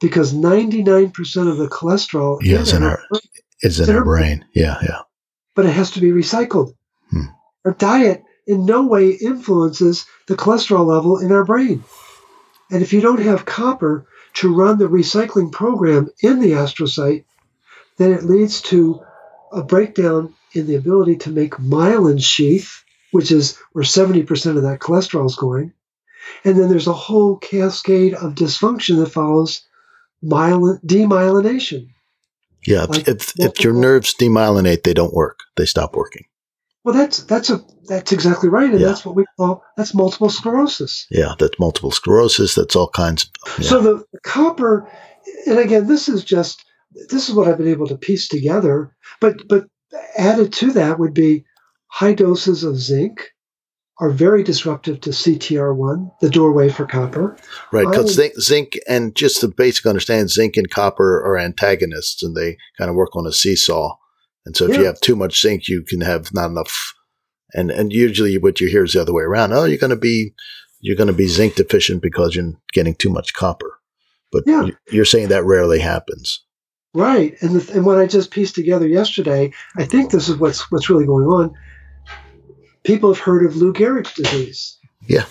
because 0.00 0.34
99% 0.34 1.48
of 1.48 1.56
the 1.56 1.68
cholesterol 1.68 2.38
yes, 2.42 2.68
is 2.68 2.72
in, 2.74 2.82
our, 2.82 2.90
our, 3.12 3.20
is 3.60 3.80
in, 3.80 3.88
in 3.88 3.96
our 3.96 4.04
brain. 4.04 4.38
brain. 4.38 4.48
Yeah, 4.54 4.78
yeah. 4.82 5.00
But 5.54 5.66
it 5.66 5.72
has 5.72 5.92
to 5.92 6.00
be 6.00 6.10
recycled. 6.10 6.74
Hmm. 7.10 7.26
Our 7.64 7.72
diet 7.72 8.24
in 8.46 8.66
no 8.66 8.84
way 8.86 9.10
influences 9.10 10.04
the 10.26 10.34
cholesterol 10.34 10.84
level 10.84 11.18
in 11.18 11.30
our 11.30 11.44
brain. 11.44 11.84
And 12.70 12.82
if 12.82 12.92
you 12.92 13.00
don't 13.00 13.20
have 13.20 13.44
copper 13.44 14.06
to 14.34 14.54
run 14.54 14.78
the 14.78 14.88
recycling 14.88 15.52
program 15.52 16.10
in 16.22 16.40
the 16.40 16.52
astrocyte, 16.52 17.24
then 17.98 18.12
it 18.12 18.24
leads 18.24 18.62
to 18.62 19.02
a 19.52 19.62
breakdown 19.62 20.34
in 20.54 20.66
the 20.66 20.76
ability 20.76 21.16
to 21.16 21.30
make 21.30 21.54
myelin 21.54 22.22
sheath, 22.22 22.84
which 23.10 23.30
is 23.30 23.58
where 23.72 23.84
70% 23.84 24.56
of 24.56 24.62
that 24.62 24.80
cholesterol 24.80 25.26
is 25.26 25.36
going. 25.36 25.72
And 26.44 26.58
then 26.58 26.68
there's 26.68 26.86
a 26.86 26.92
whole 26.92 27.36
cascade 27.36 28.14
of 28.14 28.34
dysfunction 28.34 28.98
that 28.98 29.12
follows 29.12 29.62
myelin, 30.24 30.82
demyelination. 30.84 31.88
Yeah, 32.66 32.84
like 32.84 33.08
if, 33.08 33.38
if 33.38 33.62
your 33.64 33.74
nerves 33.74 34.14
demyelinate, 34.14 34.84
they 34.84 34.94
don't 34.94 35.12
work. 35.12 35.40
They 35.56 35.66
stop 35.66 35.96
working. 35.96 36.24
Well, 36.84 36.94
that's 36.94 37.22
that's 37.24 37.48
a 37.48 37.60
that's 37.84 38.12
exactly 38.12 38.48
right, 38.48 38.70
and 38.70 38.80
yeah. 38.80 38.88
that's 38.88 39.04
what 39.04 39.14
we 39.14 39.24
call 39.36 39.62
that's 39.76 39.94
multiple 39.94 40.28
sclerosis. 40.28 41.06
Yeah, 41.10 41.34
that's 41.38 41.58
multiple 41.58 41.92
sclerosis. 41.92 42.54
That's 42.54 42.74
all 42.74 42.88
kinds. 42.88 43.30
Of, 43.46 43.58
yeah. 43.58 43.68
So 43.68 43.80
the 43.80 44.04
copper, 44.24 44.90
and 45.46 45.58
again, 45.58 45.86
this 45.86 46.08
is 46.08 46.24
just 46.24 46.64
this 47.08 47.28
is 47.28 47.34
what 47.34 47.46
I've 47.46 47.58
been 47.58 47.68
able 47.68 47.86
to 47.86 47.96
piece 47.96 48.26
together. 48.26 48.96
But 49.20 49.46
but 49.48 49.66
added 50.16 50.52
to 50.54 50.72
that 50.72 50.98
would 50.98 51.14
be 51.14 51.44
high 51.86 52.14
doses 52.14 52.64
of 52.64 52.76
zinc, 52.76 53.30
are 54.00 54.10
very 54.10 54.42
disruptive 54.42 55.00
to 55.02 55.10
CTR1, 55.10 56.10
the 56.20 56.30
doorway 56.30 56.68
for 56.68 56.86
copper. 56.86 57.36
Right, 57.70 57.86
because 57.88 58.06
oh. 58.06 58.22
zinc, 58.22 58.40
zinc, 58.40 58.78
and 58.88 59.14
just 59.14 59.40
to 59.40 59.48
basic 59.48 59.86
understand, 59.86 60.30
zinc 60.30 60.56
and 60.56 60.68
copper 60.68 61.22
are 61.24 61.38
antagonists, 61.38 62.22
and 62.22 62.34
they 62.34 62.56
kind 62.78 62.90
of 62.90 62.96
work 62.96 63.14
on 63.14 63.26
a 63.26 63.32
seesaw. 63.32 63.96
And 64.44 64.56
so, 64.56 64.64
if 64.64 64.72
yeah. 64.72 64.78
you 64.78 64.84
have 64.86 65.00
too 65.00 65.16
much 65.16 65.40
zinc, 65.40 65.68
you 65.68 65.82
can 65.82 66.00
have 66.00 66.32
not 66.34 66.50
enough. 66.50 66.94
And 67.54 67.70
and 67.70 67.92
usually, 67.92 68.38
what 68.38 68.60
you 68.60 68.68
hear 68.68 68.84
is 68.84 68.92
the 68.92 69.00
other 69.02 69.12
way 69.12 69.22
around. 69.22 69.52
Oh, 69.52 69.64
you're 69.64 69.78
going 69.78 69.90
to 69.90 69.96
be 69.96 70.34
you're 70.80 70.96
going 70.96 71.06
to 71.06 71.12
be 71.12 71.28
zinc 71.28 71.54
deficient 71.54 72.02
because 72.02 72.34
you're 72.34 72.52
getting 72.72 72.94
too 72.94 73.10
much 73.10 73.32
copper. 73.34 73.78
But 74.32 74.44
Yeah. 74.46 74.68
you're 74.90 75.04
saying 75.04 75.28
that 75.28 75.44
rarely 75.44 75.78
happens. 75.78 76.44
Right, 76.94 77.36
and 77.40 77.58
the, 77.58 77.72
and 77.72 77.86
what 77.86 77.98
I 77.98 78.06
just 78.06 78.30
pieced 78.30 78.54
together 78.54 78.86
yesterday, 78.86 79.52
I 79.76 79.84
think 79.84 80.10
this 80.10 80.28
is 80.28 80.36
what's 80.36 80.70
what's 80.70 80.90
really 80.90 81.06
going 81.06 81.24
on. 81.24 81.54
People 82.84 83.14
have 83.14 83.22
heard 83.22 83.46
of 83.46 83.56
Lou 83.56 83.72
Gehrig's 83.72 84.12
disease. 84.12 84.76
Yeah. 85.06 85.24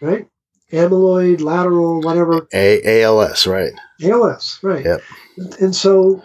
Right, 0.00 0.28
amyloid 0.70 1.40
lateral 1.40 2.00
whatever 2.00 2.46
A- 2.52 3.02
ALS, 3.02 3.46
right? 3.46 3.72
ALS. 4.02 4.60
Right. 4.62 4.84
Yep. 4.84 5.02
And 5.60 5.74
so 5.74 6.22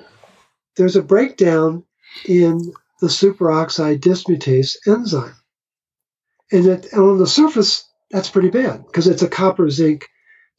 there's 0.76 0.96
a 0.96 1.02
breakdown 1.02 1.84
in 2.26 2.74
the 3.02 3.08
superoxide 3.08 4.00
dismutase 4.00 4.76
enzyme, 4.88 5.36
and, 6.52 6.66
it, 6.66 6.92
and 6.92 7.02
on 7.02 7.18
the 7.18 7.28
surface 7.28 7.86
that's 8.12 8.30
pretty 8.30 8.50
bad 8.50 8.86
because 8.86 9.08
it's 9.08 9.22
a 9.22 9.30
copper 9.30 9.70
zinc 9.70 10.08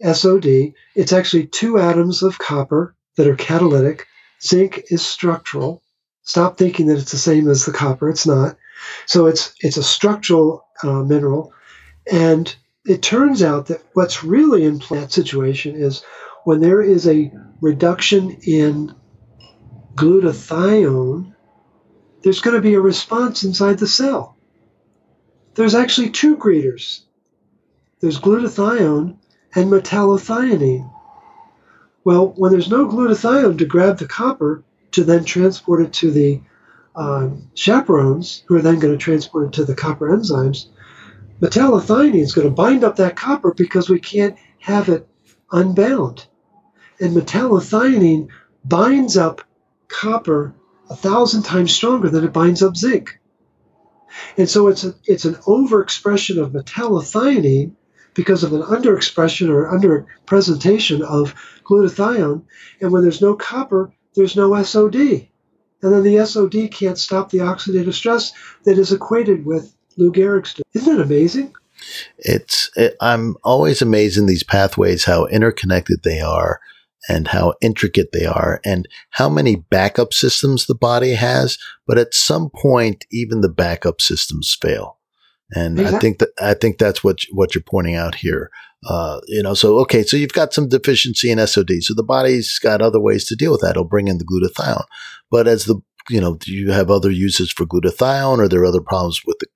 SOD. 0.02 0.72
It's 0.94 1.12
actually 1.12 1.46
two 1.46 1.78
atoms 1.78 2.22
of 2.22 2.38
copper 2.38 2.94
that 3.16 3.26
are 3.26 3.36
catalytic. 3.36 4.06
Zinc 4.42 4.84
is 4.88 5.04
structural. 5.04 5.82
Stop 6.22 6.56
thinking 6.56 6.86
that 6.86 6.98
it's 6.98 7.10
the 7.10 7.18
same 7.18 7.48
as 7.48 7.66
the 7.66 7.72
copper. 7.72 8.08
It's 8.08 8.26
not. 8.26 8.56
So 9.06 9.26
it's 9.26 9.52
it's 9.60 9.76
a 9.76 9.82
structural 9.82 10.64
uh, 10.82 11.02
mineral, 11.02 11.52
and 12.10 12.54
it 12.86 13.02
turns 13.02 13.42
out 13.42 13.66
that 13.66 13.82
what's 13.92 14.24
really 14.24 14.64
in 14.64 14.80
that 14.90 15.12
situation 15.12 15.76
is 15.76 16.02
when 16.44 16.60
there 16.60 16.80
is 16.80 17.06
a 17.06 17.30
reduction 17.60 18.38
in 18.46 18.94
glutathione, 19.94 21.34
there's 22.22 22.40
going 22.40 22.56
to 22.56 22.62
be 22.62 22.74
a 22.74 22.80
response 22.80 23.44
inside 23.44 23.78
the 23.78 23.86
cell. 23.86 24.36
There's 25.54 25.74
actually 25.74 26.10
two 26.10 26.36
greeters. 26.36 27.02
There's 28.00 28.20
glutathione 28.20 29.16
and 29.54 29.70
metallothionein. 29.70 30.90
Well, 32.04 32.28
when 32.36 32.52
there's 32.52 32.70
no 32.70 32.86
glutathione 32.86 33.58
to 33.58 33.64
grab 33.66 33.98
the 33.98 34.06
copper 34.06 34.64
to 34.92 35.04
then 35.04 35.24
transport 35.24 35.82
it 35.82 35.92
to 35.94 36.10
the 36.10 36.40
um, 36.96 37.50
chaperones, 37.54 38.42
who 38.46 38.56
are 38.56 38.62
then 38.62 38.78
going 38.78 38.96
to 38.96 38.98
transport 38.98 39.48
it 39.48 39.52
to 39.54 39.64
the 39.64 39.74
copper 39.74 40.08
enzymes, 40.08 40.66
metallothionein 41.40 42.20
is 42.20 42.34
going 42.34 42.46
to 42.46 42.54
bind 42.54 42.84
up 42.84 42.96
that 42.96 43.16
copper 43.16 43.52
because 43.54 43.88
we 43.88 44.00
can't 44.00 44.36
have 44.58 44.88
it 44.88 45.06
unbound. 45.52 46.26
And 47.00 47.16
metallothionein 47.16 48.28
binds 48.64 49.16
up 49.16 49.42
copper 49.88 50.54
a 50.90 50.96
thousand 50.96 51.44
times 51.44 51.72
stronger 51.72 52.10
than 52.10 52.24
it 52.24 52.32
binds 52.32 52.62
up 52.62 52.76
zinc. 52.76 53.18
And 54.36 54.48
so 54.48 54.68
it's 54.68 54.84
a, 54.84 54.94
it's 55.04 55.24
an 55.24 55.36
overexpression 55.36 56.42
of 56.42 56.52
metallothionein 56.52 57.72
because 58.14 58.42
of 58.42 58.52
an 58.52 58.62
underexpression 58.62 59.48
or 59.48 59.70
underpresentation 59.70 61.00
of 61.02 61.34
glutathione. 61.64 62.42
And 62.80 62.90
when 62.90 63.02
there's 63.02 63.22
no 63.22 63.34
copper, 63.34 63.92
there's 64.14 64.34
no 64.34 64.60
SOD. 64.62 65.28
And 65.82 65.92
then 65.92 66.02
the 66.02 66.26
SOD 66.26 66.70
can't 66.72 66.98
stop 66.98 67.30
the 67.30 67.38
oxidative 67.38 67.94
stress 67.94 68.32
that 68.64 68.76
is 68.76 68.92
equated 68.92 69.46
with 69.46 69.72
Lou 69.96 70.12
Gehrig's. 70.12 70.60
Isn't 70.74 70.98
it 70.98 71.00
amazing? 71.00 71.54
It's 72.18 72.70
it, 72.76 72.96
I'm 73.00 73.36
always 73.42 73.80
amazed 73.80 74.18
in 74.18 74.26
these 74.26 74.42
pathways 74.42 75.04
how 75.04 75.26
interconnected 75.26 76.02
they 76.02 76.20
are 76.20 76.60
and 77.08 77.28
how 77.28 77.54
intricate 77.60 78.10
they 78.12 78.26
are 78.26 78.60
and 78.64 78.88
how 79.10 79.28
many 79.28 79.56
backup 79.56 80.12
systems 80.12 80.66
the 80.66 80.74
body 80.74 81.14
has 81.14 81.58
but 81.86 81.98
at 81.98 82.14
some 82.14 82.50
point 82.50 83.06
even 83.10 83.40
the 83.40 83.48
backup 83.48 84.00
systems 84.00 84.56
fail. 84.60 84.98
And 85.52 85.80
I 85.80 85.98
think 85.98 86.18
that 86.20 86.28
I 86.40 86.54
think 86.54 86.78
that's 86.78 87.02
what 87.02 87.20
what 87.32 87.54
you're 87.54 87.62
pointing 87.62 87.96
out 87.96 88.14
here. 88.14 88.50
Uh, 88.88 89.20
you 89.26 89.42
know 89.42 89.52
so 89.52 89.78
okay 89.78 90.02
so 90.02 90.16
you've 90.16 90.32
got 90.32 90.54
some 90.54 90.68
deficiency 90.68 91.30
in 91.30 91.44
SOD 91.46 91.82
so 91.82 91.92
the 91.92 92.02
body's 92.02 92.58
got 92.58 92.80
other 92.80 93.00
ways 93.00 93.24
to 93.26 93.36
deal 93.36 93.52
with 93.52 93.60
that. 93.62 93.70
It'll 93.70 93.84
bring 93.84 94.08
in 94.08 94.18
the 94.18 94.24
glutathione. 94.24 94.84
But 95.30 95.48
as 95.48 95.64
the 95.64 95.80
you 96.08 96.20
know, 96.20 96.36
do 96.36 96.52
you 96.52 96.72
have 96.72 96.90
other 96.90 97.10
uses 97.10 97.50
for 97.52 97.66
glutathione? 97.66 98.38
Or 98.38 98.48
there 98.48 98.62
are 98.62 98.66
other 98.66 98.80
problems 98.80 99.22
with 99.26 99.38
the 99.38 99.46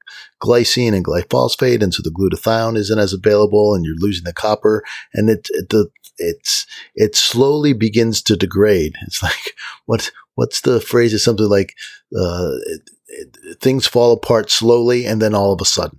glycine 0.42 0.94
and 0.94 1.04
glyphosate, 1.04 1.82
and 1.82 1.94
so 1.94 2.02
the 2.02 2.10
glutathione 2.10 2.76
isn't 2.76 2.98
as 2.98 3.12
available, 3.12 3.74
and 3.74 3.84
you're 3.84 3.96
losing 3.98 4.24
the 4.24 4.32
copper, 4.32 4.84
and 5.12 5.30
it, 5.30 5.48
it 5.50 5.70
the 5.70 5.88
it's 6.18 6.66
it 6.94 7.16
slowly 7.16 7.72
begins 7.72 8.22
to 8.22 8.36
degrade. 8.36 8.94
It's 9.06 9.22
like 9.22 9.54
what 9.86 10.10
what's 10.34 10.60
the 10.62 10.80
phrase? 10.80 11.12
Is 11.12 11.24
something 11.24 11.48
like 11.48 11.74
uh, 12.16 12.56
it, 12.66 12.90
it, 13.08 13.60
things 13.60 13.86
fall 13.86 14.12
apart 14.12 14.50
slowly, 14.50 15.06
and 15.06 15.20
then 15.20 15.34
all 15.34 15.52
of 15.52 15.60
a 15.60 15.64
sudden. 15.64 15.98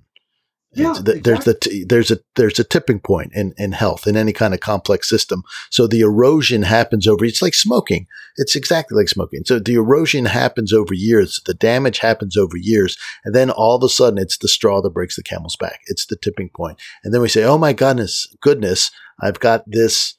Yeah, 0.76 0.92
It's- 0.92 1.04
th- 1.04 1.24
there's 1.24 1.46
the 1.46 1.54
t- 1.54 1.86
there's 1.88 2.12
a 2.12 2.20
there's 2.36 2.60
a 2.60 2.64
tipping 2.64 3.00
point 3.00 3.32
in, 3.34 3.54
in 3.58 3.72
health 3.72 4.06
in 4.08 4.18
any 4.18 4.34
kind 4.34 4.54
of 4.54 4.60
complex 4.60 5.10
system. 5.10 5.44
So 5.72 5.88
the 5.88 6.02
erosion 6.02 6.64
happens 6.64 7.08
over. 7.08 7.24
It's 7.26 7.42
like 7.42 7.54
smoking. 7.54 8.08
It's 8.38 8.56
exactly 8.56 8.98
like 8.98 9.08
smoking. 9.10 9.44
So 9.46 9.60
the 9.60 9.76
erosion 9.76 10.26
happens 10.26 10.74
over 10.74 10.94
years. 10.94 11.40
The 11.46 11.54
damage 11.54 12.00
happens 12.00 12.36
over 12.38 12.58
years, 12.58 12.98
and 13.24 13.34
then 13.34 13.50
all 13.50 13.76
of 13.76 13.84
a 13.84 13.90
sudden, 13.90 14.20
it's 14.20 14.38
the 14.38 14.48
straw 14.50 14.82
that 14.82 14.90
breaks 14.94 15.16
the 15.16 15.24
camel's 15.24 15.56
back. 15.56 15.80
It's 15.88 16.06
the 16.06 16.18
tipping 16.18 16.50
point, 16.56 16.78
and 17.04 17.14
then 17.14 17.22
we 17.22 17.30
say, 17.30 17.44
"Oh 17.44 17.58
my 17.58 17.72
goodness, 17.74 18.28
goodness, 18.42 18.92
I've 19.22 19.40
got 19.40 19.64
this." 19.66 20.16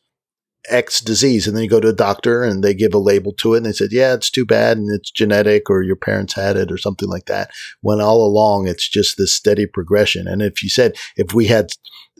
X 0.68 1.00
disease, 1.00 1.46
and 1.46 1.56
then 1.56 1.64
you 1.64 1.70
go 1.70 1.80
to 1.80 1.88
a 1.88 1.92
doctor 1.92 2.42
and 2.42 2.62
they 2.62 2.74
give 2.74 2.94
a 2.94 2.98
label 2.98 3.32
to 3.34 3.54
it, 3.54 3.58
and 3.58 3.66
they 3.66 3.72
said, 3.72 3.92
"Yeah, 3.92 4.14
it's 4.14 4.30
too 4.30 4.44
bad, 4.44 4.78
and 4.78 4.90
it's 4.90 5.10
genetic, 5.10 5.70
or 5.70 5.82
your 5.82 5.96
parents 5.96 6.34
had 6.34 6.56
it, 6.56 6.70
or 6.72 6.78
something 6.78 7.08
like 7.08 7.26
that." 7.26 7.50
When 7.80 8.00
all 8.00 8.24
along, 8.24 8.66
it's 8.66 8.88
just 8.88 9.16
this 9.16 9.32
steady 9.32 9.66
progression. 9.66 10.26
And 10.26 10.42
if 10.42 10.62
you 10.62 10.68
said, 10.68 10.96
if 11.16 11.34
we 11.34 11.46
had 11.46 11.70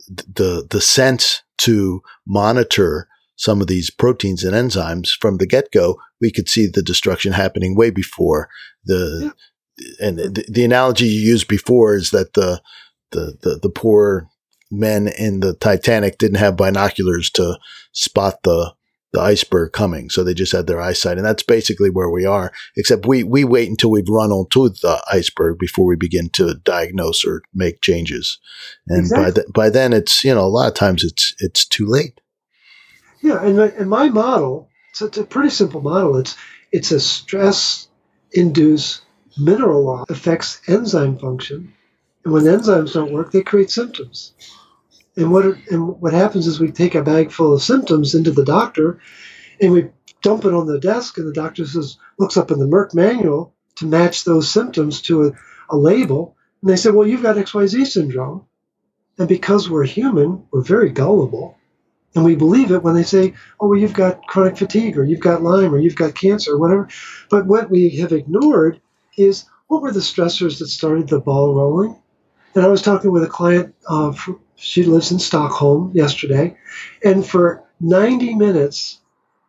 the 0.07 0.67
the 0.69 0.81
sense 0.81 1.43
to 1.59 2.01
monitor 2.25 3.07
some 3.35 3.61
of 3.61 3.67
these 3.67 3.89
proteins 3.89 4.43
and 4.43 4.55
enzymes 4.55 5.09
from 5.19 5.37
the 5.37 5.47
get 5.47 5.71
go, 5.71 5.97
we 6.21 6.31
could 6.31 6.49
see 6.49 6.67
the 6.67 6.83
destruction 6.83 7.33
happening 7.33 7.75
way 7.75 7.89
before 7.89 8.49
the. 8.85 9.33
And 10.01 10.17
the, 10.17 10.43
the 10.49 10.65
analogy 10.65 11.05
you 11.05 11.21
used 11.21 11.47
before 11.47 11.95
is 11.95 12.09
that 12.09 12.33
the 12.33 12.63
the 13.11 13.37
the, 13.43 13.59
the 13.61 13.69
poor 13.69 14.27
men 14.71 15.07
in 15.07 15.39
the 15.39 15.53
Titanic 15.53 16.17
didn't 16.17 16.37
have 16.37 16.57
binoculars 16.57 17.29
to 17.31 17.57
spot 17.91 18.43
the 18.43 18.73
the 19.13 19.21
iceberg 19.21 19.71
coming, 19.71 20.09
so 20.09 20.23
they 20.23 20.33
just 20.33 20.51
had 20.51 20.67
their 20.67 20.81
eyesight, 20.81 21.17
and 21.17 21.25
that's 21.25 21.43
basically 21.43 21.89
where 21.89 22.09
we 22.09 22.25
are. 22.25 22.51
Except 22.75 23.05
we 23.05 23.23
we 23.23 23.43
wait 23.43 23.69
until 23.69 23.89
we've 23.89 24.09
run 24.09 24.31
onto 24.31 24.69
the 24.69 25.01
iceberg 25.11 25.57
before 25.57 25.85
we 25.85 25.95
begin 25.95 26.29
to 26.31 26.55
diagnose 26.63 27.25
or 27.25 27.41
make 27.53 27.81
changes, 27.81 28.37
and 28.87 29.09
by 29.09 29.31
th- 29.31 29.47
by 29.53 29.69
then 29.69 29.93
it's 29.93 30.23
you 30.23 30.35
know 30.35 30.45
a 30.45 30.47
lot 30.47 30.67
of 30.67 30.73
times 30.73 31.03
it's 31.03 31.33
it's 31.39 31.65
too 31.65 31.85
late. 31.85 32.19
Yeah, 33.21 33.43
and 33.43 33.57
my, 33.57 33.69
and 33.69 33.89
my 33.89 34.09
model, 34.09 34.69
it's 34.91 35.01
a, 35.01 35.05
it's 35.05 35.17
a 35.17 35.23
pretty 35.23 35.49
simple 35.49 35.81
model. 35.81 36.17
It's 36.17 36.35
it's 36.71 36.91
a 36.91 36.99
stress 36.99 37.87
induced 38.31 39.01
mineral 39.37 39.83
loss 39.83 40.09
affects 40.09 40.61
enzyme 40.67 41.17
function, 41.17 41.73
and 42.25 42.33
when 42.33 42.43
enzymes 42.43 42.93
don't 42.93 43.13
work, 43.13 43.31
they 43.31 43.41
create 43.41 43.71
symptoms. 43.71 44.33
And 45.17 45.31
what 45.31 45.45
and 45.71 45.99
what 45.99 46.13
happens 46.13 46.47
is 46.47 46.59
we 46.59 46.71
take 46.71 46.95
a 46.95 47.03
bag 47.03 47.31
full 47.31 47.53
of 47.53 47.63
symptoms 47.63 48.13
into 48.13 48.31
the 48.31 48.45
doctor, 48.45 48.99
and 49.59 49.73
we 49.73 49.89
dump 50.21 50.45
it 50.45 50.53
on 50.53 50.67
the 50.67 50.79
desk, 50.79 51.17
and 51.17 51.27
the 51.27 51.33
doctor 51.33 51.65
says 51.65 51.97
looks 52.19 52.37
up 52.37 52.51
in 52.51 52.59
the 52.59 52.67
Merck 52.67 52.93
manual 52.93 53.53
to 53.75 53.85
match 53.85 54.23
those 54.23 54.49
symptoms 54.49 55.01
to 55.03 55.27
a, 55.27 55.31
a 55.69 55.77
label, 55.77 56.35
and 56.61 56.69
they 56.69 56.75
say, 56.75 56.91
well, 56.91 57.07
you've 57.07 57.23
got 57.23 57.37
X 57.37 57.53
Y 57.53 57.65
Z 57.65 57.85
syndrome, 57.85 58.45
and 59.17 59.27
because 59.27 59.69
we're 59.69 59.85
human, 59.85 60.45
we're 60.51 60.61
very 60.61 60.91
gullible. 60.91 61.57
And 62.15 62.25
we 62.25 62.35
believe 62.35 62.71
it 62.71 62.81
when 62.81 62.95
they 62.95 63.03
say, 63.03 63.33
oh, 63.59 63.67
well, 63.67 63.79
you've 63.79 63.93
got 63.93 64.25
chronic 64.25 64.57
fatigue 64.57 64.97
or 64.97 65.03
you've 65.03 65.19
got 65.19 65.43
Lyme 65.43 65.71
or 65.73 65.77
you've 65.77 65.95
got 65.95 66.15
cancer 66.15 66.53
or 66.53 66.57
whatever. 66.57 66.87
But 67.29 67.45
what 67.45 67.69
we 67.69 67.97
have 67.97 68.11
ignored 68.11 68.81
is 69.17 69.45
what 69.67 69.83
were 69.83 69.91
the 69.91 69.99
stressors 69.99 70.57
that 70.57 70.69
started 70.69 71.09
the 71.09 71.19
ball 71.19 71.53
rolling? 71.53 72.01
And 72.55 72.63
I 72.65 72.69
was 72.69 72.81
talking 72.81 73.11
with 73.11 73.23
a 73.23 73.27
client, 73.27 73.75
uh, 73.87 74.13
she 74.57 74.83
lives 74.83 75.11
in 75.11 75.19
Stockholm 75.19 75.91
yesterday, 75.93 76.57
and 77.03 77.25
for 77.25 77.63
90 77.79 78.35
minutes, 78.35 78.99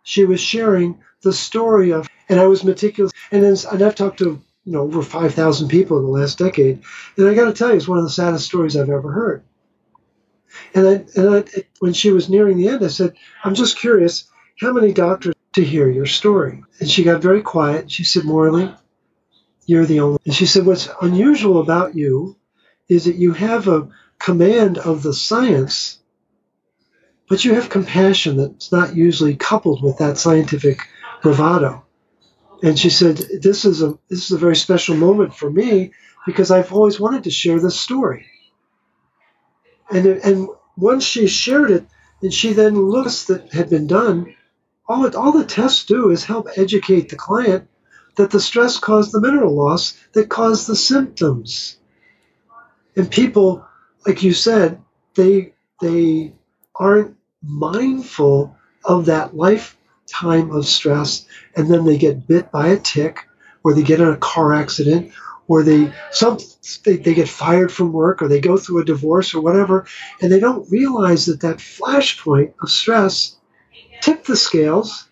she 0.02 0.24
was 0.24 0.40
sharing 0.40 0.98
the 1.22 1.32
story 1.32 1.92
of, 1.92 2.08
and 2.28 2.38
I 2.38 2.46
was 2.46 2.62
meticulous. 2.62 3.12
And, 3.32 3.42
then, 3.42 3.56
and 3.72 3.82
I've 3.82 3.94
talked 3.94 4.18
to 4.18 4.40
you 4.64 4.72
know 4.72 4.82
over 4.82 5.02
5,000 5.02 5.68
people 5.68 5.98
in 5.98 6.04
the 6.04 6.10
last 6.10 6.38
decade, 6.38 6.82
and 7.16 7.26
I 7.26 7.34
got 7.34 7.46
to 7.46 7.52
tell 7.52 7.70
you, 7.70 7.76
it's 7.76 7.88
one 7.88 7.98
of 7.98 8.04
the 8.04 8.10
saddest 8.10 8.46
stories 8.46 8.76
I've 8.76 8.90
ever 8.90 9.10
heard. 9.10 9.42
And, 10.74 10.86
I, 10.86 10.92
and 11.16 11.36
I, 11.36 11.44
when 11.80 11.92
she 11.92 12.10
was 12.10 12.28
nearing 12.28 12.58
the 12.58 12.68
end, 12.68 12.84
I 12.84 12.88
said, 12.88 13.14
I'm 13.44 13.54
just 13.54 13.78
curious, 13.78 14.30
how 14.60 14.72
many 14.72 14.92
doctors 14.92 15.34
to 15.54 15.64
hear 15.64 15.88
your 15.88 16.06
story? 16.06 16.62
And 16.80 16.90
she 16.90 17.04
got 17.04 17.22
very 17.22 17.42
quiet. 17.42 17.90
She 17.90 18.04
said, 18.04 18.24
Morley, 18.24 18.74
you're 19.66 19.86
the 19.86 20.00
only. 20.00 20.18
And 20.24 20.34
she 20.34 20.46
said, 20.46 20.66
What's 20.66 20.88
unusual 21.00 21.60
about 21.60 21.94
you 21.94 22.36
is 22.88 23.04
that 23.04 23.16
you 23.16 23.32
have 23.32 23.68
a 23.68 23.88
command 24.18 24.78
of 24.78 25.02
the 25.02 25.14
science, 25.14 25.98
but 27.28 27.44
you 27.44 27.54
have 27.54 27.68
compassion 27.70 28.36
that's 28.36 28.72
not 28.72 28.96
usually 28.96 29.36
coupled 29.36 29.82
with 29.82 29.98
that 29.98 30.18
scientific 30.18 30.80
bravado. 31.22 31.84
And 32.62 32.78
she 32.78 32.90
said, 32.90 33.18
This 33.40 33.64
is 33.64 33.82
a 33.82 33.98
this 34.08 34.24
is 34.24 34.32
a 34.32 34.38
very 34.38 34.56
special 34.56 34.96
moment 34.96 35.34
for 35.34 35.50
me 35.50 35.92
because 36.26 36.50
I've 36.50 36.72
always 36.72 36.98
wanted 36.98 37.24
to 37.24 37.30
share 37.30 37.60
this 37.60 37.78
story. 37.78 38.26
And, 39.90 40.06
and 40.06 40.48
once 40.76 41.04
she 41.04 41.26
shared 41.26 41.70
it, 41.70 41.86
And 42.22 42.34
she 42.34 42.52
then 42.52 42.74
looks 42.74 43.24
that 43.24 43.52
had 43.52 43.70
been 43.70 43.86
done. 43.86 44.34
All, 44.88 45.06
it, 45.06 45.14
all 45.14 45.32
the 45.32 45.44
tests 45.44 45.84
do 45.84 46.10
is 46.10 46.24
help 46.24 46.48
educate 46.56 47.08
the 47.08 47.16
client 47.16 47.68
that 48.16 48.30
the 48.30 48.40
stress 48.40 48.78
caused 48.78 49.12
the 49.12 49.20
mineral 49.20 49.54
loss 49.54 49.96
that 50.12 50.28
caused 50.28 50.66
the 50.66 50.74
symptoms. 50.74 51.76
And 52.96 53.08
people, 53.08 53.64
like 54.06 54.22
you 54.22 54.32
said, 54.32 54.80
they 55.14 55.52
they 55.80 56.32
aren't 56.76 57.16
mindful 57.42 58.56
of 58.84 59.06
that 59.06 59.36
lifetime 59.36 60.50
of 60.50 60.66
stress, 60.66 61.26
and 61.56 61.70
then 61.70 61.84
they 61.84 61.98
get 61.98 62.26
bit 62.26 62.50
by 62.50 62.68
a 62.68 62.78
tick, 62.78 63.26
or 63.64 63.74
they 63.74 63.82
get 63.82 64.00
in 64.00 64.08
a 64.08 64.16
car 64.16 64.52
accident, 64.54 65.12
or 65.46 65.62
they 65.62 65.92
some 66.10 66.38
they, 66.84 66.96
they 66.96 67.14
get 67.14 67.28
fired 67.28 67.72
from 67.72 67.92
work, 67.92 68.22
or 68.22 68.28
they 68.28 68.40
go 68.40 68.56
through 68.56 68.80
a 68.80 68.84
divorce 68.84 69.34
or 69.34 69.40
whatever, 69.40 69.86
and 70.20 70.30
they 70.30 70.40
don't 70.40 70.70
realize 70.70 71.26
that 71.26 71.40
that 71.40 71.58
flashpoint 71.58 72.54
of 72.62 72.70
stress 72.70 73.36
tipped 74.00 74.26
the 74.26 74.36
scales 74.36 75.08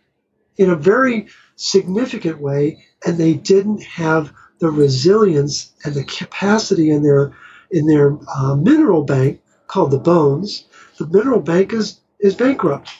in 0.57 0.71
a 0.71 0.77
very 0.77 1.27
significant 1.57 2.41
way, 2.41 2.85
and 3.05 3.19
they 3.19 3.35
didn't 3.35 3.83
have 3.83 4.33
the 4.59 4.71
resilience 4.71 5.73
and 5.85 5.95
the 5.95 6.05
capacity 6.05 6.91
in 6.91 7.03
their 7.03 7.33
in 7.77 7.87
their 7.87 8.19
uh, 8.35 8.57
mineral 8.57 9.05
bank 9.05 9.41
called 9.67 9.91
the 9.91 9.99
bones. 9.99 10.65
The 10.99 11.07
mineral 11.07 11.41
bank 11.41 11.73
is 11.73 12.01
is 12.19 12.35
bankrupt, 12.35 12.91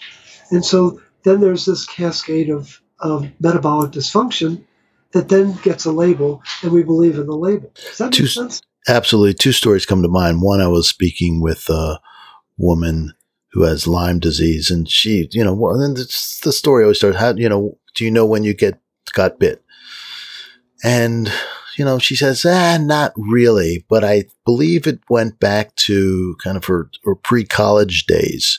and 0.51 0.65
so 0.65 1.01
then 1.25 1.41
there's 1.41 1.65
this 1.65 1.87
cascade 1.87 2.51
of 2.51 2.81
of 3.01 3.29
metabolic 3.41 3.93
dysfunction 3.93 4.65
that 5.13 5.29
then 5.29 5.55
gets 5.63 5.85
a 5.87 5.93
label, 5.93 6.43
and 6.63 6.73
we 6.73 6.83
believe 6.83 7.19
in 7.19 7.27
the 7.27 7.37
label. 7.37 7.71
Does 7.75 7.99
that 7.99 8.19
make 8.19 8.29
sense? 8.29 8.61
Absolutely. 8.89 9.35
Two 9.35 9.53
stories 9.53 9.87
come 9.87 10.03
to 10.03 10.09
mind. 10.09 10.43
One, 10.43 10.61
I 10.61 10.69
was 10.69 10.89
speaking 10.89 11.41
with 11.41 11.69
a 11.69 12.01
woman 12.59 13.15
who 13.53 13.63
has 13.63 13.87
Lyme 13.87 14.19
disease, 14.19 14.71
and 14.71 14.89
she, 14.89 15.29
you 15.33 15.43
know, 15.43 15.55
well, 15.55 15.81
and 15.81 15.99
it's, 15.99 16.41
the 16.41 16.53
story 16.53 16.85
always 16.85 16.99
starts, 16.99 17.17
how, 17.17 17.35
you 17.35 17.49
know, 17.49 17.79
do 17.95 18.05
you 18.05 18.11
know 18.11 18.27
when 18.27 18.45
you 18.45 18.53
get 18.53 18.79
got 19.15 19.39
bit? 19.39 19.65
And, 20.85 21.33
you 21.77 21.85
know, 21.85 21.99
she 21.99 22.17
says, 22.17 22.45
ah, 22.47 22.79
not 22.81 23.13
really, 23.17 23.85
but 23.89 24.05
I 24.05 24.25
believe 24.45 24.87
it 24.87 25.01
went 25.09 25.39
back 25.39 25.75
to 25.77 26.37
kind 26.43 26.57
of 26.57 26.65
her, 26.67 26.91
her 27.05 27.15
pre 27.15 27.45
college 27.45 28.07
days. 28.07 28.59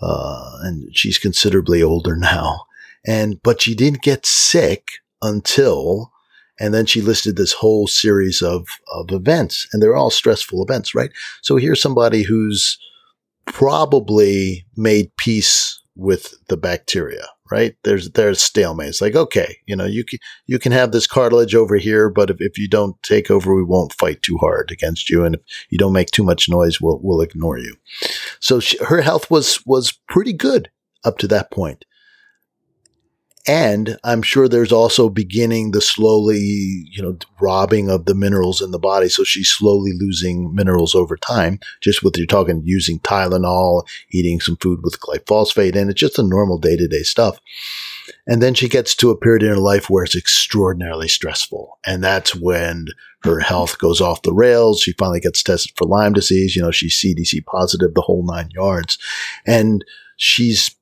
Uh, 0.00 0.58
and 0.62 0.96
she's 0.96 1.18
considerably 1.18 1.82
older 1.82 2.16
now. 2.16 2.64
And, 3.06 3.40
but 3.42 3.60
she 3.60 3.74
didn't 3.74 4.02
get 4.02 4.26
sick 4.26 4.88
until, 5.22 6.12
and 6.58 6.74
then 6.74 6.86
she 6.86 7.00
listed 7.00 7.36
this 7.36 7.52
whole 7.52 7.86
series 7.86 8.42
of, 8.42 8.66
of 8.92 9.10
events 9.10 9.66
and 9.72 9.82
they're 9.82 9.96
all 9.96 10.10
stressful 10.10 10.62
events, 10.62 10.94
right? 10.94 11.10
So 11.42 11.56
here's 11.56 11.80
somebody 11.80 12.22
who's 12.22 12.78
probably 13.46 14.66
made 14.76 15.14
peace 15.16 15.80
with 15.96 16.34
the 16.48 16.56
bacteria, 16.56 17.26
right? 17.50 17.74
There's, 17.84 18.10
there's 18.10 18.42
stalemate. 18.42 18.88
It's 18.88 19.00
like, 19.00 19.16
okay, 19.16 19.56
you 19.66 19.76
know, 19.76 19.86
you 19.86 20.04
can, 20.04 20.18
you 20.46 20.58
can 20.58 20.72
have 20.72 20.92
this 20.92 21.06
cartilage 21.06 21.54
over 21.54 21.76
here, 21.76 22.08
but 22.08 22.30
if, 22.30 22.36
if 22.40 22.58
you 22.58 22.68
don't 22.68 23.00
take 23.02 23.30
over, 23.30 23.54
we 23.54 23.64
won't 23.64 23.94
fight 23.94 24.22
too 24.22 24.38
hard 24.38 24.70
against 24.70 25.10
you. 25.10 25.24
And 25.24 25.36
if 25.36 25.42
you 25.70 25.78
don't 25.78 25.92
make 25.92 26.10
too 26.10 26.24
much 26.24 26.48
noise, 26.48 26.80
we'll, 26.80 27.00
we'll 27.02 27.20
ignore 27.20 27.58
you. 27.58 27.76
So 28.40 28.60
she, 28.60 28.78
her 28.84 29.00
health 29.02 29.30
was, 29.30 29.60
was 29.66 29.98
pretty 30.08 30.32
good 30.32 30.70
up 31.04 31.18
to 31.18 31.28
that 31.28 31.50
point. 31.50 31.84
And 33.50 33.98
I'm 34.04 34.22
sure 34.22 34.46
there's 34.46 34.70
also 34.70 35.08
beginning 35.08 35.72
the 35.72 35.80
slowly, 35.80 36.38
you 36.38 37.02
know, 37.02 37.16
robbing 37.40 37.90
of 37.90 38.04
the 38.04 38.14
minerals 38.14 38.62
in 38.62 38.70
the 38.70 38.78
body. 38.78 39.08
So 39.08 39.24
she's 39.24 39.50
slowly 39.50 39.90
losing 39.92 40.54
minerals 40.54 40.94
over 40.94 41.16
time, 41.16 41.58
just 41.80 42.04
with 42.04 42.16
you're 42.16 42.28
talking 42.28 42.62
using 42.64 43.00
Tylenol, 43.00 43.82
eating 44.12 44.38
some 44.38 44.56
food 44.58 44.84
with 44.84 45.00
glyphosate, 45.00 45.74
and 45.74 45.90
it's 45.90 45.98
just 45.98 46.14
the 46.14 46.22
normal 46.22 46.58
day 46.58 46.76
to 46.76 46.86
day 46.86 47.02
stuff. 47.02 47.40
And 48.24 48.40
then 48.40 48.54
she 48.54 48.68
gets 48.68 48.94
to 48.94 49.10
a 49.10 49.18
period 49.18 49.42
in 49.42 49.48
her 49.48 49.56
life 49.56 49.90
where 49.90 50.04
it's 50.04 50.14
extraordinarily 50.14 51.08
stressful. 51.08 51.76
And 51.84 52.04
that's 52.04 52.36
when 52.36 52.86
her 53.24 53.40
health 53.40 53.80
goes 53.80 54.00
off 54.00 54.22
the 54.22 54.32
rails. 54.32 54.80
She 54.80 54.92
finally 54.92 55.18
gets 55.18 55.42
tested 55.42 55.72
for 55.76 55.88
Lyme 55.88 56.12
disease. 56.12 56.54
You 56.54 56.62
know, 56.62 56.70
she's 56.70 56.94
CDC 56.94 57.44
positive, 57.46 57.94
the 57.94 58.02
whole 58.02 58.24
nine 58.24 58.50
yards. 58.54 58.96
And 59.44 59.84
she's 60.16 60.76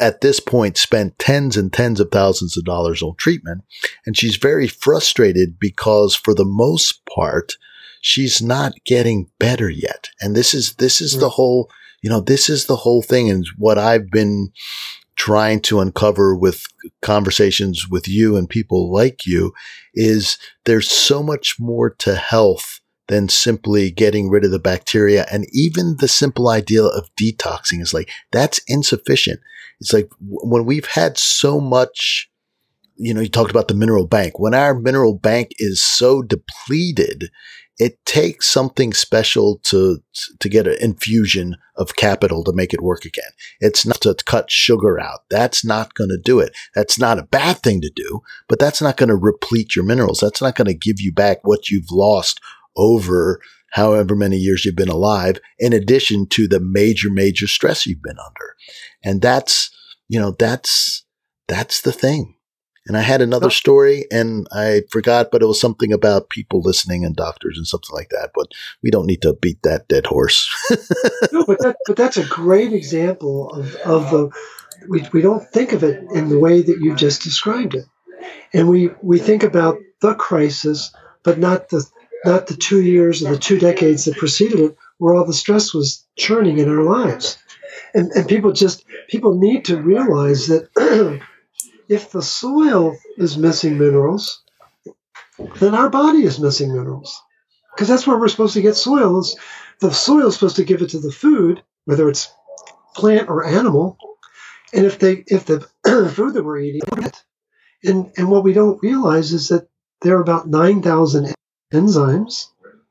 at 0.00 0.20
this 0.20 0.40
point 0.40 0.76
spent 0.76 1.18
tens 1.18 1.56
and 1.56 1.72
tens 1.72 2.00
of 2.00 2.10
thousands 2.10 2.56
of 2.56 2.64
dollars 2.64 3.02
on 3.02 3.14
treatment. 3.16 3.62
And 4.04 4.16
she's 4.16 4.36
very 4.36 4.66
frustrated 4.66 5.58
because 5.58 6.14
for 6.14 6.34
the 6.34 6.44
most 6.44 7.00
part, 7.06 7.54
she's 8.00 8.42
not 8.42 8.72
getting 8.84 9.30
better 9.38 9.68
yet. 9.68 10.08
And 10.20 10.36
this 10.36 10.54
is, 10.54 10.74
this 10.74 11.00
is 11.00 11.18
the 11.18 11.28
mm. 11.28 11.32
whole, 11.32 11.70
you 12.02 12.10
know, 12.10 12.20
this 12.20 12.48
is 12.48 12.66
the 12.66 12.76
whole 12.76 13.02
thing 13.02 13.30
and 13.30 13.46
what 13.56 13.78
I've 13.78 14.10
been 14.10 14.52
trying 15.16 15.60
to 15.60 15.80
uncover 15.80 16.36
with 16.36 16.66
conversations 17.00 17.88
with 17.88 18.06
you 18.06 18.36
and 18.36 18.48
people 18.48 18.92
like 18.92 19.26
you 19.26 19.52
is 19.94 20.38
there's 20.66 20.90
so 20.90 21.22
much 21.22 21.56
more 21.58 21.90
to 21.90 22.14
health 22.14 22.80
than 23.08 23.28
simply 23.28 23.90
getting 23.90 24.28
rid 24.28 24.44
of 24.44 24.50
the 24.50 24.58
bacteria. 24.58 25.26
And 25.30 25.46
even 25.52 25.96
the 25.98 26.08
simple 26.08 26.48
idea 26.48 26.84
of 26.84 27.08
detoxing 27.20 27.80
is 27.80 27.94
like, 27.94 28.10
that's 28.32 28.60
insufficient. 28.66 29.40
It's 29.80 29.92
like 29.92 30.08
when 30.20 30.64
we've 30.64 30.86
had 30.86 31.18
so 31.18 31.60
much, 31.60 32.30
you 32.96 33.12
know, 33.14 33.20
you 33.20 33.28
talked 33.28 33.50
about 33.50 33.68
the 33.68 33.74
mineral 33.74 34.06
bank. 34.06 34.38
When 34.38 34.54
our 34.54 34.74
mineral 34.74 35.16
bank 35.16 35.50
is 35.58 35.84
so 35.84 36.22
depleted, 36.22 37.30
it 37.78 38.02
takes 38.06 38.46
something 38.46 38.94
special 38.94 39.60
to 39.64 39.98
to 40.40 40.48
get 40.48 40.66
an 40.66 40.78
infusion 40.80 41.56
of 41.76 41.96
capital 41.96 42.42
to 42.44 42.54
make 42.54 42.72
it 42.72 42.82
work 42.82 43.04
again. 43.04 43.30
It's 43.60 43.84
not 43.84 44.00
to 44.00 44.16
cut 44.24 44.50
sugar 44.50 44.98
out. 44.98 45.20
That's 45.28 45.62
not 45.62 45.92
going 45.92 46.08
to 46.08 46.18
do 46.18 46.40
it. 46.40 46.56
That's 46.74 46.98
not 46.98 47.18
a 47.18 47.24
bad 47.24 47.58
thing 47.58 47.82
to 47.82 47.90
do, 47.94 48.22
but 48.48 48.58
that's 48.58 48.80
not 48.80 48.96
going 48.96 49.10
to 49.10 49.16
replete 49.16 49.76
your 49.76 49.84
minerals. 49.84 50.20
That's 50.20 50.40
not 50.40 50.54
going 50.54 50.68
to 50.68 50.74
give 50.74 51.00
you 51.00 51.12
back 51.12 51.40
what 51.42 51.68
you've 51.68 51.90
lost 51.90 52.40
over 52.76 53.40
however 53.72 54.14
many 54.14 54.36
years 54.36 54.64
you've 54.64 54.76
been 54.76 54.88
alive, 54.88 55.38
in 55.58 55.72
addition 55.72 56.26
to 56.28 56.48
the 56.48 56.60
major, 56.60 57.10
major 57.10 57.46
stress 57.46 57.86
you've 57.86 58.02
been 58.02 58.18
under. 58.18 58.54
And 59.04 59.20
that's, 59.20 59.70
you 60.08 60.18
know, 60.18 60.34
that's, 60.38 61.04
that's 61.48 61.82
the 61.82 61.92
thing. 61.92 62.36
And 62.86 62.96
I 62.96 63.00
had 63.00 63.20
another 63.20 63.50
story 63.50 64.04
and 64.12 64.46
I 64.52 64.82
forgot, 64.90 65.30
but 65.32 65.42
it 65.42 65.46
was 65.46 65.60
something 65.60 65.92
about 65.92 66.30
people 66.30 66.60
listening 66.62 67.04
and 67.04 67.16
doctors 67.16 67.58
and 67.58 67.66
something 67.66 67.92
like 67.92 68.10
that. 68.10 68.30
But 68.32 68.46
we 68.82 68.90
don't 68.90 69.06
need 69.06 69.22
to 69.22 69.34
beat 69.34 69.62
that 69.64 69.88
dead 69.88 70.06
horse. 70.06 70.48
no, 71.32 71.44
but 71.44 71.58
that, 71.58 71.76
but 71.86 71.96
that's 71.96 72.16
a 72.16 72.24
great 72.24 72.72
example 72.72 73.50
of, 73.50 73.74
of 73.76 74.10
the 74.10 74.30
we, 74.88 75.06
we 75.12 75.20
don't 75.20 75.42
think 75.48 75.72
of 75.72 75.82
it 75.82 76.04
in 76.14 76.28
the 76.28 76.38
way 76.38 76.62
that 76.62 76.78
you 76.80 76.94
just 76.94 77.22
described 77.22 77.74
it, 77.74 77.86
and 78.52 78.68
we 78.68 78.90
we 79.02 79.18
think 79.18 79.42
about 79.42 79.78
the 80.00 80.14
crisis, 80.14 80.94
but 81.22 81.38
not 81.38 81.70
the 81.70 81.84
not 82.26 82.48
the 82.48 82.56
two 82.56 82.82
years 82.82 83.22
or 83.22 83.32
the 83.32 83.38
two 83.38 83.58
decades 83.58 84.04
that 84.04 84.16
preceded 84.16 84.60
it, 84.60 84.76
where 84.98 85.14
all 85.14 85.24
the 85.24 85.32
stress 85.32 85.72
was 85.72 86.04
churning 86.16 86.58
in 86.58 86.68
our 86.68 86.82
lives, 86.82 87.38
and 87.94 88.10
and 88.12 88.28
people 88.28 88.52
just 88.52 88.84
people 89.08 89.38
need 89.38 89.64
to 89.66 89.80
realize 89.80 90.48
that 90.48 90.68
if 91.88 92.10
the 92.10 92.22
soil 92.22 92.96
is 93.16 93.38
missing 93.38 93.78
minerals, 93.78 94.42
then 95.60 95.74
our 95.74 95.88
body 95.88 96.24
is 96.24 96.40
missing 96.40 96.72
minerals 96.72 97.22
because 97.74 97.88
that's 97.88 98.06
where 98.06 98.18
we're 98.18 98.28
supposed 98.28 98.54
to 98.54 98.62
get 98.62 98.74
soils. 98.74 99.36
The 99.80 99.92
soil 99.92 100.28
is 100.28 100.34
supposed 100.34 100.56
to 100.56 100.64
give 100.64 100.82
it 100.82 100.90
to 100.90 100.98
the 100.98 101.12
food, 101.12 101.62
whether 101.84 102.08
it's 102.08 102.32
plant 102.94 103.28
or 103.28 103.44
animal, 103.44 103.98
and 104.72 104.84
if 104.84 104.98
they 104.98 105.24
if 105.28 105.44
the 105.44 105.60
food 106.14 106.34
that 106.34 106.44
we're 106.44 106.58
eating, 106.58 106.82
and 107.84 108.10
and 108.16 108.30
what 108.30 108.42
we 108.42 108.52
don't 108.52 108.82
realize 108.82 109.32
is 109.32 109.48
that 109.48 109.68
there 110.02 110.16
are 110.16 110.22
about 110.22 110.48
nine 110.48 110.82
thousand 110.82 111.34
enzymes 111.72 112.48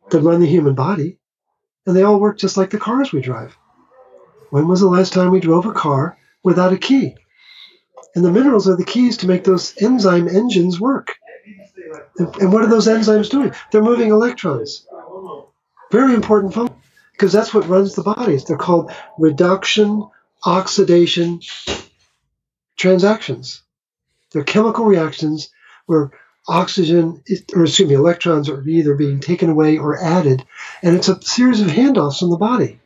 that 0.09 0.21
run 0.21 0.39
the 0.39 0.47
human 0.47 0.75
body, 0.75 1.17
and 1.85 1.95
they 1.95 2.03
all 2.03 2.19
work 2.19 2.37
just 2.37 2.57
like 2.57 2.69
the 2.69 2.77
cars 2.77 3.11
we 3.11 3.21
drive. 3.21 3.57
When 4.49 4.67
was 4.67 4.79
the 4.79 4.87
last 4.87 5.13
time 5.13 5.31
we 5.31 5.39
drove 5.39 5.65
a 5.65 5.73
car 5.73 6.17
without 6.43 6.73
a 6.73 6.77
key? 6.77 7.15
And 8.15 8.23
the 8.23 8.31
minerals 8.31 8.69
are 8.69 8.77
the 8.77 8.85
keys 8.85 9.17
to 9.17 9.27
make 9.27 9.43
those 9.43 9.73
enzyme 9.81 10.27
engines 10.27 10.79
work. 10.79 11.15
And, 12.17 12.53
what 12.53 12.63
are 12.63 12.69
those 12.69 12.87
enzymes 12.87 13.29
doing? 13.29 13.53
They're 13.71 13.83
moving 13.83 14.09
electrons. 14.09 14.87
Very 15.91 16.13
important 16.13 16.53
function 16.53 16.77
because 17.11 17.31
that's 17.31 17.53
what 17.53 17.67
runs 17.67 17.95
the 17.95 18.03
bodies. 18.03 18.45
They're 18.45 18.57
called 18.57 18.91
reduction 19.17 20.07
oxidation 20.45 21.41
transactions. 22.77 23.61
They're 24.31 24.43
chemical 24.43 24.85
reactions 24.85 25.49
where 25.85 26.11
oxygen, 26.47 27.23
or 27.55 27.63
excuse 27.63 27.89
me, 27.89 27.95
electrons 27.95 28.49
are 28.49 28.61
either 28.67 28.95
being 28.95 29.19
taken 29.19 29.49
away 29.49 29.77
or 29.77 29.97
added, 30.01 30.43
and 30.81 30.95
it's 30.95 31.09
a 31.09 31.21
series 31.21 31.61
of 31.61 31.67
handoffs 31.67 32.21
in 32.21 32.29
the 32.29 32.37
body. 32.37 32.79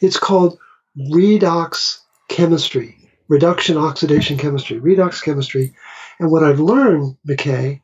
It's 0.00 0.18
called 0.18 0.58
redox 0.96 2.00
chemistry, 2.28 2.96
reduction 3.28 3.76
oxidation 3.76 4.38
chemistry, 4.38 4.80
redox 4.80 5.22
chemistry. 5.22 5.74
And 6.18 6.30
what 6.30 6.44
I've 6.44 6.60
learned, 6.60 7.16
McKay, 7.26 7.80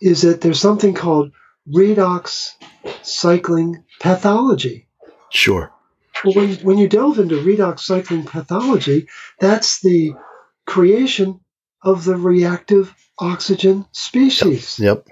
is 0.00 0.22
that 0.22 0.40
there's 0.40 0.60
something 0.60 0.94
called 0.94 1.32
redox 1.68 2.50
cycling 3.02 3.84
pathology. 4.00 4.86
sure. 5.30 5.72
Well, 6.24 6.34
when, 6.34 6.54
when 6.56 6.78
you 6.78 6.88
delve 6.88 7.18
into 7.18 7.36
redox 7.36 7.80
cycling 7.80 8.24
pathology, 8.24 9.08
that's 9.38 9.80
the 9.80 10.12
creation 10.66 11.40
of 11.82 12.04
the 12.04 12.16
reactive 12.16 12.94
oxygen 13.18 13.86
species. 13.92 14.78
Yep. 14.78 15.06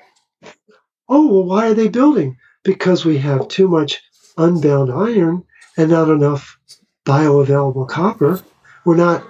Oh, 1.09 1.27
well, 1.27 1.45
why 1.45 1.69
are 1.69 1.75
they 1.75 1.89
building? 1.89 2.37
Because 2.65 3.05
we 3.05 3.19
have 3.19 3.49
too 3.49 3.69
much 3.69 4.03
unbound 4.37 4.93
iron 4.93 5.45
and 5.77 5.91
not 5.91 6.09
enough 6.11 6.59
bioavailable 7.07 7.89
copper. 7.89 8.43
We're 8.85 8.97
not 8.97 9.25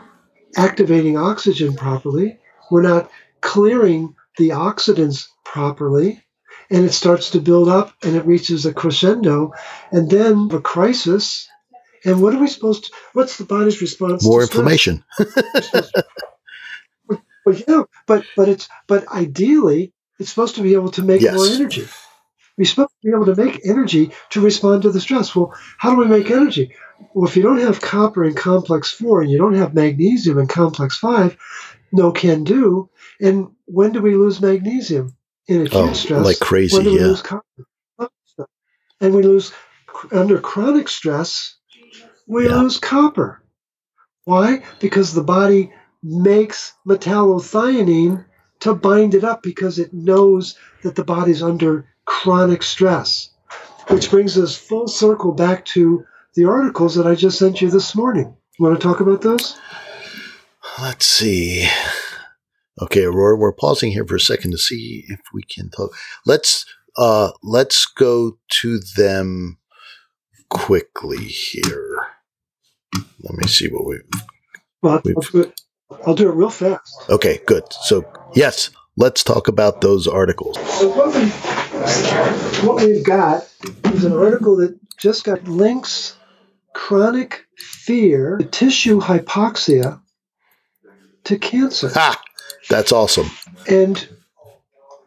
activating 0.57 1.17
oxygen 1.17 1.75
properly. 1.75 2.39
We're 2.71 2.83
not 2.83 3.11
clearing 3.41 4.15
the 4.37 4.51
oxidants 4.51 5.29
properly. 5.45 6.25
And 6.71 6.85
it 6.85 6.93
starts 6.93 7.31
to 7.31 7.41
build 7.41 7.69
up 7.69 7.95
and 8.03 8.17
it 8.17 8.27
reaches 8.27 8.67
a 8.67 8.75
crescendo 8.75 9.53
and 9.91 10.11
then 10.11 10.49
a 10.53 10.61
crisis. 10.61 11.49
And 12.05 12.21
what 12.21 12.35
are 12.35 12.39
we 12.39 12.49
supposed 12.49 12.87
to, 12.87 12.93
what's 13.13 13.39
the 13.39 13.45
body's 13.45 13.81
response 13.81 14.25
More 14.25 14.43
inflammation. 14.43 15.05
Well, 17.49 17.63
yeah, 17.69 17.83
but 18.07 18.25
but 18.37 18.49
it's 18.49 18.69
but 18.89 19.09
ideally 19.09 19.95
it's 20.21 20.31
supposed 20.31 20.57
to 20.57 20.63
be 20.63 20.75
able 20.75 20.93
to 20.93 21.03
make 21.03 21.23
Yes. 21.23 21.35
more 21.35 21.49
energy. 21.49 21.89
We're 22.59 22.67
supposed 22.67 22.91
to 23.03 23.09
be 23.09 23.15
able 23.15 23.27
to 23.27 23.37
make 23.37 23.61
energy 23.67 24.13
to 24.31 24.41
respond 24.41 24.83
to 24.83 24.91
the 24.93 25.01
stress. 25.01 25.35
Well, 25.37 25.55
how 25.79 25.91
do 25.93 25.99
we 25.99 26.07
make 26.07 26.31
energy? 26.31 26.75
Well, 27.15 27.29
if 27.29 27.37
you 27.37 27.43
don't 27.43 27.61
have 27.61 27.81
copper 27.81 28.25
in 28.25 28.35
complex 28.35 28.91
four 28.93 29.23
and 29.23 29.31
you 29.31 29.39
don't 29.39 29.55
have 29.55 29.75
magnesium 29.75 30.39
in 30.39 30.49
complex 30.49 30.99
five, 30.99 31.37
no 31.93 32.13
can 32.13 32.45
do. 32.45 32.91
And 33.21 33.49
when 33.67 33.93
do 33.93 34.03
we 34.03 34.17
lose 34.17 34.41
magnesium 34.41 35.17
in 35.49 35.63
acute 35.63 35.75
Oh, 35.75 35.93
stress? 35.95 36.27
like 36.27 36.41
crazy, 36.41 36.77
When 36.77 36.85
do 36.85 36.93
we 36.93 36.99
yeah. 37.01 37.07
lose 37.09 37.23
copper? 37.23 37.45
And 39.01 39.15
we 39.15 39.23
lose 39.23 39.53
under 40.13 40.41
chronic 40.41 40.89
stress. 40.89 41.57
We 42.27 42.49
Yeah. 42.49 42.63
lose 42.63 42.79
copper. 42.79 43.43
Why? 44.25 44.65
Because 44.81 45.15
the 45.15 45.25
body 45.25 45.73
makes 46.03 46.75
metallothionein 46.87 48.25
to 48.61 48.75
bind 48.75 49.15
it 49.15 49.25
up 49.25 49.43
because 49.43 49.79
it 49.79 49.93
knows 49.93 50.57
that 50.83 50.97
the 50.97 51.05
body's 51.05 51.43
under 51.43 51.87
chronic 52.05 52.63
stress. 52.63 53.31
Which 53.89 54.11
brings 54.11 54.37
us 54.37 54.57
full 54.57 54.89
circle 54.89 55.33
back 55.33 55.65
to 55.67 56.05
the 56.35 56.45
articles 56.45 56.95
that 56.95 57.07
I 57.07 57.15
just 57.15 57.39
sent 57.39 57.63
you 57.63 57.71
this 57.71 57.95
morning. 57.95 58.37
You 58.59 58.65
want 58.65 58.79
to 58.79 58.87
talk 58.87 59.01
about 59.01 59.23
those? 59.23 59.59
Let's 60.81 61.07
see. 61.07 61.69
Okay, 62.81 63.05
Aurora, 63.05 63.37
we're 63.37 63.53
pausing 63.53 63.91
here 63.91 64.07
for 64.07 64.17
a 64.17 64.21
second 64.21 64.53
to 64.53 64.59
see 64.59 65.05
if 65.09 65.21
we 65.33 65.43
can 65.43 65.71
talk. 65.71 65.91
Let's 66.27 66.65
uh 66.97 67.31
let's 67.43 67.87
go 67.87 68.39
to 68.61 68.79
them 68.97 69.59
quickly 70.51 71.25
here. 71.25 71.99
Let 73.21 73.35
me 73.35 73.47
see 73.47 73.69
what 73.69 73.87
we 73.87 74.01
Well, 74.83 75.03
I'll 75.91 75.97
do 75.97 76.01
it, 76.01 76.07
I'll 76.07 76.15
do 76.15 76.29
it 76.29 76.35
real 76.35 76.51
fast. 76.51 77.05
Okay, 77.11 77.41
good. 77.47 77.65
So 77.85 78.05
yes, 78.35 78.71
let's 78.97 79.25
talk 79.25 79.49
about 79.49 79.81
those 79.81 80.07
articles. 80.07 80.57
So 80.79 80.89
what, 80.89 81.15
we, 81.15 81.29
what 82.67 82.85
we've 82.85 83.05
got 83.05 83.49
is 83.85 84.05
an 84.05 84.13
article 84.13 84.57
that 84.57 84.79
just 84.97 85.25
got 85.25 85.47
links 85.49 86.17
chronic 86.75 87.47
fear, 87.57 88.39
tissue 88.51 89.01
hypoxia 89.01 90.01
to 91.25 91.39
cancer. 91.39 91.91
Ha! 91.91 92.21
That's 92.69 92.93
awesome. 92.93 93.31
And 93.69 94.09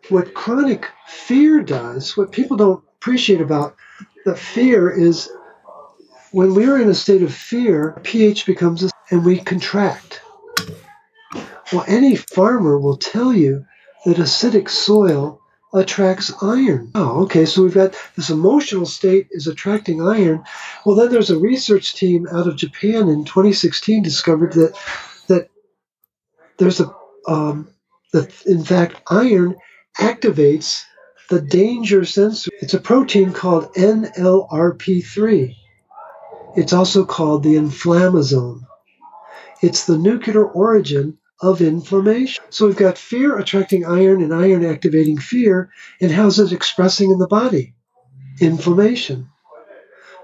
what 0.09 0.33
chronic 0.33 0.87
fear 1.07 1.61
does, 1.61 2.17
what 2.17 2.31
people 2.31 2.57
don't 2.57 2.83
appreciate 2.97 3.41
about 3.41 3.75
the 4.25 4.35
fear 4.35 4.89
is 4.89 5.29
when 6.31 6.53
we're 6.53 6.79
in 6.81 6.89
a 6.89 6.93
state 6.93 7.23
of 7.23 7.33
fear, 7.33 7.99
pH 8.03 8.45
becomes 8.45 8.83
a, 8.83 8.89
and 9.09 9.25
we 9.25 9.39
contract. 9.39 10.21
Well, 11.71 11.85
any 11.87 12.15
farmer 12.15 12.77
will 12.77 12.97
tell 12.97 13.33
you 13.33 13.65
that 14.05 14.17
acidic 14.17 14.69
soil 14.69 15.41
attracts 15.73 16.33
iron. 16.41 16.91
Oh, 16.95 17.23
okay, 17.23 17.45
so 17.45 17.63
we've 17.63 17.73
got 17.73 17.95
this 18.15 18.29
emotional 18.29 18.85
state 18.85 19.27
is 19.31 19.47
attracting 19.47 20.01
iron. 20.01 20.43
Well, 20.85 20.97
then 20.97 21.11
there's 21.11 21.29
a 21.29 21.39
research 21.39 21.95
team 21.95 22.27
out 22.27 22.47
of 22.47 22.57
Japan 22.57 23.07
in 23.07 23.23
2016 23.23 24.03
discovered 24.03 24.53
that 24.53 24.77
that 25.27 25.49
there's 26.57 26.81
a 26.81 26.93
um, 27.27 27.69
that 28.11 28.45
in 28.45 28.63
fact 28.63 29.01
iron 29.09 29.55
activates 29.97 30.83
the 31.29 31.41
danger 31.41 32.03
sensor. 32.03 32.51
It's 32.61 32.73
a 32.73 32.79
protein 32.79 33.31
called 33.31 33.73
NLRP3. 33.75 35.55
It's 36.57 36.73
also 36.73 37.05
called 37.05 37.43
the 37.43 37.55
inflammasome. 37.55 38.65
It's 39.61 39.85
the 39.85 39.97
nuclear 39.97 40.45
origin 40.45 41.17
of 41.41 41.61
inflammation. 41.61 42.43
So 42.49 42.67
we've 42.67 42.75
got 42.75 42.97
fear 42.97 43.37
attracting 43.37 43.85
iron 43.85 44.21
and 44.21 44.33
iron 44.33 44.63
activating 44.63 45.17
fear, 45.17 45.71
and 45.99 46.11
how's 46.11 46.39
it 46.39 46.51
expressing 46.51 47.11
in 47.11 47.17
the 47.17 47.27
body? 47.27 47.73
Inflammation. 48.39 49.29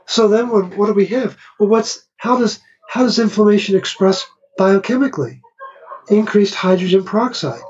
So 0.05 0.27
then 0.27 0.49
what, 0.49 0.77
what 0.77 0.87
do 0.87 0.93
we 0.93 1.07
have? 1.07 1.37
Well, 1.59 1.69
what's 1.69 2.05
how 2.17 2.39
does 2.39 2.59
how 2.87 3.03
does 3.03 3.19
inflammation 3.19 3.75
express 3.75 4.25
biochemically? 4.59 5.41
Increased 6.09 6.55
hydrogen 6.55 7.03
peroxide. 7.03 7.61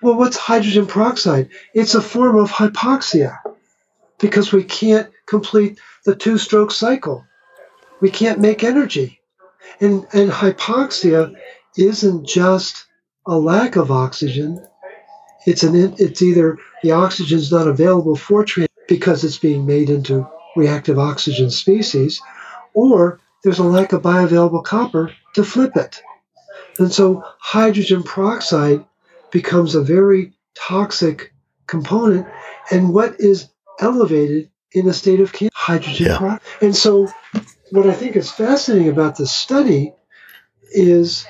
Well, 0.00 0.16
what's 0.16 0.36
hydrogen 0.36 0.86
peroxide? 0.86 1.50
It's 1.74 1.94
a 1.94 2.00
form 2.00 2.36
of 2.38 2.50
hypoxia 2.50 3.38
because 4.18 4.52
we 4.52 4.64
can't 4.64 5.10
complete 5.26 5.78
the 6.04 6.14
two 6.14 6.38
stroke 6.38 6.70
cycle. 6.70 7.26
We 8.00 8.10
can't 8.10 8.40
make 8.40 8.64
energy. 8.64 9.20
And, 9.80 10.06
and 10.12 10.30
hypoxia 10.30 11.34
isn't 11.76 12.26
just 12.26 12.86
a 13.26 13.38
lack 13.38 13.76
of 13.76 13.90
oxygen. 13.90 14.64
It's 15.46 15.62
an 15.62 15.94
it's 15.98 16.22
either 16.22 16.58
the 16.82 16.92
oxygen's 16.92 17.52
not 17.52 17.68
available 17.68 18.16
for 18.16 18.44
trans 18.44 18.68
because 18.88 19.24
it's 19.24 19.38
being 19.38 19.66
made 19.66 19.90
into 19.90 20.28
reactive 20.56 20.98
oxygen 20.98 21.50
species, 21.50 22.20
or 22.74 23.20
there's 23.44 23.58
a 23.58 23.64
lack 23.64 23.92
of 23.92 24.02
bioavailable 24.02 24.64
copper 24.64 25.12
to 25.34 25.44
flip 25.44 25.76
it. 25.76 26.00
And 26.78 26.92
so 26.92 27.24
hydrogen 27.38 28.02
peroxide 28.02 28.84
becomes 29.30 29.74
a 29.74 29.82
very 29.82 30.32
toxic 30.56 31.32
component. 31.66 32.26
And 32.70 32.92
what 32.92 33.20
is 33.20 33.48
elevated 33.80 34.50
in 34.72 34.88
a 34.88 34.92
state 34.92 35.20
of 35.20 35.32
cancer? 35.32 35.52
Hydrogen 35.54 36.06
Yeah. 36.06 36.18
peroxide. 36.18 36.62
And 36.62 36.76
so 36.76 37.08
what 37.70 37.86
I 37.86 37.92
think 37.92 38.16
is 38.16 38.30
fascinating 38.30 38.88
about 38.88 39.16
this 39.16 39.32
study 39.32 39.94
is 40.72 41.26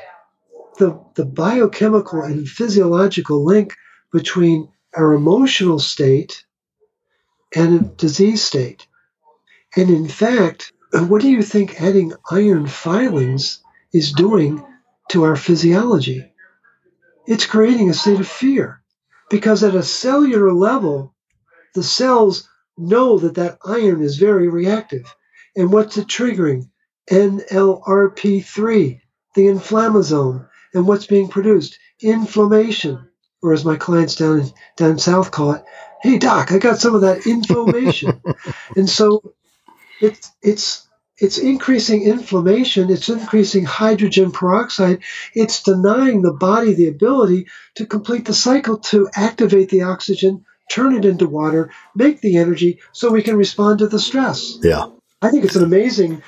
the, 0.78 1.02
the 1.14 1.24
biochemical 1.24 2.22
and 2.22 2.48
physiological 2.48 3.44
link 3.44 3.74
between 4.12 4.68
our 4.94 5.12
emotional 5.12 5.78
state 5.78 6.44
and 7.54 7.74
a 7.74 7.84
disease 7.84 8.42
state. 8.42 8.86
And 9.76 9.90
in 9.90 10.08
fact, 10.08 10.72
what 10.92 11.22
do 11.22 11.28
you 11.28 11.42
think 11.42 11.80
adding 11.80 12.12
iron 12.30 12.66
filings 12.66 13.62
is 13.92 14.12
doing 14.12 14.64
to 15.10 15.24
our 15.24 15.36
physiology? 15.36 16.32
It's 17.26 17.46
creating 17.46 17.90
a 17.90 17.94
state 17.94 18.20
of 18.20 18.28
fear 18.28 18.82
because 19.28 19.64
at 19.64 19.74
a 19.74 19.82
cellular 19.82 20.52
level, 20.52 21.14
the 21.74 21.82
cells 21.82 22.48
know 22.78 23.18
that 23.18 23.34
that 23.34 23.58
iron 23.64 24.02
is 24.02 24.16
very 24.16 24.48
reactive. 24.48 25.14
And 25.56 25.72
what's 25.72 25.96
it 25.96 26.06
triggering? 26.06 26.70
NLRP3, 27.10 29.00
the 29.34 29.42
inflammasome. 29.42 30.48
And 30.76 30.86
what's 30.86 31.06
being 31.06 31.28
produced? 31.28 31.78
Inflammation. 32.00 33.08
Or 33.42 33.52
as 33.52 33.64
my 33.64 33.76
clients 33.76 34.14
down 34.16 34.44
down 34.76 34.98
south 34.98 35.30
call 35.30 35.52
it, 35.52 35.64
hey 36.02 36.18
doc, 36.18 36.52
I 36.52 36.58
got 36.58 36.78
some 36.78 36.94
of 36.94 37.00
that 37.00 37.26
inflammation. 37.26 38.20
and 38.76 38.88
so 38.88 39.34
it's 40.00 40.30
it's 40.42 40.86
it's 41.18 41.38
increasing 41.38 42.02
inflammation, 42.02 42.90
it's 42.90 43.08
increasing 43.08 43.64
hydrogen 43.64 44.32
peroxide, 44.32 45.02
it's 45.34 45.62
denying 45.62 46.20
the 46.20 46.32
body 46.32 46.74
the 46.74 46.88
ability 46.88 47.46
to 47.76 47.86
complete 47.86 48.26
the 48.26 48.34
cycle 48.34 48.78
to 48.78 49.08
activate 49.14 49.70
the 49.70 49.82
oxygen, 49.82 50.44
turn 50.70 50.94
it 50.94 51.06
into 51.06 51.26
water, 51.26 51.70
make 51.94 52.20
the 52.20 52.36
energy 52.36 52.80
so 52.92 53.10
we 53.10 53.22
can 53.22 53.36
respond 53.36 53.78
to 53.78 53.88
the 53.88 53.98
stress. 53.98 54.58
Yeah. 54.62 54.88
I 55.22 55.30
think 55.30 55.44
it's 55.44 55.56
an 55.56 55.64
amazing 55.64 56.22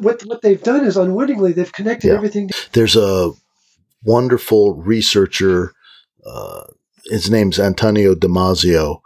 what 0.00 0.22
what 0.26 0.42
they've 0.42 0.62
done 0.62 0.84
is 0.84 0.96
unwittingly 0.96 1.52
they've 1.52 1.72
connected 1.72 2.08
Yeah. 2.08 2.14
everything 2.14 2.50
There's 2.72 2.96
a 2.96 3.32
wonderful 4.04 4.74
researcher. 4.74 5.72
Uh, 6.24 6.64
his 7.06 7.30
name's 7.30 7.58
Antonio 7.58 8.14
Damasio, 8.14 9.00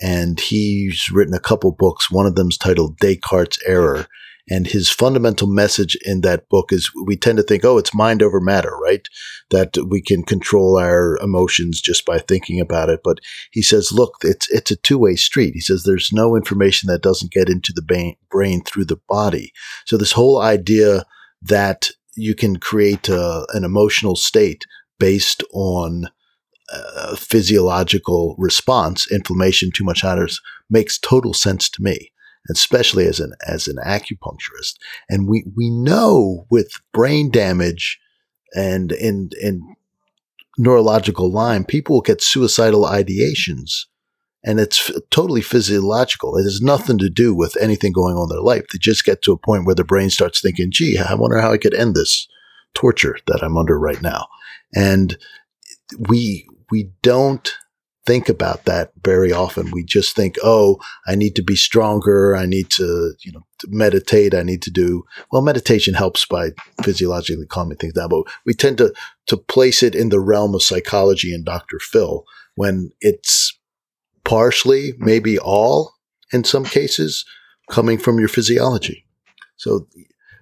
and 0.00 0.38
he's 0.38 1.10
written 1.10 1.34
a 1.34 1.40
couple 1.40 1.72
books. 1.72 2.10
One 2.10 2.26
of 2.26 2.34
them's 2.34 2.58
titled 2.58 2.98
Descartes' 2.98 3.58
Error, 3.66 4.06
And 4.50 4.66
his 4.66 4.88
fundamental 4.88 5.46
message 5.46 5.96
in 6.04 6.22
that 6.22 6.48
book 6.48 6.72
is 6.72 6.90
we 7.04 7.16
tend 7.16 7.36
to 7.38 7.42
think, 7.42 7.64
oh, 7.64 7.76
it's 7.76 7.94
mind 7.94 8.22
over 8.22 8.40
matter, 8.40 8.74
right? 8.82 9.06
That 9.50 9.76
we 9.88 10.00
can 10.00 10.22
control 10.22 10.78
our 10.78 11.18
emotions 11.18 11.80
just 11.80 12.06
by 12.06 12.18
thinking 12.18 12.60
about 12.60 12.88
it. 12.88 13.00
But 13.04 13.18
he 13.50 13.60
says, 13.62 13.92
look, 13.92 14.14
it's, 14.22 14.48
it's 14.50 14.70
a 14.70 14.76
two 14.76 14.98
way 14.98 15.16
street. 15.16 15.52
He 15.54 15.60
says 15.60 15.82
there's 15.82 16.12
no 16.12 16.34
information 16.34 16.86
that 16.88 17.02
doesn't 17.02 17.32
get 17.32 17.48
into 17.48 17.72
the 17.74 18.14
brain 18.30 18.62
through 18.62 18.86
the 18.86 19.00
body. 19.08 19.52
So 19.84 19.96
this 19.96 20.12
whole 20.12 20.40
idea 20.40 21.04
that 21.42 21.90
you 22.18 22.34
can 22.34 22.58
create 22.58 23.08
a, 23.08 23.46
an 23.54 23.64
emotional 23.64 24.16
state 24.16 24.64
based 24.98 25.42
on 25.52 26.06
a 26.70 27.16
physiological 27.16 28.34
response, 28.38 29.10
inflammation, 29.10 29.70
too 29.72 29.84
much 29.84 30.02
hot, 30.02 30.18
makes 30.68 30.98
total 30.98 31.32
sense 31.32 31.68
to 31.70 31.82
me, 31.82 32.12
especially 32.50 33.06
as 33.06 33.20
an 33.20 33.32
as 33.46 33.68
an 33.68 33.76
acupuncturist. 33.86 34.74
And 35.08 35.28
we 35.28 35.44
we 35.56 35.70
know 35.70 36.46
with 36.50 36.70
brain 36.92 37.30
damage 37.30 37.98
and 38.54 38.92
in 38.92 39.30
in 39.40 39.76
neurological 40.58 41.32
Lyme, 41.32 41.64
people 41.64 41.96
will 41.96 42.02
get 42.02 42.20
suicidal 42.20 42.84
ideations. 42.84 43.86
And 44.44 44.60
it's 44.60 44.90
totally 45.10 45.42
physiological. 45.42 46.36
It 46.36 46.44
has 46.44 46.60
nothing 46.62 46.98
to 46.98 47.10
do 47.10 47.34
with 47.34 47.56
anything 47.60 47.92
going 47.92 48.16
on 48.16 48.24
in 48.24 48.28
their 48.28 48.40
life. 48.40 48.66
They 48.72 48.78
just 48.78 49.04
get 49.04 49.20
to 49.22 49.32
a 49.32 49.38
point 49.38 49.66
where 49.66 49.74
the 49.74 49.84
brain 49.84 50.10
starts 50.10 50.40
thinking, 50.40 50.70
gee, 50.70 50.98
I 50.98 51.14
wonder 51.14 51.40
how 51.40 51.52
I 51.52 51.58
could 51.58 51.74
end 51.74 51.94
this 51.94 52.28
torture 52.74 53.18
that 53.26 53.42
I'm 53.42 53.56
under 53.56 53.78
right 53.78 54.00
now. 54.00 54.28
And 54.74 55.18
we, 55.98 56.46
we 56.70 56.90
don't 57.02 57.52
think 58.08 58.30
about 58.30 58.64
that 58.64 58.90
very 59.04 59.32
often. 59.32 59.70
We 59.70 59.84
just 59.84 60.16
think, 60.16 60.36
oh, 60.42 60.78
I 61.06 61.14
need 61.14 61.36
to 61.36 61.42
be 61.42 61.56
stronger. 61.56 62.34
I 62.34 62.46
need 62.46 62.70
to, 62.70 63.12
you 63.22 63.32
know, 63.32 63.44
to 63.58 63.68
meditate. 63.70 64.34
I 64.34 64.42
need 64.42 64.62
to 64.62 64.70
do, 64.70 65.04
well, 65.30 65.42
meditation 65.42 65.92
helps 65.92 66.24
by 66.24 66.52
physiologically 66.82 67.44
calming 67.44 67.76
things 67.76 67.92
down, 67.92 68.08
but 68.08 68.22
we 68.46 68.54
tend 68.54 68.78
to, 68.78 68.94
to 69.26 69.36
place 69.36 69.82
it 69.82 69.94
in 69.94 70.08
the 70.08 70.20
realm 70.20 70.54
of 70.54 70.62
psychology 70.62 71.34
and 71.34 71.44
Dr. 71.44 71.78
Phil 71.80 72.24
when 72.54 72.92
it's 73.02 73.47
partially, 74.28 74.92
maybe 74.98 75.38
all 75.38 75.94
in 76.32 76.44
some 76.44 76.64
cases 76.64 77.24
coming 77.70 77.98
from 77.98 78.18
your 78.18 78.28
physiology. 78.28 79.06
So 79.56 79.86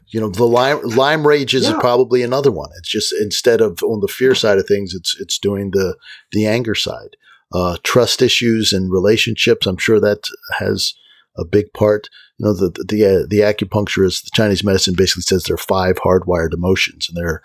you 0.08 0.20
know, 0.20 0.28
the 0.28 0.44
Lyme, 0.44 0.80
Lyme 0.82 1.26
rages 1.26 1.64
yeah. 1.64 1.70
is 1.70 1.76
probably 1.80 2.22
another 2.22 2.50
one. 2.50 2.70
It's 2.78 2.88
just 2.88 3.12
instead 3.20 3.60
of 3.60 3.82
on 3.82 4.00
the 4.00 4.08
fear 4.08 4.34
side 4.34 4.58
of 4.58 4.66
things, 4.66 4.94
it's 4.94 5.16
it's 5.20 5.38
doing 5.38 5.70
the 5.70 5.96
the 6.32 6.46
anger 6.46 6.74
side. 6.74 7.16
Uh, 7.52 7.76
trust 7.84 8.22
issues 8.22 8.72
and 8.72 8.92
relationships. 8.92 9.66
I'm 9.66 9.76
sure 9.76 10.00
that 10.00 10.24
has 10.58 10.94
a 11.36 11.44
big 11.44 11.72
part. 11.72 12.08
You 12.38 12.46
know, 12.46 12.54
the 12.54 12.70
the 12.88 13.04
uh, 13.04 13.26
the 13.28 13.40
acupuncturist, 13.40 14.24
the 14.24 14.30
Chinese 14.34 14.64
medicine 14.64 14.94
basically 14.96 15.22
says 15.22 15.44
there 15.44 15.54
are 15.54 15.58
five 15.58 15.96
hardwired 15.96 16.54
emotions, 16.54 17.08
and 17.08 17.16
they're 17.16 17.42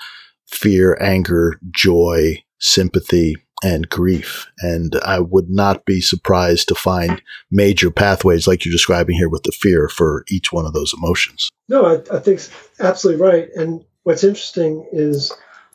fear, 0.47 0.97
anger, 1.01 1.59
joy, 1.71 2.43
sympathy, 2.59 3.35
and 3.63 3.89
grief. 3.89 4.47
And 4.59 4.95
I 5.03 5.19
would 5.19 5.49
not 5.49 5.85
be 5.85 6.01
surprised 6.01 6.67
to 6.67 6.75
find 6.75 7.21
major 7.51 7.91
pathways 7.91 8.47
like 8.47 8.65
you're 8.65 8.71
describing 8.71 9.15
here 9.15 9.29
with 9.29 9.43
the 9.43 9.51
fear 9.51 9.87
for 9.87 10.25
each 10.29 10.51
one 10.51 10.65
of 10.65 10.73
those 10.73 10.93
emotions. 10.93 11.51
No, 11.69 11.85
I, 11.85 12.15
I 12.15 12.19
think 12.19 12.41
absolutely 12.79 13.21
right. 13.21 13.49
And 13.55 13.85
what's 14.03 14.23
interesting 14.23 14.87
is 14.91 15.31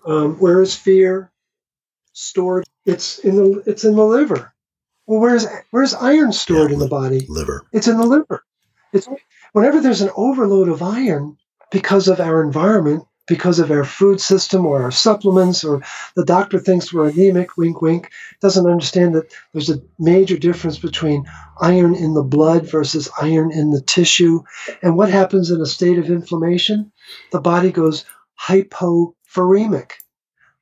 um, 0.06 0.38
where 0.38 0.60
is 0.62 0.74
fear 0.74 1.30
stored? 2.12 2.64
It's 2.84 3.18
in 3.18 3.36
the 3.36 3.62
it's 3.66 3.84
in 3.84 3.96
the 3.96 4.04
liver. 4.04 4.52
Well, 5.06 5.20
where's 5.20 5.46
where's 5.70 5.94
iron 5.94 6.32
stored 6.32 6.70
yeah, 6.70 6.74
in 6.74 6.80
the 6.80 6.88
body? 6.88 7.26
Liver. 7.28 7.66
It's 7.72 7.88
in 7.88 7.96
the 7.96 8.06
liver. 8.06 8.44
It's 8.92 9.08
whenever 9.52 9.80
there's 9.80 10.02
an 10.02 10.10
overload 10.16 10.68
of 10.68 10.82
iron 10.82 11.36
because 11.70 12.08
of 12.08 12.20
our 12.20 12.42
environment, 12.42 13.04
because 13.26 13.58
of 13.58 13.70
our 13.70 13.84
food 13.84 14.20
system 14.20 14.66
or 14.66 14.82
our 14.82 14.90
supplements, 14.90 15.64
or 15.64 15.82
the 16.14 16.24
doctor 16.24 16.58
thinks 16.58 16.92
we're 16.92 17.08
anemic, 17.08 17.56
wink, 17.56 17.82
wink, 17.82 18.10
doesn't 18.40 18.70
understand 18.70 19.14
that 19.14 19.32
there's 19.52 19.70
a 19.70 19.82
major 19.98 20.36
difference 20.36 20.78
between 20.78 21.24
iron 21.60 21.94
in 21.94 22.14
the 22.14 22.22
blood 22.22 22.70
versus 22.70 23.08
iron 23.20 23.50
in 23.52 23.70
the 23.70 23.80
tissue. 23.80 24.42
And 24.82 24.96
what 24.96 25.10
happens 25.10 25.50
in 25.50 25.60
a 25.60 25.66
state 25.66 25.98
of 25.98 26.10
inflammation? 26.10 26.92
The 27.32 27.40
body 27.40 27.72
goes 27.72 28.04
hypovolemic. 28.40 29.92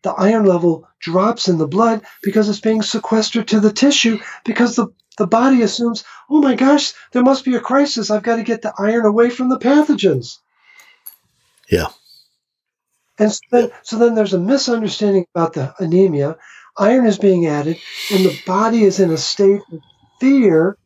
The 0.03 0.13
iron 0.13 0.45
level 0.45 0.89
drops 1.01 1.49
in 1.49 1.59
the 1.59 1.67
blood 1.67 2.03
because 2.23 2.49
it's 2.49 2.61
being 2.61 2.83
sequestered 2.83 3.49
to 3.49 3.61
the 3.61 3.73
tissue 3.73 4.21
because 4.45 4.77
the 4.77 4.89
the 5.17 5.27
body 5.27 5.63
assumes, 5.63 6.05
oh 6.29 6.41
my 6.41 6.55
gosh, 6.55 6.93
there 7.13 7.23
must 7.23 7.45
be 7.45 7.55
a 7.55 7.61
crisis. 7.61 8.11
I've 8.11 8.25
got 8.25 8.37
to 8.37 8.43
get 8.43 8.63
the 8.63 8.75
iron 8.77 9.07
away 9.07 9.31
from 9.31 9.49
the 9.49 9.59
pathogens. 9.59 10.39
Yeah. 11.71 11.89
And 13.19 13.33
so 13.33 13.41
then, 13.51 13.71
so 13.83 13.99
then 13.99 14.15
there's 14.15 14.35
a 14.35 14.39
misunderstanding 14.39 15.27
about 15.35 15.53
the 15.53 15.75
anemia. 15.79 16.37
Iron 16.77 17.07
is 17.07 17.19
being 17.19 17.47
added, 17.47 17.79
and 18.13 18.25
the 18.25 18.39
body 18.47 18.83
is 18.83 18.99
in 18.99 19.11
a 19.11 19.17
state 19.17 19.61
of 19.73 19.81
fear 20.21 20.77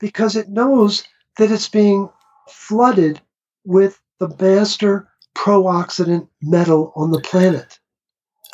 because 0.00 0.34
it 0.34 0.48
knows 0.48 1.04
that 1.38 1.52
it's 1.52 1.68
being 1.68 2.10
flooded 2.48 3.20
with 3.64 4.00
the 4.18 4.28
master 4.40 5.08
pro-oxidant 5.34 6.28
metal 6.42 6.92
on 6.96 7.10
the 7.12 7.20
planet. 7.20 7.78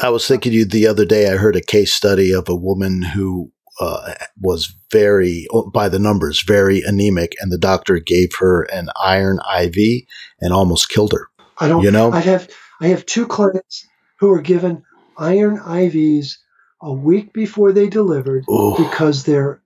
I 0.01 0.11
was 0.11 0.29
thinking 0.29 0.53
you 0.53 0.65
the 0.65 0.87
other 0.87 1.05
day. 1.05 1.33
I 1.33 1.37
heard 1.37 1.57
a 1.57 1.61
case 1.61 1.93
study 1.93 2.33
of 2.33 2.49
a 2.49 2.55
woman 2.55 3.03
who 3.03 3.51
uh, 3.81 4.15
was 4.41 4.75
very, 4.93 5.47
by 5.73 5.89
the 5.89 5.99
numbers, 5.99 6.43
very 6.43 6.83
anemic, 6.83 7.35
and 7.41 7.51
the 7.51 7.59
doctor 7.59 7.99
gave 7.99 8.31
her 8.39 8.63
an 8.73 8.89
iron 9.01 9.39
IV 9.59 10.05
and 10.41 10.53
almost 10.53 10.89
killed 10.89 11.13
her. 11.13 11.29
I 11.59 11.69
don't. 11.69 11.83
You 11.83 11.91
know, 11.91 12.13
I 12.13 12.21
have 12.21 12.49
I 12.81 12.89
have 12.89 13.07
two 13.07 13.27
clients 13.27 13.87
who 14.21 14.29
were 14.29 14.43
given 14.43 14.85
iron 15.17 15.59
IVs 15.59 16.37
a 16.81 16.93
week 16.93 17.33
before 17.33 17.73
they 17.73 17.89
delivered 17.89 18.45
Ooh. 18.49 18.75
because 18.77 19.25
their 19.25 19.61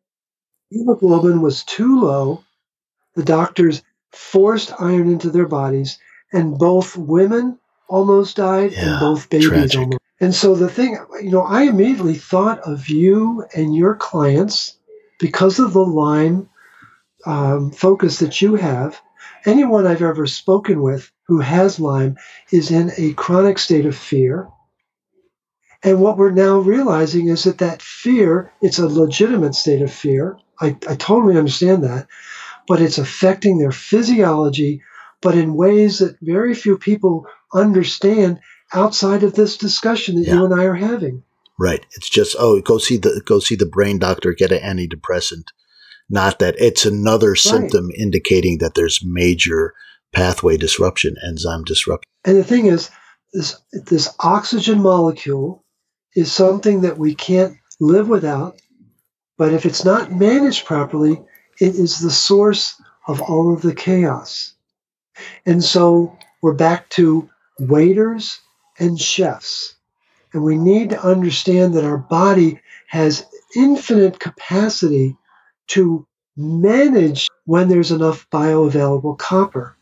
hemoglobin 0.71 1.43
was 1.43 1.65
too 1.65 2.01
low. 2.01 2.45
The 3.15 3.25
doctors 3.25 3.83
forced 4.13 4.73
iron 4.81 5.11
into 5.11 5.31
their 5.31 5.47
bodies, 5.47 5.99
and 6.33 6.59
both 6.59 6.97
women 6.97 7.59
almost 7.89 8.37
died, 8.37 8.73
yeah, 8.73 8.93
and 8.93 9.01
both 9.01 9.29
babies 9.29 9.49
tragic. 9.49 9.81
almost. 9.81 9.99
And 10.21 10.35
so 10.35 10.55
the 10.55 10.69
thing, 10.69 10.97
you 11.23 11.31
know, 11.31 11.43
I 11.43 11.65
immediately 11.65 12.15
thought 12.15 12.61
of 12.61 12.89
you 12.89 13.45
and 13.55 13.75
your 13.75 13.97
clients 13.97 14.79
because 15.19 15.59
of 15.59 15.73
the 15.73 15.85
Lyme 15.85 16.49
um, 17.27 17.71
focus 17.71 18.21
that 18.21 18.41
you 18.41 18.55
have. 18.55 19.01
Anyone 19.45 19.87
I've 19.87 20.03
ever 20.03 20.27
spoken 20.27 20.81
with 20.81 21.12
who 21.33 21.39
has 21.39 21.81
Lyme 21.81 22.19
is 22.51 22.71
in 22.71 22.93
a 22.99 23.15
chronic 23.15 23.59
state 23.59 23.87
of 23.87 23.97
fear. 23.97 24.49
And 25.83 25.99
what 25.99 26.19
we're 26.19 26.31
now 26.31 26.59
realizing 26.59 27.29
is 27.29 27.45
that 27.45 27.57
that 27.59 27.81
fear, 27.81 28.53
it's 28.61 28.79
a 28.79 28.87
legitimate 28.87 29.55
state 29.55 29.81
of 29.81 29.91
fear. 29.91 30.37
I, 30.61 30.77
I 30.87 30.95
totally 30.95 31.39
understand 31.39 31.85
that. 31.85 32.07
But 32.69 32.83
it's 32.83 32.99
affecting 32.99 33.57
their 33.57 33.73
physiology, 33.73 34.83
but 35.23 35.35
in 35.35 35.55
ways 35.55 36.01
that 36.01 36.19
very 36.21 36.55
few 36.55 36.77
people 36.77 37.27
understand 37.55 38.39
outside 38.75 39.23
of 39.23 39.33
this 39.33 39.57
discussion 39.57 40.17
that 40.17 40.27
yeah. 40.27 40.35
you 40.35 40.45
and 40.45 40.53
I 40.53 40.65
are 40.65 40.75
having. 40.75 41.23
Right. 41.59 41.87
It's 41.97 42.11
just 42.11 42.37
oh, 42.39 42.61
go 42.61 42.77
see 42.77 42.99
the 42.99 43.23
go 43.25 43.39
see 43.39 43.57
the 43.57 43.65
brain 43.65 43.99
doctor, 43.99 44.35
get 44.35 44.53
an 44.53 44.61
antidepressant. 44.61 45.47
Not 46.11 46.41
that 46.41 46.57
it's 46.59 46.85
another 46.85 47.31
right. 47.31 47.39
symptom 47.39 47.91
indicating 47.97 48.59
that 48.59 48.75
there's 48.75 49.03
major 49.03 49.73
pathway 50.13 50.57
disruption, 50.57 51.17
enzyme 51.27 51.65
disruption. 51.65 52.09
And 52.25 52.37
the 52.37 52.45
thing 52.45 52.67
is, 52.67 52.91
this 53.33 53.57
this 53.73 54.15
oxygen 54.21 54.83
molecule 54.83 55.65
is 56.15 56.31
something 56.31 56.83
that 56.83 56.99
we 56.99 57.15
can't 57.15 57.57
live 57.81 58.09
without. 58.09 58.61
But 59.39 59.55
if 59.55 59.67
it's 59.67 59.85
not 59.85 60.13
managed 60.13 60.67
properly, 60.67 61.21
it 61.61 61.75
is 61.75 61.99
the 61.99 62.11
source 62.11 62.81
of 63.07 63.21
all 63.21 63.53
of 63.53 63.63
the 63.63 63.75
chaos. 63.75 64.55
And 65.47 65.63
so 65.63 66.17
we're 66.43 66.55
back 66.55 66.89
to 66.91 67.29
waiters 67.59 68.41
and 68.79 69.01
chefs. 69.01 69.75
And 70.33 70.43
we 70.43 70.57
need 70.57 70.91
to 70.91 71.03
understand 71.03 71.75
that 71.75 71.85
our 71.85 71.99
body 71.99 72.61
has 72.89 73.27
infinite 73.57 74.19
capacity 74.19 75.17
to 75.69 76.07
manage 76.37 77.29
when 77.45 77.69
there's 77.69 77.93
enough 77.93 78.27
bioavailable 78.31 79.19
copper. 79.19 79.77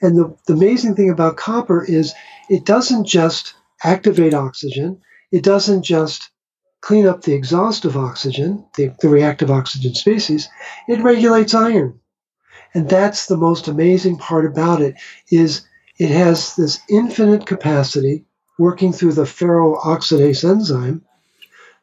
And 0.00 0.16
the, 0.16 0.36
the 0.46 0.54
amazing 0.54 0.94
thing 0.94 1.10
about 1.10 1.36
copper 1.36 1.84
is 1.84 2.14
it 2.48 2.64
doesn't 2.64 3.04
just 3.04 3.54
activate 3.84 4.34
oxygen, 4.34 5.00
it 5.30 5.42
doesn't 5.42 5.82
just 5.82 6.30
clean 6.80 7.06
up 7.06 7.22
the 7.22 7.34
exhaust 7.34 7.84
of 7.84 7.96
oxygen, 7.96 8.64
the, 8.76 8.92
the 9.00 9.08
reactive 9.08 9.50
oxygen 9.50 9.94
species, 9.94 10.48
it 10.88 11.02
regulates 11.02 11.54
iron. 11.54 12.00
And 12.74 12.88
that's 12.88 13.26
the 13.26 13.36
most 13.36 13.68
amazing 13.68 14.18
part 14.18 14.46
about 14.46 14.80
it 14.80 14.94
is 15.30 15.66
it 15.98 16.10
has 16.10 16.54
this 16.54 16.78
infinite 16.88 17.46
capacity 17.46 18.24
working 18.58 18.92
through 18.92 19.12
the 19.12 19.24
ferroxidase 19.24 20.48
enzyme 20.48 21.02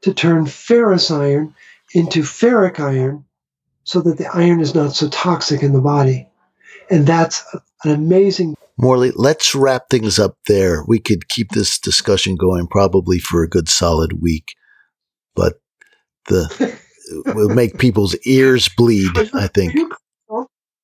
to 0.01 0.13
turn 0.13 0.45
ferrous 0.45 1.09
iron 1.11 1.55
into 1.93 2.21
ferric 2.21 2.79
iron 2.79 3.25
so 3.83 4.01
that 4.01 4.17
the 4.17 4.27
iron 4.27 4.59
is 4.59 4.75
not 4.75 4.93
so 4.93 5.09
toxic 5.09 5.63
in 5.63 5.73
the 5.73 5.81
body. 5.81 6.27
And 6.89 7.05
that's 7.07 7.43
an 7.83 7.91
amazing. 7.91 8.55
Morley, 8.77 9.11
let's 9.15 9.55
wrap 9.55 9.89
things 9.89 10.19
up 10.19 10.37
there. 10.47 10.83
We 10.87 10.99
could 10.99 11.29
keep 11.29 11.51
this 11.51 11.79
discussion 11.79 12.35
going 12.35 12.67
probably 12.67 13.19
for 13.19 13.43
a 13.43 13.49
good 13.49 13.69
solid 13.69 14.21
week, 14.21 14.55
but 15.35 15.61
the 16.27 16.77
will 17.33 17.49
make 17.49 17.77
people's 17.77 18.15
ears 18.25 18.69
bleed. 18.77 19.11
I 19.33 19.47
think. 19.47 19.75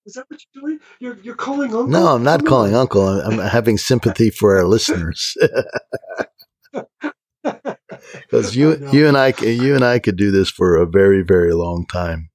Is 0.03 0.13
that 0.15 0.25
what 0.29 0.39
you're 0.53 0.61
doing? 0.63 0.79
You're, 0.99 1.17
you're 1.21 1.35
calling 1.35 1.75
uncle? 1.75 1.87
No, 1.87 2.07
I'm 2.07 2.23
not 2.23 2.43
calling 2.43 2.75
uncle. 2.75 3.07
I'm, 3.07 3.39
I'm 3.39 3.47
having 3.47 3.77
sympathy 3.77 4.31
for 4.31 4.57
our 4.57 4.65
listeners. 4.65 5.37
Because 8.13 8.55
you, 8.55 8.89
you 8.91 9.07
and 9.07 9.15
I, 9.17 9.33
you 9.41 9.75
and 9.75 9.83
I 9.83 9.99
could 9.99 10.17
do 10.17 10.31
this 10.31 10.49
for 10.49 10.75
a 10.75 10.87
very, 10.87 11.21
very 11.21 11.53
long 11.53 11.85
time. 11.85 12.30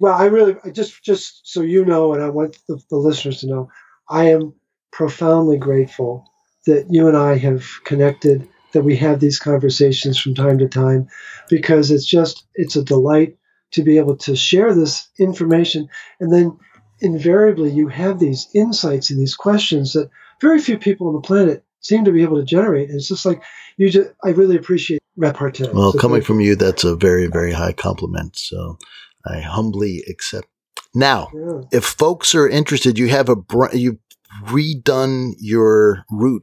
Well, 0.00 0.14
I 0.14 0.24
really 0.24 0.56
just 0.72 1.04
just 1.04 1.42
so 1.44 1.60
you 1.60 1.84
know, 1.84 2.14
and 2.14 2.22
I 2.22 2.30
want 2.30 2.58
the, 2.68 2.80
the 2.88 2.96
listeners 2.96 3.40
to 3.40 3.46
know, 3.46 3.70
I 4.08 4.30
am 4.30 4.54
profoundly 4.90 5.58
grateful 5.58 6.24
that 6.66 6.86
you 6.90 7.06
and 7.06 7.16
I 7.16 7.36
have 7.36 7.64
connected, 7.84 8.48
that 8.72 8.82
we 8.82 8.96
have 8.96 9.20
these 9.20 9.38
conversations 9.38 10.18
from 10.18 10.34
time 10.34 10.58
to 10.58 10.68
time, 10.68 11.08
because 11.48 11.90
it's 11.90 12.06
just 12.06 12.46
it's 12.54 12.76
a 12.76 12.82
delight 12.82 13.36
to 13.72 13.82
be 13.82 13.98
able 13.98 14.16
to 14.16 14.34
share 14.34 14.74
this 14.74 15.08
information, 15.18 15.88
and 16.18 16.32
then 16.32 16.58
invariably 17.00 17.70
you 17.70 17.88
have 17.88 18.18
these 18.18 18.48
insights 18.54 19.10
and 19.10 19.20
these 19.20 19.34
questions 19.34 19.92
that 19.92 20.10
very 20.40 20.60
few 20.60 20.78
people 20.78 21.08
on 21.08 21.14
the 21.14 21.20
planet 21.20 21.64
seem 21.80 22.04
to 22.04 22.12
be 22.12 22.22
able 22.22 22.36
to 22.36 22.44
generate. 22.44 22.88
And 22.88 22.96
it's 22.96 23.08
just 23.08 23.26
like 23.26 23.42
you 23.76 23.90
just 23.90 24.10
I 24.24 24.30
really 24.30 24.56
appreciate 24.56 25.00
repartee. 25.16 25.68
Well, 25.72 25.92
so 25.92 25.98
coming 25.98 26.22
from 26.22 26.40
you, 26.40 26.56
that's 26.56 26.84
a 26.84 26.96
very, 26.96 27.26
very 27.26 27.52
high 27.52 27.72
compliment. 27.72 28.38
So 28.38 28.78
I 29.26 29.40
humbly 29.40 30.02
accept. 30.08 30.48
Now, 30.94 31.28
yeah. 31.34 31.62
if 31.72 31.84
folks 31.84 32.34
are 32.34 32.48
interested, 32.48 32.98
you 32.98 33.08
have 33.08 33.28
a 33.28 33.36
you've 33.72 33.98
redone 34.44 35.34
your 35.38 36.04
root 36.10 36.42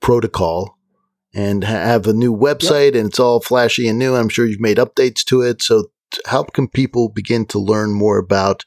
protocol 0.00 0.76
and 1.34 1.64
have 1.64 2.06
a 2.06 2.12
new 2.12 2.34
website, 2.34 2.92
yep. 2.92 2.96
and 2.96 3.08
it's 3.08 3.20
all 3.20 3.40
flashy 3.40 3.88
and 3.88 3.98
new. 3.98 4.14
I'm 4.14 4.28
sure 4.28 4.46
you've 4.46 4.60
made 4.60 4.78
updates 4.78 5.24
to 5.26 5.42
it. 5.42 5.62
So, 5.62 5.90
how 6.26 6.44
can 6.44 6.68
people 6.68 7.08
begin 7.08 7.46
to 7.46 7.58
learn 7.58 7.92
more 7.92 8.18
about 8.18 8.62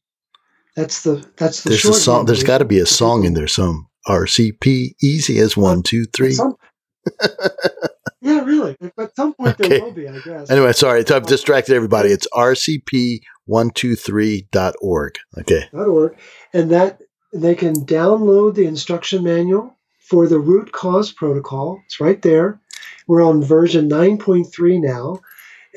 That's 0.75 1.03
the 1.03 1.25
that's 1.35 1.63
the 1.63 1.69
there's 1.69 1.81
short 1.81 1.95
a 1.95 1.99
song. 1.99 2.25
There's 2.25 2.43
got 2.43 2.57
to 2.59 2.65
be 2.65 2.77
a 2.79 2.85
song 2.85 3.23
in 3.25 3.33
there. 3.33 3.47
Some 3.47 3.87
RCP 4.07 4.93
easy 5.01 5.39
as 5.39 5.57
one 5.57 5.83
two 5.83 6.05
three. 6.05 6.31
Some, 6.31 6.55
yeah, 8.21 8.45
really. 8.45 8.77
At 8.97 9.13
some 9.15 9.33
point 9.33 9.59
okay. 9.59 9.67
there 9.67 9.83
will 9.83 9.91
be, 9.91 10.07
I 10.07 10.19
guess. 10.19 10.49
Anyway, 10.49 10.71
sorry, 10.71 11.03
I've 11.05 11.27
distracted 11.27 11.75
everybody. 11.75 12.11
It's 12.11 12.25
rcp123.org. 12.33 15.17
Okay. 15.39 15.67
.org, 15.73 16.15
and 16.53 16.71
that 16.71 17.01
they 17.33 17.55
can 17.55 17.85
download 17.85 18.55
the 18.55 18.65
instruction 18.65 19.25
manual 19.25 19.75
for 20.11 20.27
the 20.27 20.39
root 20.39 20.73
cause 20.73 21.09
protocol. 21.09 21.81
It's 21.85 22.01
right 22.01 22.21
there. 22.21 22.59
We're 23.07 23.23
on 23.23 23.41
version 23.41 23.89
9.3 23.89 24.81
now, 24.81 25.21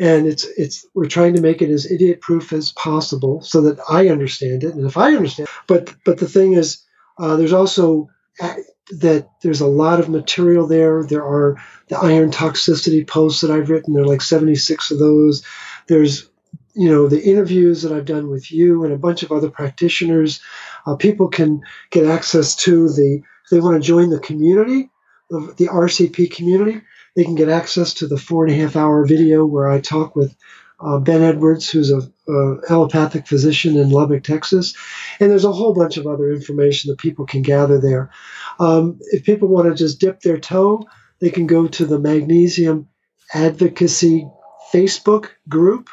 and 0.00 0.26
it's 0.26 0.44
it's 0.58 0.84
we're 0.92 1.06
trying 1.06 1.34
to 1.34 1.40
make 1.40 1.62
it 1.62 1.70
as 1.70 1.88
idiot 1.88 2.20
proof 2.20 2.52
as 2.52 2.72
possible 2.72 3.42
so 3.42 3.60
that 3.60 3.78
I 3.88 4.08
understand 4.08 4.64
it, 4.64 4.74
and 4.74 4.84
if 4.84 4.96
I 4.96 5.14
understand. 5.14 5.48
But 5.68 5.94
but 6.04 6.18
the 6.18 6.28
thing 6.28 6.54
is, 6.54 6.82
uh, 7.16 7.36
there's 7.36 7.52
also 7.52 8.10
that 8.40 9.28
there's 9.40 9.60
a 9.60 9.68
lot 9.68 10.00
of 10.00 10.08
material 10.08 10.66
there. 10.66 11.04
There 11.04 11.24
are 11.24 11.56
the 11.86 11.98
iron 11.98 12.32
toxicity 12.32 13.06
posts 13.06 13.42
that 13.42 13.52
I've 13.52 13.70
written. 13.70 13.94
There 13.94 14.02
are 14.02 14.08
like 14.08 14.20
76 14.20 14.90
of 14.90 14.98
those. 14.98 15.44
There's 15.86 16.28
you 16.74 16.88
know 16.90 17.06
the 17.06 17.22
interviews 17.22 17.82
that 17.82 17.92
I've 17.92 18.04
done 18.04 18.30
with 18.30 18.50
you 18.50 18.82
and 18.82 18.92
a 18.92 18.98
bunch 18.98 19.22
of 19.22 19.30
other 19.30 19.48
practitioners. 19.48 20.40
Uh, 20.86 20.96
people 20.96 21.28
can 21.28 21.62
get 21.90 22.04
access 22.04 22.56
to 22.56 22.88
the 22.88 23.22
if 23.44 23.50
they 23.50 23.60
want 23.60 23.80
to 23.80 23.86
join 23.86 24.10
the 24.10 24.20
community, 24.20 24.90
of 25.30 25.56
the 25.56 25.68
RCP 25.68 26.30
community, 26.32 26.82
they 27.16 27.24
can 27.24 27.34
get 27.34 27.48
access 27.48 27.94
to 27.94 28.06
the 28.06 28.16
four 28.16 28.44
and 28.44 28.52
a 28.52 28.56
half 28.56 28.76
hour 28.76 29.06
video 29.06 29.44
where 29.44 29.68
I 29.68 29.80
talk 29.80 30.16
with 30.16 30.34
uh, 30.80 30.98
Ben 30.98 31.22
Edwards, 31.22 31.70
who's 31.70 31.90
a, 31.90 32.00
a, 32.28 32.56
allopathic 32.68 33.26
physician 33.26 33.76
in 33.76 33.90
Lubbock, 33.90 34.24
Texas, 34.24 34.74
and 35.20 35.30
there's 35.30 35.44
a 35.44 35.52
whole 35.52 35.72
bunch 35.72 35.96
of 35.96 36.06
other 36.06 36.30
information 36.32 36.90
that 36.90 36.98
people 36.98 37.26
can 37.26 37.42
gather 37.42 37.80
there. 37.80 38.10
Um, 38.58 38.98
if 39.12 39.24
people 39.24 39.48
want 39.48 39.68
to 39.68 39.74
just 39.74 40.00
dip 40.00 40.20
their 40.20 40.38
toe, 40.38 40.84
they 41.20 41.30
can 41.30 41.46
go 41.46 41.68
to 41.68 41.86
the 41.86 41.98
Magnesium 41.98 42.88
Advocacy 43.32 44.28
Facebook 44.72 45.28
group. 45.48 45.88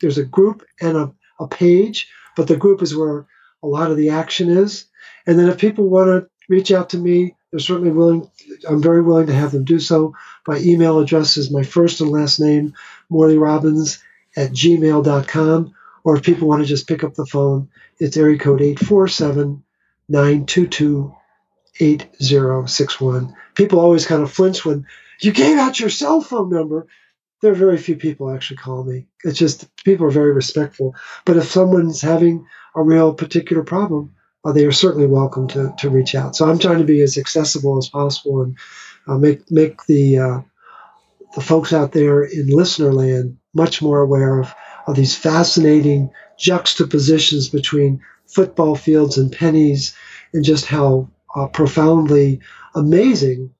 There's 0.00 0.18
a 0.18 0.24
group 0.24 0.64
and 0.80 0.96
a, 0.96 1.12
a 1.40 1.48
page, 1.48 2.08
but 2.36 2.48
the 2.48 2.56
group 2.56 2.82
is 2.82 2.94
where 2.94 3.26
a 3.62 3.66
lot 3.66 3.90
of 3.90 3.96
the 3.96 4.10
action 4.10 4.50
is. 4.50 4.84
And 5.26 5.38
then 5.38 5.48
if 5.48 5.58
people 5.58 5.88
want 5.88 6.08
to 6.08 6.28
reach 6.48 6.72
out 6.72 6.90
to 6.90 6.98
me. 6.98 7.36
They're 7.50 7.60
certainly 7.60 7.92
willing. 7.92 8.30
I'm 8.68 8.82
very 8.82 9.02
willing 9.02 9.26
to 9.28 9.34
have 9.34 9.52
them 9.52 9.64
do 9.64 9.78
so. 9.78 10.14
My 10.46 10.58
email 10.58 10.98
address 10.98 11.36
is 11.36 11.50
my 11.50 11.62
first 11.62 12.00
and 12.00 12.10
last 12.10 12.40
name, 12.40 12.74
Morley 13.08 13.38
Robbins 13.38 14.02
at 14.36 14.50
gmail.com. 14.50 15.74
Or 16.04 16.16
if 16.16 16.22
people 16.22 16.48
want 16.48 16.62
to 16.62 16.68
just 16.68 16.88
pick 16.88 17.04
up 17.04 17.14
the 17.14 17.26
phone, 17.26 17.68
it's 17.98 18.16
area 18.16 18.38
code 18.38 18.62
847 18.62 19.62
922 20.08 21.14
8061. 21.80 23.34
People 23.54 23.80
always 23.80 24.06
kind 24.06 24.22
of 24.22 24.32
flinch 24.32 24.64
when 24.64 24.86
you 25.20 25.32
gave 25.32 25.58
out 25.58 25.80
your 25.80 25.90
cell 25.90 26.20
phone 26.20 26.50
number. 26.50 26.86
There 27.40 27.52
are 27.52 27.56
very 27.56 27.78
few 27.78 27.96
people 27.96 28.30
actually 28.30 28.56
call 28.56 28.84
me. 28.84 29.06
It's 29.22 29.38
just 29.38 29.68
people 29.84 30.06
are 30.06 30.10
very 30.10 30.32
respectful. 30.32 30.94
But 31.24 31.36
if 31.36 31.44
someone's 31.44 32.00
having 32.00 32.46
a 32.74 32.82
real 32.82 33.14
particular 33.14 33.62
problem, 33.62 34.14
uh, 34.44 34.52
they 34.52 34.64
are 34.64 34.72
certainly 34.72 35.06
welcome 35.06 35.48
to, 35.48 35.74
to 35.78 35.90
reach 35.90 36.14
out. 36.14 36.36
So 36.36 36.48
I'm 36.48 36.58
trying 36.58 36.78
to 36.78 36.84
be 36.84 37.00
as 37.02 37.18
accessible 37.18 37.78
as 37.78 37.88
possible 37.88 38.42
and 38.42 38.58
uh, 39.06 39.18
make 39.18 39.50
make 39.50 39.84
the 39.86 40.18
uh, 40.18 40.40
the 41.34 41.40
folks 41.40 41.72
out 41.72 41.92
there 41.92 42.22
in 42.22 42.48
listener 42.48 42.92
land 42.92 43.38
much 43.54 43.82
more 43.82 44.00
aware 44.00 44.38
of, 44.38 44.54
of 44.86 44.96
these 44.96 45.16
fascinating 45.16 46.10
juxtapositions 46.38 47.48
between 47.48 48.00
football 48.26 48.74
fields 48.74 49.18
and 49.18 49.32
pennies 49.32 49.96
and 50.32 50.44
just 50.44 50.66
how 50.66 51.08
uh, 51.34 51.46
profoundly 51.46 52.40
amazing 52.74 53.52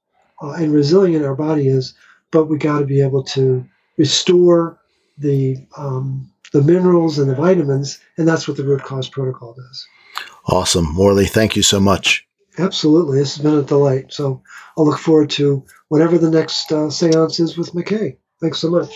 uh, 0.42 0.52
and 0.52 0.72
resilient 0.72 1.24
our 1.24 1.34
body 1.34 1.68
is. 1.68 1.94
But 2.30 2.46
we 2.46 2.58
got 2.58 2.80
to 2.80 2.86
be 2.86 3.00
able 3.00 3.24
to 3.24 3.66
restore 3.96 4.78
the 5.16 5.56
um, 5.76 6.30
the 6.52 6.62
minerals 6.62 7.18
and 7.18 7.30
the 7.30 7.34
vitamins, 7.34 7.98
and 8.16 8.26
that's 8.26 8.48
what 8.48 8.56
the 8.56 8.64
root 8.64 8.82
cause 8.82 9.08
protocol 9.08 9.54
does. 9.54 9.86
Awesome. 10.48 10.94
Morley, 10.94 11.26
thank 11.26 11.56
you 11.56 11.62
so 11.62 11.78
much. 11.78 12.26
Absolutely. 12.58 13.18
This 13.18 13.36
has 13.36 13.44
been 13.44 13.58
a 13.58 13.62
delight. 13.62 14.12
So 14.12 14.42
I'll 14.76 14.86
look 14.86 14.98
forward 14.98 15.28
to 15.30 15.64
whatever 15.88 16.16
the 16.16 16.30
next 16.30 16.72
uh, 16.72 16.88
seance 16.88 17.38
is 17.38 17.58
with 17.58 17.72
McKay. 17.72 18.16
Thanks 18.40 18.58
so 18.58 18.70
much. 18.70 18.90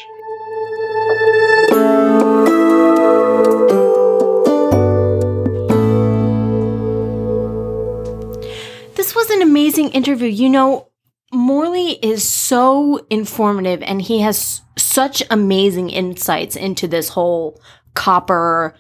This 8.97 9.15
was 9.15 9.29
an 9.31 9.43
amazing 9.43 9.91
interview. 9.91 10.29
You 10.29 10.49
know, 10.49 10.89
Morley 11.35 11.99
is 12.03 12.29
so 12.29 13.07
informative 13.11 13.83
and 13.83 14.01
he 14.01 14.21
has 14.21 14.63
such 14.79 15.23
amazing 15.31 15.91
insights 15.91 16.57
into 16.57 16.89
this 16.89 17.11
whole 17.11 17.61
copper 17.95 18.75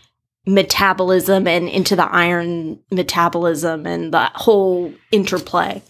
metabolism 0.47 1.47
and 1.47 1.69
into 1.69 1.95
the 1.95 2.11
iron 2.11 2.79
metabolism 2.91 3.87
and 3.87 4.13
the 4.13 4.31
whole 4.35 4.93
interplay. 5.11 5.83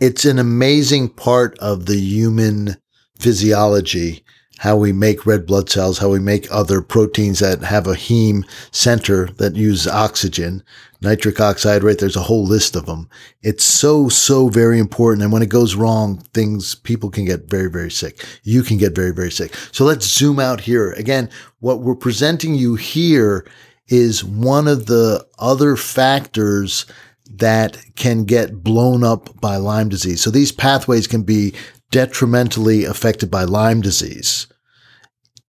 It's 0.00 0.24
an 0.24 0.38
amazing 0.38 1.08
part 1.08 1.58
of 1.58 1.86
the 1.86 1.96
human 1.96 2.76
physiology 3.18 4.24
how 4.58 4.76
we 4.76 4.92
make 4.92 5.24
red 5.24 5.46
blood 5.46 5.70
cells, 5.70 5.98
how 5.98 6.08
we 6.08 6.18
make 6.18 6.46
other 6.50 6.82
proteins 6.82 7.38
that 7.38 7.62
have 7.62 7.86
a 7.86 7.94
heme 7.94 8.42
center 8.72 9.26
that 9.38 9.54
use 9.54 9.86
oxygen, 9.86 10.62
nitric 11.00 11.40
oxide, 11.40 11.84
right? 11.84 11.98
There's 11.98 12.16
a 12.16 12.22
whole 12.22 12.44
list 12.44 12.74
of 12.74 12.86
them. 12.86 13.08
It's 13.42 13.62
so, 13.62 14.08
so 14.08 14.48
very 14.48 14.80
important. 14.80 15.22
And 15.22 15.32
when 15.32 15.42
it 15.42 15.48
goes 15.48 15.76
wrong, 15.76 16.18
things, 16.34 16.74
people 16.74 17.08
can 17.08 17.24
get 17.24 17.48
very, 17.48 17.70
very 17.70 17.90
sick. 17.90 18.24
You 18.42 18.64
can 18.64 18.78
get 18.78 18.96
very, 18.96 19.12
very 19.12 19.30
sick. 19.30 19.54
So 19.70 19.84
let's 19.84 20.06
zoom 20.06 20.40
out 20.40 20.60
here. 20.60 20.90
Again, 20.92 21.30
what 21.60 21.80
we're 21.80 21.94
presenting 21.94 22.54
you 22.54 22.74
here 22.74 23.46
is 23.86 24.24
one 24.24 24.66
of 24.66 24.86
the 24.86 25.24
other 25.38 25.76
factors 25.76 26.84
that 27.30 27.78
can 27.94 28.24
get 28.24 28.64
blown 28.64 29.04
up 29.04 29.40
by 29.40 29.56
Lyme 29.56 29.88
disease. 29.88 30.20
So 30.20 30.30
these 30.30 30.50
pathways 30.50 31.06
can 31.06 31.22
be 31.22 31.54
detrimentally 31.90 32.84
affected 32.84 33.30
by 33.30 33.44
Lyme 33.44 33.80
disease. 33.80 34.46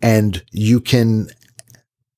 and 0.01 0.43
you 0.51 0.79
can 0.79 1.27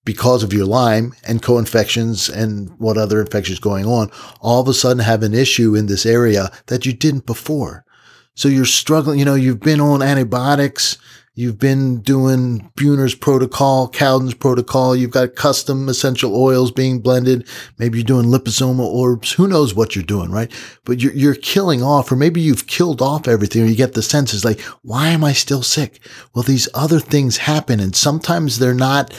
because 0.04 0.42
of 0.44 0.52
your 0.52 0.66
Lyme 0.66 1.14
and 1.28 1.44
co-infections 1.44 2.28
and 2.28 2.72
what 2.80 2.98
other 2.98 3.22
infections 3.22 3.60
going 3.60 3.86
on, 3.86 4.10
all 4.40 4.60
of 4.60 4.68
a 4.68 4.74
sudden 4.74 5.04
have 5.04 5.22
an 5.22 5.34
issue 5.34 5.76
in 5.76 5.86
this 5.86 6.08
area 6.08 6.52
that 6.68 6.86
you 6.86 6.94
didn't 6.94 7.28
before. 7.28 7.86
So 8.34 8.48
you're 8.48 8.66
struggling, 8.66 9.20
you 9.20 9.26
know, 9.26 9.36
you've 9.36 9.60
been 9.60 9.80
on 9.80 10.02
antibiotics, 10.02 10.98
you've 11.34 11.60
been 11.60 12.02
doing 12.02 12.72
Buhner's 12.76 13.16
protocol, 13.16 13.88
Cowden's 13.90 14.34
protocol, 14.34 14.96
you've 14.96 15.12
got 15.12 15.36
custom 15.36 15.88
essential 15.88 16.36
oils 16.36 16.72
being 16.72 17.00
blended, 17.00 17.48
maybe 17.78 17.98
you're 17.98 18.06
doing 18.06 18.26
liposomal 18.26 18.86
orbs, 18.86 19.32
who 19.32 19.48
knows 19.48 19.74
what 19.74 19.96
you're 19.96 20.04
doing, 20.04 20.30
right? 20.30 20.52
But 20.84 21.02
you're, 21.02 21.14
you're 21.14 21.36
killing 21.36 21.82
off, 21.82 22.12
or 22.12 22.16
maybe 22.16 22.42
you've 22.42 22.68
killed 22.68 23.02
off 23.02 23.28
everything, 23.28 23.64
or 23.64 23.66
you 23.66 23.76
get 23.76 23.94
the 23.94 24.02
sense 24.02 24.34
is 24.34 24.44
like, 24.44 24.60
why 24.82 25.08
am 25.10 25.24
I 25.24 25.32
still 25.32 25.64
sick? 25.64 26.06
Well, 26.34 26.44
these 26.44 26.68
other 26.74 27.00
things 27.00 27.38
happen, 27.38 27.80
and 27.80 27.96
sometimes 27.96 28.60
they're 28.60 28.74
not 28.74 29.14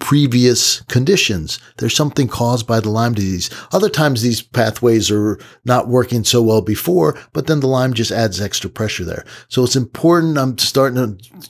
previous 0.00 0.82
conditions. 0.82 1.58
There's 1.78 1.96
something 1.96 2.28
caused 2.28 2.66
by 2.66 2.80
the 2.80 2.90
Lyme 2.90 3.14
disease. 3.14 3.48
Other 3.72 3.88
times 3.88 4.20
these 4.20 4.42
pathways 4.42 5.10
are 5.10 5.38
not 5.64 5.88
working 5.88 6.24
so 6.24 6.42
well 6.42 6.60
before, 6.60 7.18
but 7.32 7.46
then 7.46 7.60
the 7.60 7.68
Lyme 7.68 7.94
just 7.94 8.10
adds 8.10 8.40
extra 8.40 8.68
pressure 8.68 9.04
there. 9.04 9.24
So 9.48 9.64
it's 9.64 9.76
important. 9.76 10.36
I'm 10.36 10.58
starting 10.58 10.96
to 10.96 11.48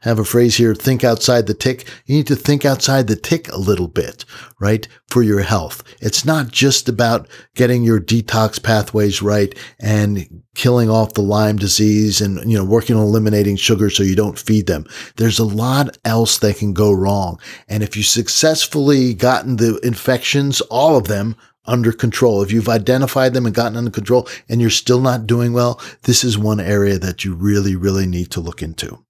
have 0.00 0.18
a 0.18 0.24
phrase 0.24 0.56
here, 0.56 0.74
think 0.74 1.04
outside 1.04 1.46
the 1.46 1.54
tick. 1.54 1.86
You 2.06 2.16
need 2.16 2.26
to 2.26 2.36
think 2.36 2.64
outside 2.64 3.06
the 3.06 3.16
tick 3.16 3.50
a 3.50 3.58
little 3.58 3.88
bit, 3.88 4.24
right? 4.60 4.86
For 5.10 5.22
your 5.22 5.40
health. 5.40 5.82
It's 6.00 6.24
not 6.24 6.48
just 6.48 6.88
about 6.88 7.28
getting 7.54 7.82
your 7.82 8.00
detox 8.00 8.62
pathways 8.62 9.22
right 9.22 9.56
and 9.80 10.42
killing 10.54 10.90
off 10.90 11.14
the 11.14 11.22
Lyme 11.22 11.56
disease 11.56 12.20
and, 12.20 12.38
you 12.50 12.56
know, 12.56 12.64
working 12.64 12.96
on 12.96 13.02
eliminating 13.02 13.56
sugar 13.56 13.90
so 13.90 14.02
you 14.02 14.16
don't 14.16 14.38
feed 14.38 14.66
them. 14.66 14.84
There's 15.16 15.38
a 15.38 15.44
lot 15.44 15.96
else 16.04 16.38
that 16.38 16.56
can 16.56 16.72
go 16.72 16.92
wrong. 16.92 17.40
And 17.68 17.82
if 17.82 17.96
you 17.96 18.02
successfully 18.02 19.14
gotten 19.14 19.56
the 19.56 19.78
infections, 19.82 20.60
all 20.62 20.96
of 20.96 21.08
them, 21.08 21.36
under 21.64 21.92
control. 21.92 22.42
If 22.42 22.52
you've 22.52 22.68
identified 22.68 23.34
them 23.34 23.46
and 23.46 23.54
gotten 23.54 23.76
under 23.76 23.90
control 23.90 24.28
and 24.48 24.60
you're 24.60 24.70
still 24.70 25.00
not 25.00 25.26
doing 25.26 25.52
well, 25.52 25.80
this 26.02 26.24
is 26.24 26.36
one 26.36 26.60
area 26.60 26.98
that 26.98 27.24
you 27.24 27.34
really, 27.34 27.76
really 27.76 28.06
need 28.06 28.30
to 28.32 28.40
look 28.40 28.62
into. 28.62 29.04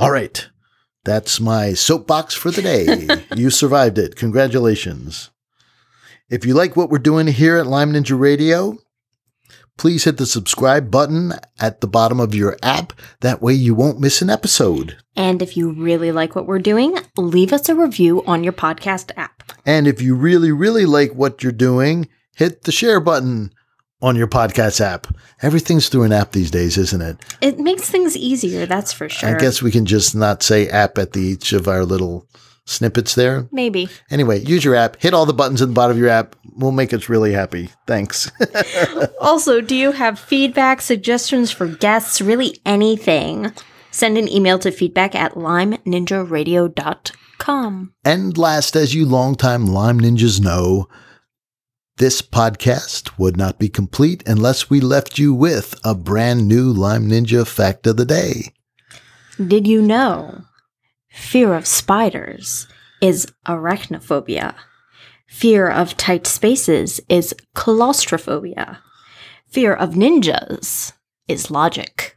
All 0.00 0.10
right. 0.10 0.48
That's 1.04 1.40
my 1.40 1.74
soapbox 1.74 2.32
for 2.34 2.50
the 2.50 2.62
day. 2.62 3.22
you 3.36 3.50
survived 3.50 3.98
it. 3.98 4.16
Congratulations. 4.16 5.28
If 6.30 6.46
you 6.46 6.54
like 6.54 6.74
what 6.74 6.88
we're 6.88 6.98
doing 6.98 7.26
here 7.26 7.58
at 7.58 7.66
Lyme 7.66 7.92
Ninja 7.92 8.18
Radio, 8.18 8.78
please 9.76 10.04
hit 10.04 10.16
the 10.16 10.24
subscribe 10.24 10.90
button 10.90 11.34
at 11.58 11.82
the 11.82 11.86
bottom 11.86 12.18
of 12.18 12.34
your 12.34 12.56
app. 12.62 12.94
That 13.20 13.42
way 13.42 13.52
you 13.52 13.74
won't 13.74 14.00
miss 14.00 14.22
an 14.22 14.30
episode. 14.30 14.96
And 15.16 15.42
if 15.42 15.54
you 15.54 15.70
really 15.70 16.12
like 16.12 16.34
what 16.34 16.46
we're 16.46 16.60
doing, 16.60 16.96
leave 17.18 17.52
us 17.52 17.68
a 17.68 17.74
review 17.74 18.24
on 18.24 18.42
your 18.42 18.54
podcast 18.54 19.10
app. 19.18 19.52
And 19.66 19.86
if 19.86 20.00
you 20.00 20.14
really, 20.14 20.50
really 20.50 20.86
like 20.86 21.12
what 21.12 21.42
you're 21.42 21.52
doing, 21.52 22.08
hit 22.34 22.62
the 22.62 22.72
share 22.72 23.00
button 23.00 23.52
on 24.02 24.16
your 24.16 24.26
podcast 24.26 24.80
app. 24.80 25.06
Everything's 25.42 25.88
through 25.88 26.04
an 26.04 26.12
app 26.12 26.32
these 26.32 26.50
days, 26.50 26.76
isn't 26.78 27.02
it? 27.02 27.18
It 27.40 27.58
makes 27.58 27.88
things 27.90 28.16
easier, 28.16 28.66
that's 28.66 28.92
for 28.92 29.08
sure. 29.08 29.28
I 29.28 29.38
guess 29.38 29.62
we 29.62 29.70
can 29.70 29.86
just 29.86 30.14
not 30.14 30.42
say 30.42 30.68
app 30.68 30.98
at 30.98 31.12
the 31.12 31.20
each 31.20 31.52
of 31.52 31.68
our 31.68 31.84
little 31.84 32.26
snippets 32.64 33.14
there. 33.14 33.46
Maybe. 33.52 33.88
Anyway, 34.10 34.40
use 34.40 34.64
your 34.64 34.74
app, 34.74 34.96
hit 35.00 35.14
all 35.14 35.26
the 35.26 35.32
buttons 35.34 35.62
at 35.62 35.68
the 35.68 35.74
bottom 35.74 35.96
of 35.96 36.00
your 36.00 36.08
app. 36.08 36.36
We'll 36.56 36.72
make 36.72 36.92
us 36.92 37.08
really 37.08 37.32
happy. 37.32 37.70
Thanks. 37.86 38.30
also, 39.20 39.60
do 39.60 39.74
you 39.74 39.92
have 39.92 40.18
feedback, 40.18 40.80
suggestions 40.80 41.50
for 41.50 41.66
guests, 41.66 42.20
really 42.20 42.60
anything? 42.64 43.52
Send 43.90 44.16
an 44.18 44.28
email 44.28 44.58
to 44.60 44.70
feedback 44.70 45.14
at 45.14 45.34
lymeninjaradio.com. 45.34 47.92
and 48.04 48.38
last, 48.38 48.76
as 48.76 48.94
you 48.94 49.06
longtime 49.06 49.66
Lyme 49.66 50.00
Ninjas 50.00 50.40
know, 50.40 50.88
this 52.00 52.22
podcast 52.22 53.10
would 53.18 53.36
not 53.36 53.58
be 53.58 53.68
complete 53.68 54.22
unless 54.26 54.70
we 54.70 54.80
left 54.80 55.18
you 55.18 55.34
with 55.34 55.78
a 55.84 55.94
brand 55.94 56.48
new 56.48 56.72
Lyme 56.72 57.10
Ninja 57.10 57.46
fact 57.46 57.86
of 57.86 57.98
the 57.98 58.06
day. 58.06 58.54
Did 59.36 59.66
you 59.66 59.82
know 59.82 60.44
fear 61.10 61.52
of 61.52 61.66
spiders 61.66 62.66
is 63.02 63.26
arachnophobia? 63.46 64.54
Fear 65.28 65.68
of 65.68 65.98
tight 65.98 66.26
spaces 66.26 67.02
is 67.10 67.34
claustrophobia. 67.54 68.78
Fear 69.50 69.74
of 69.74 69.90
ninjas 69.90 70.94
is 71.28 71.50
logic. 71.50 72.16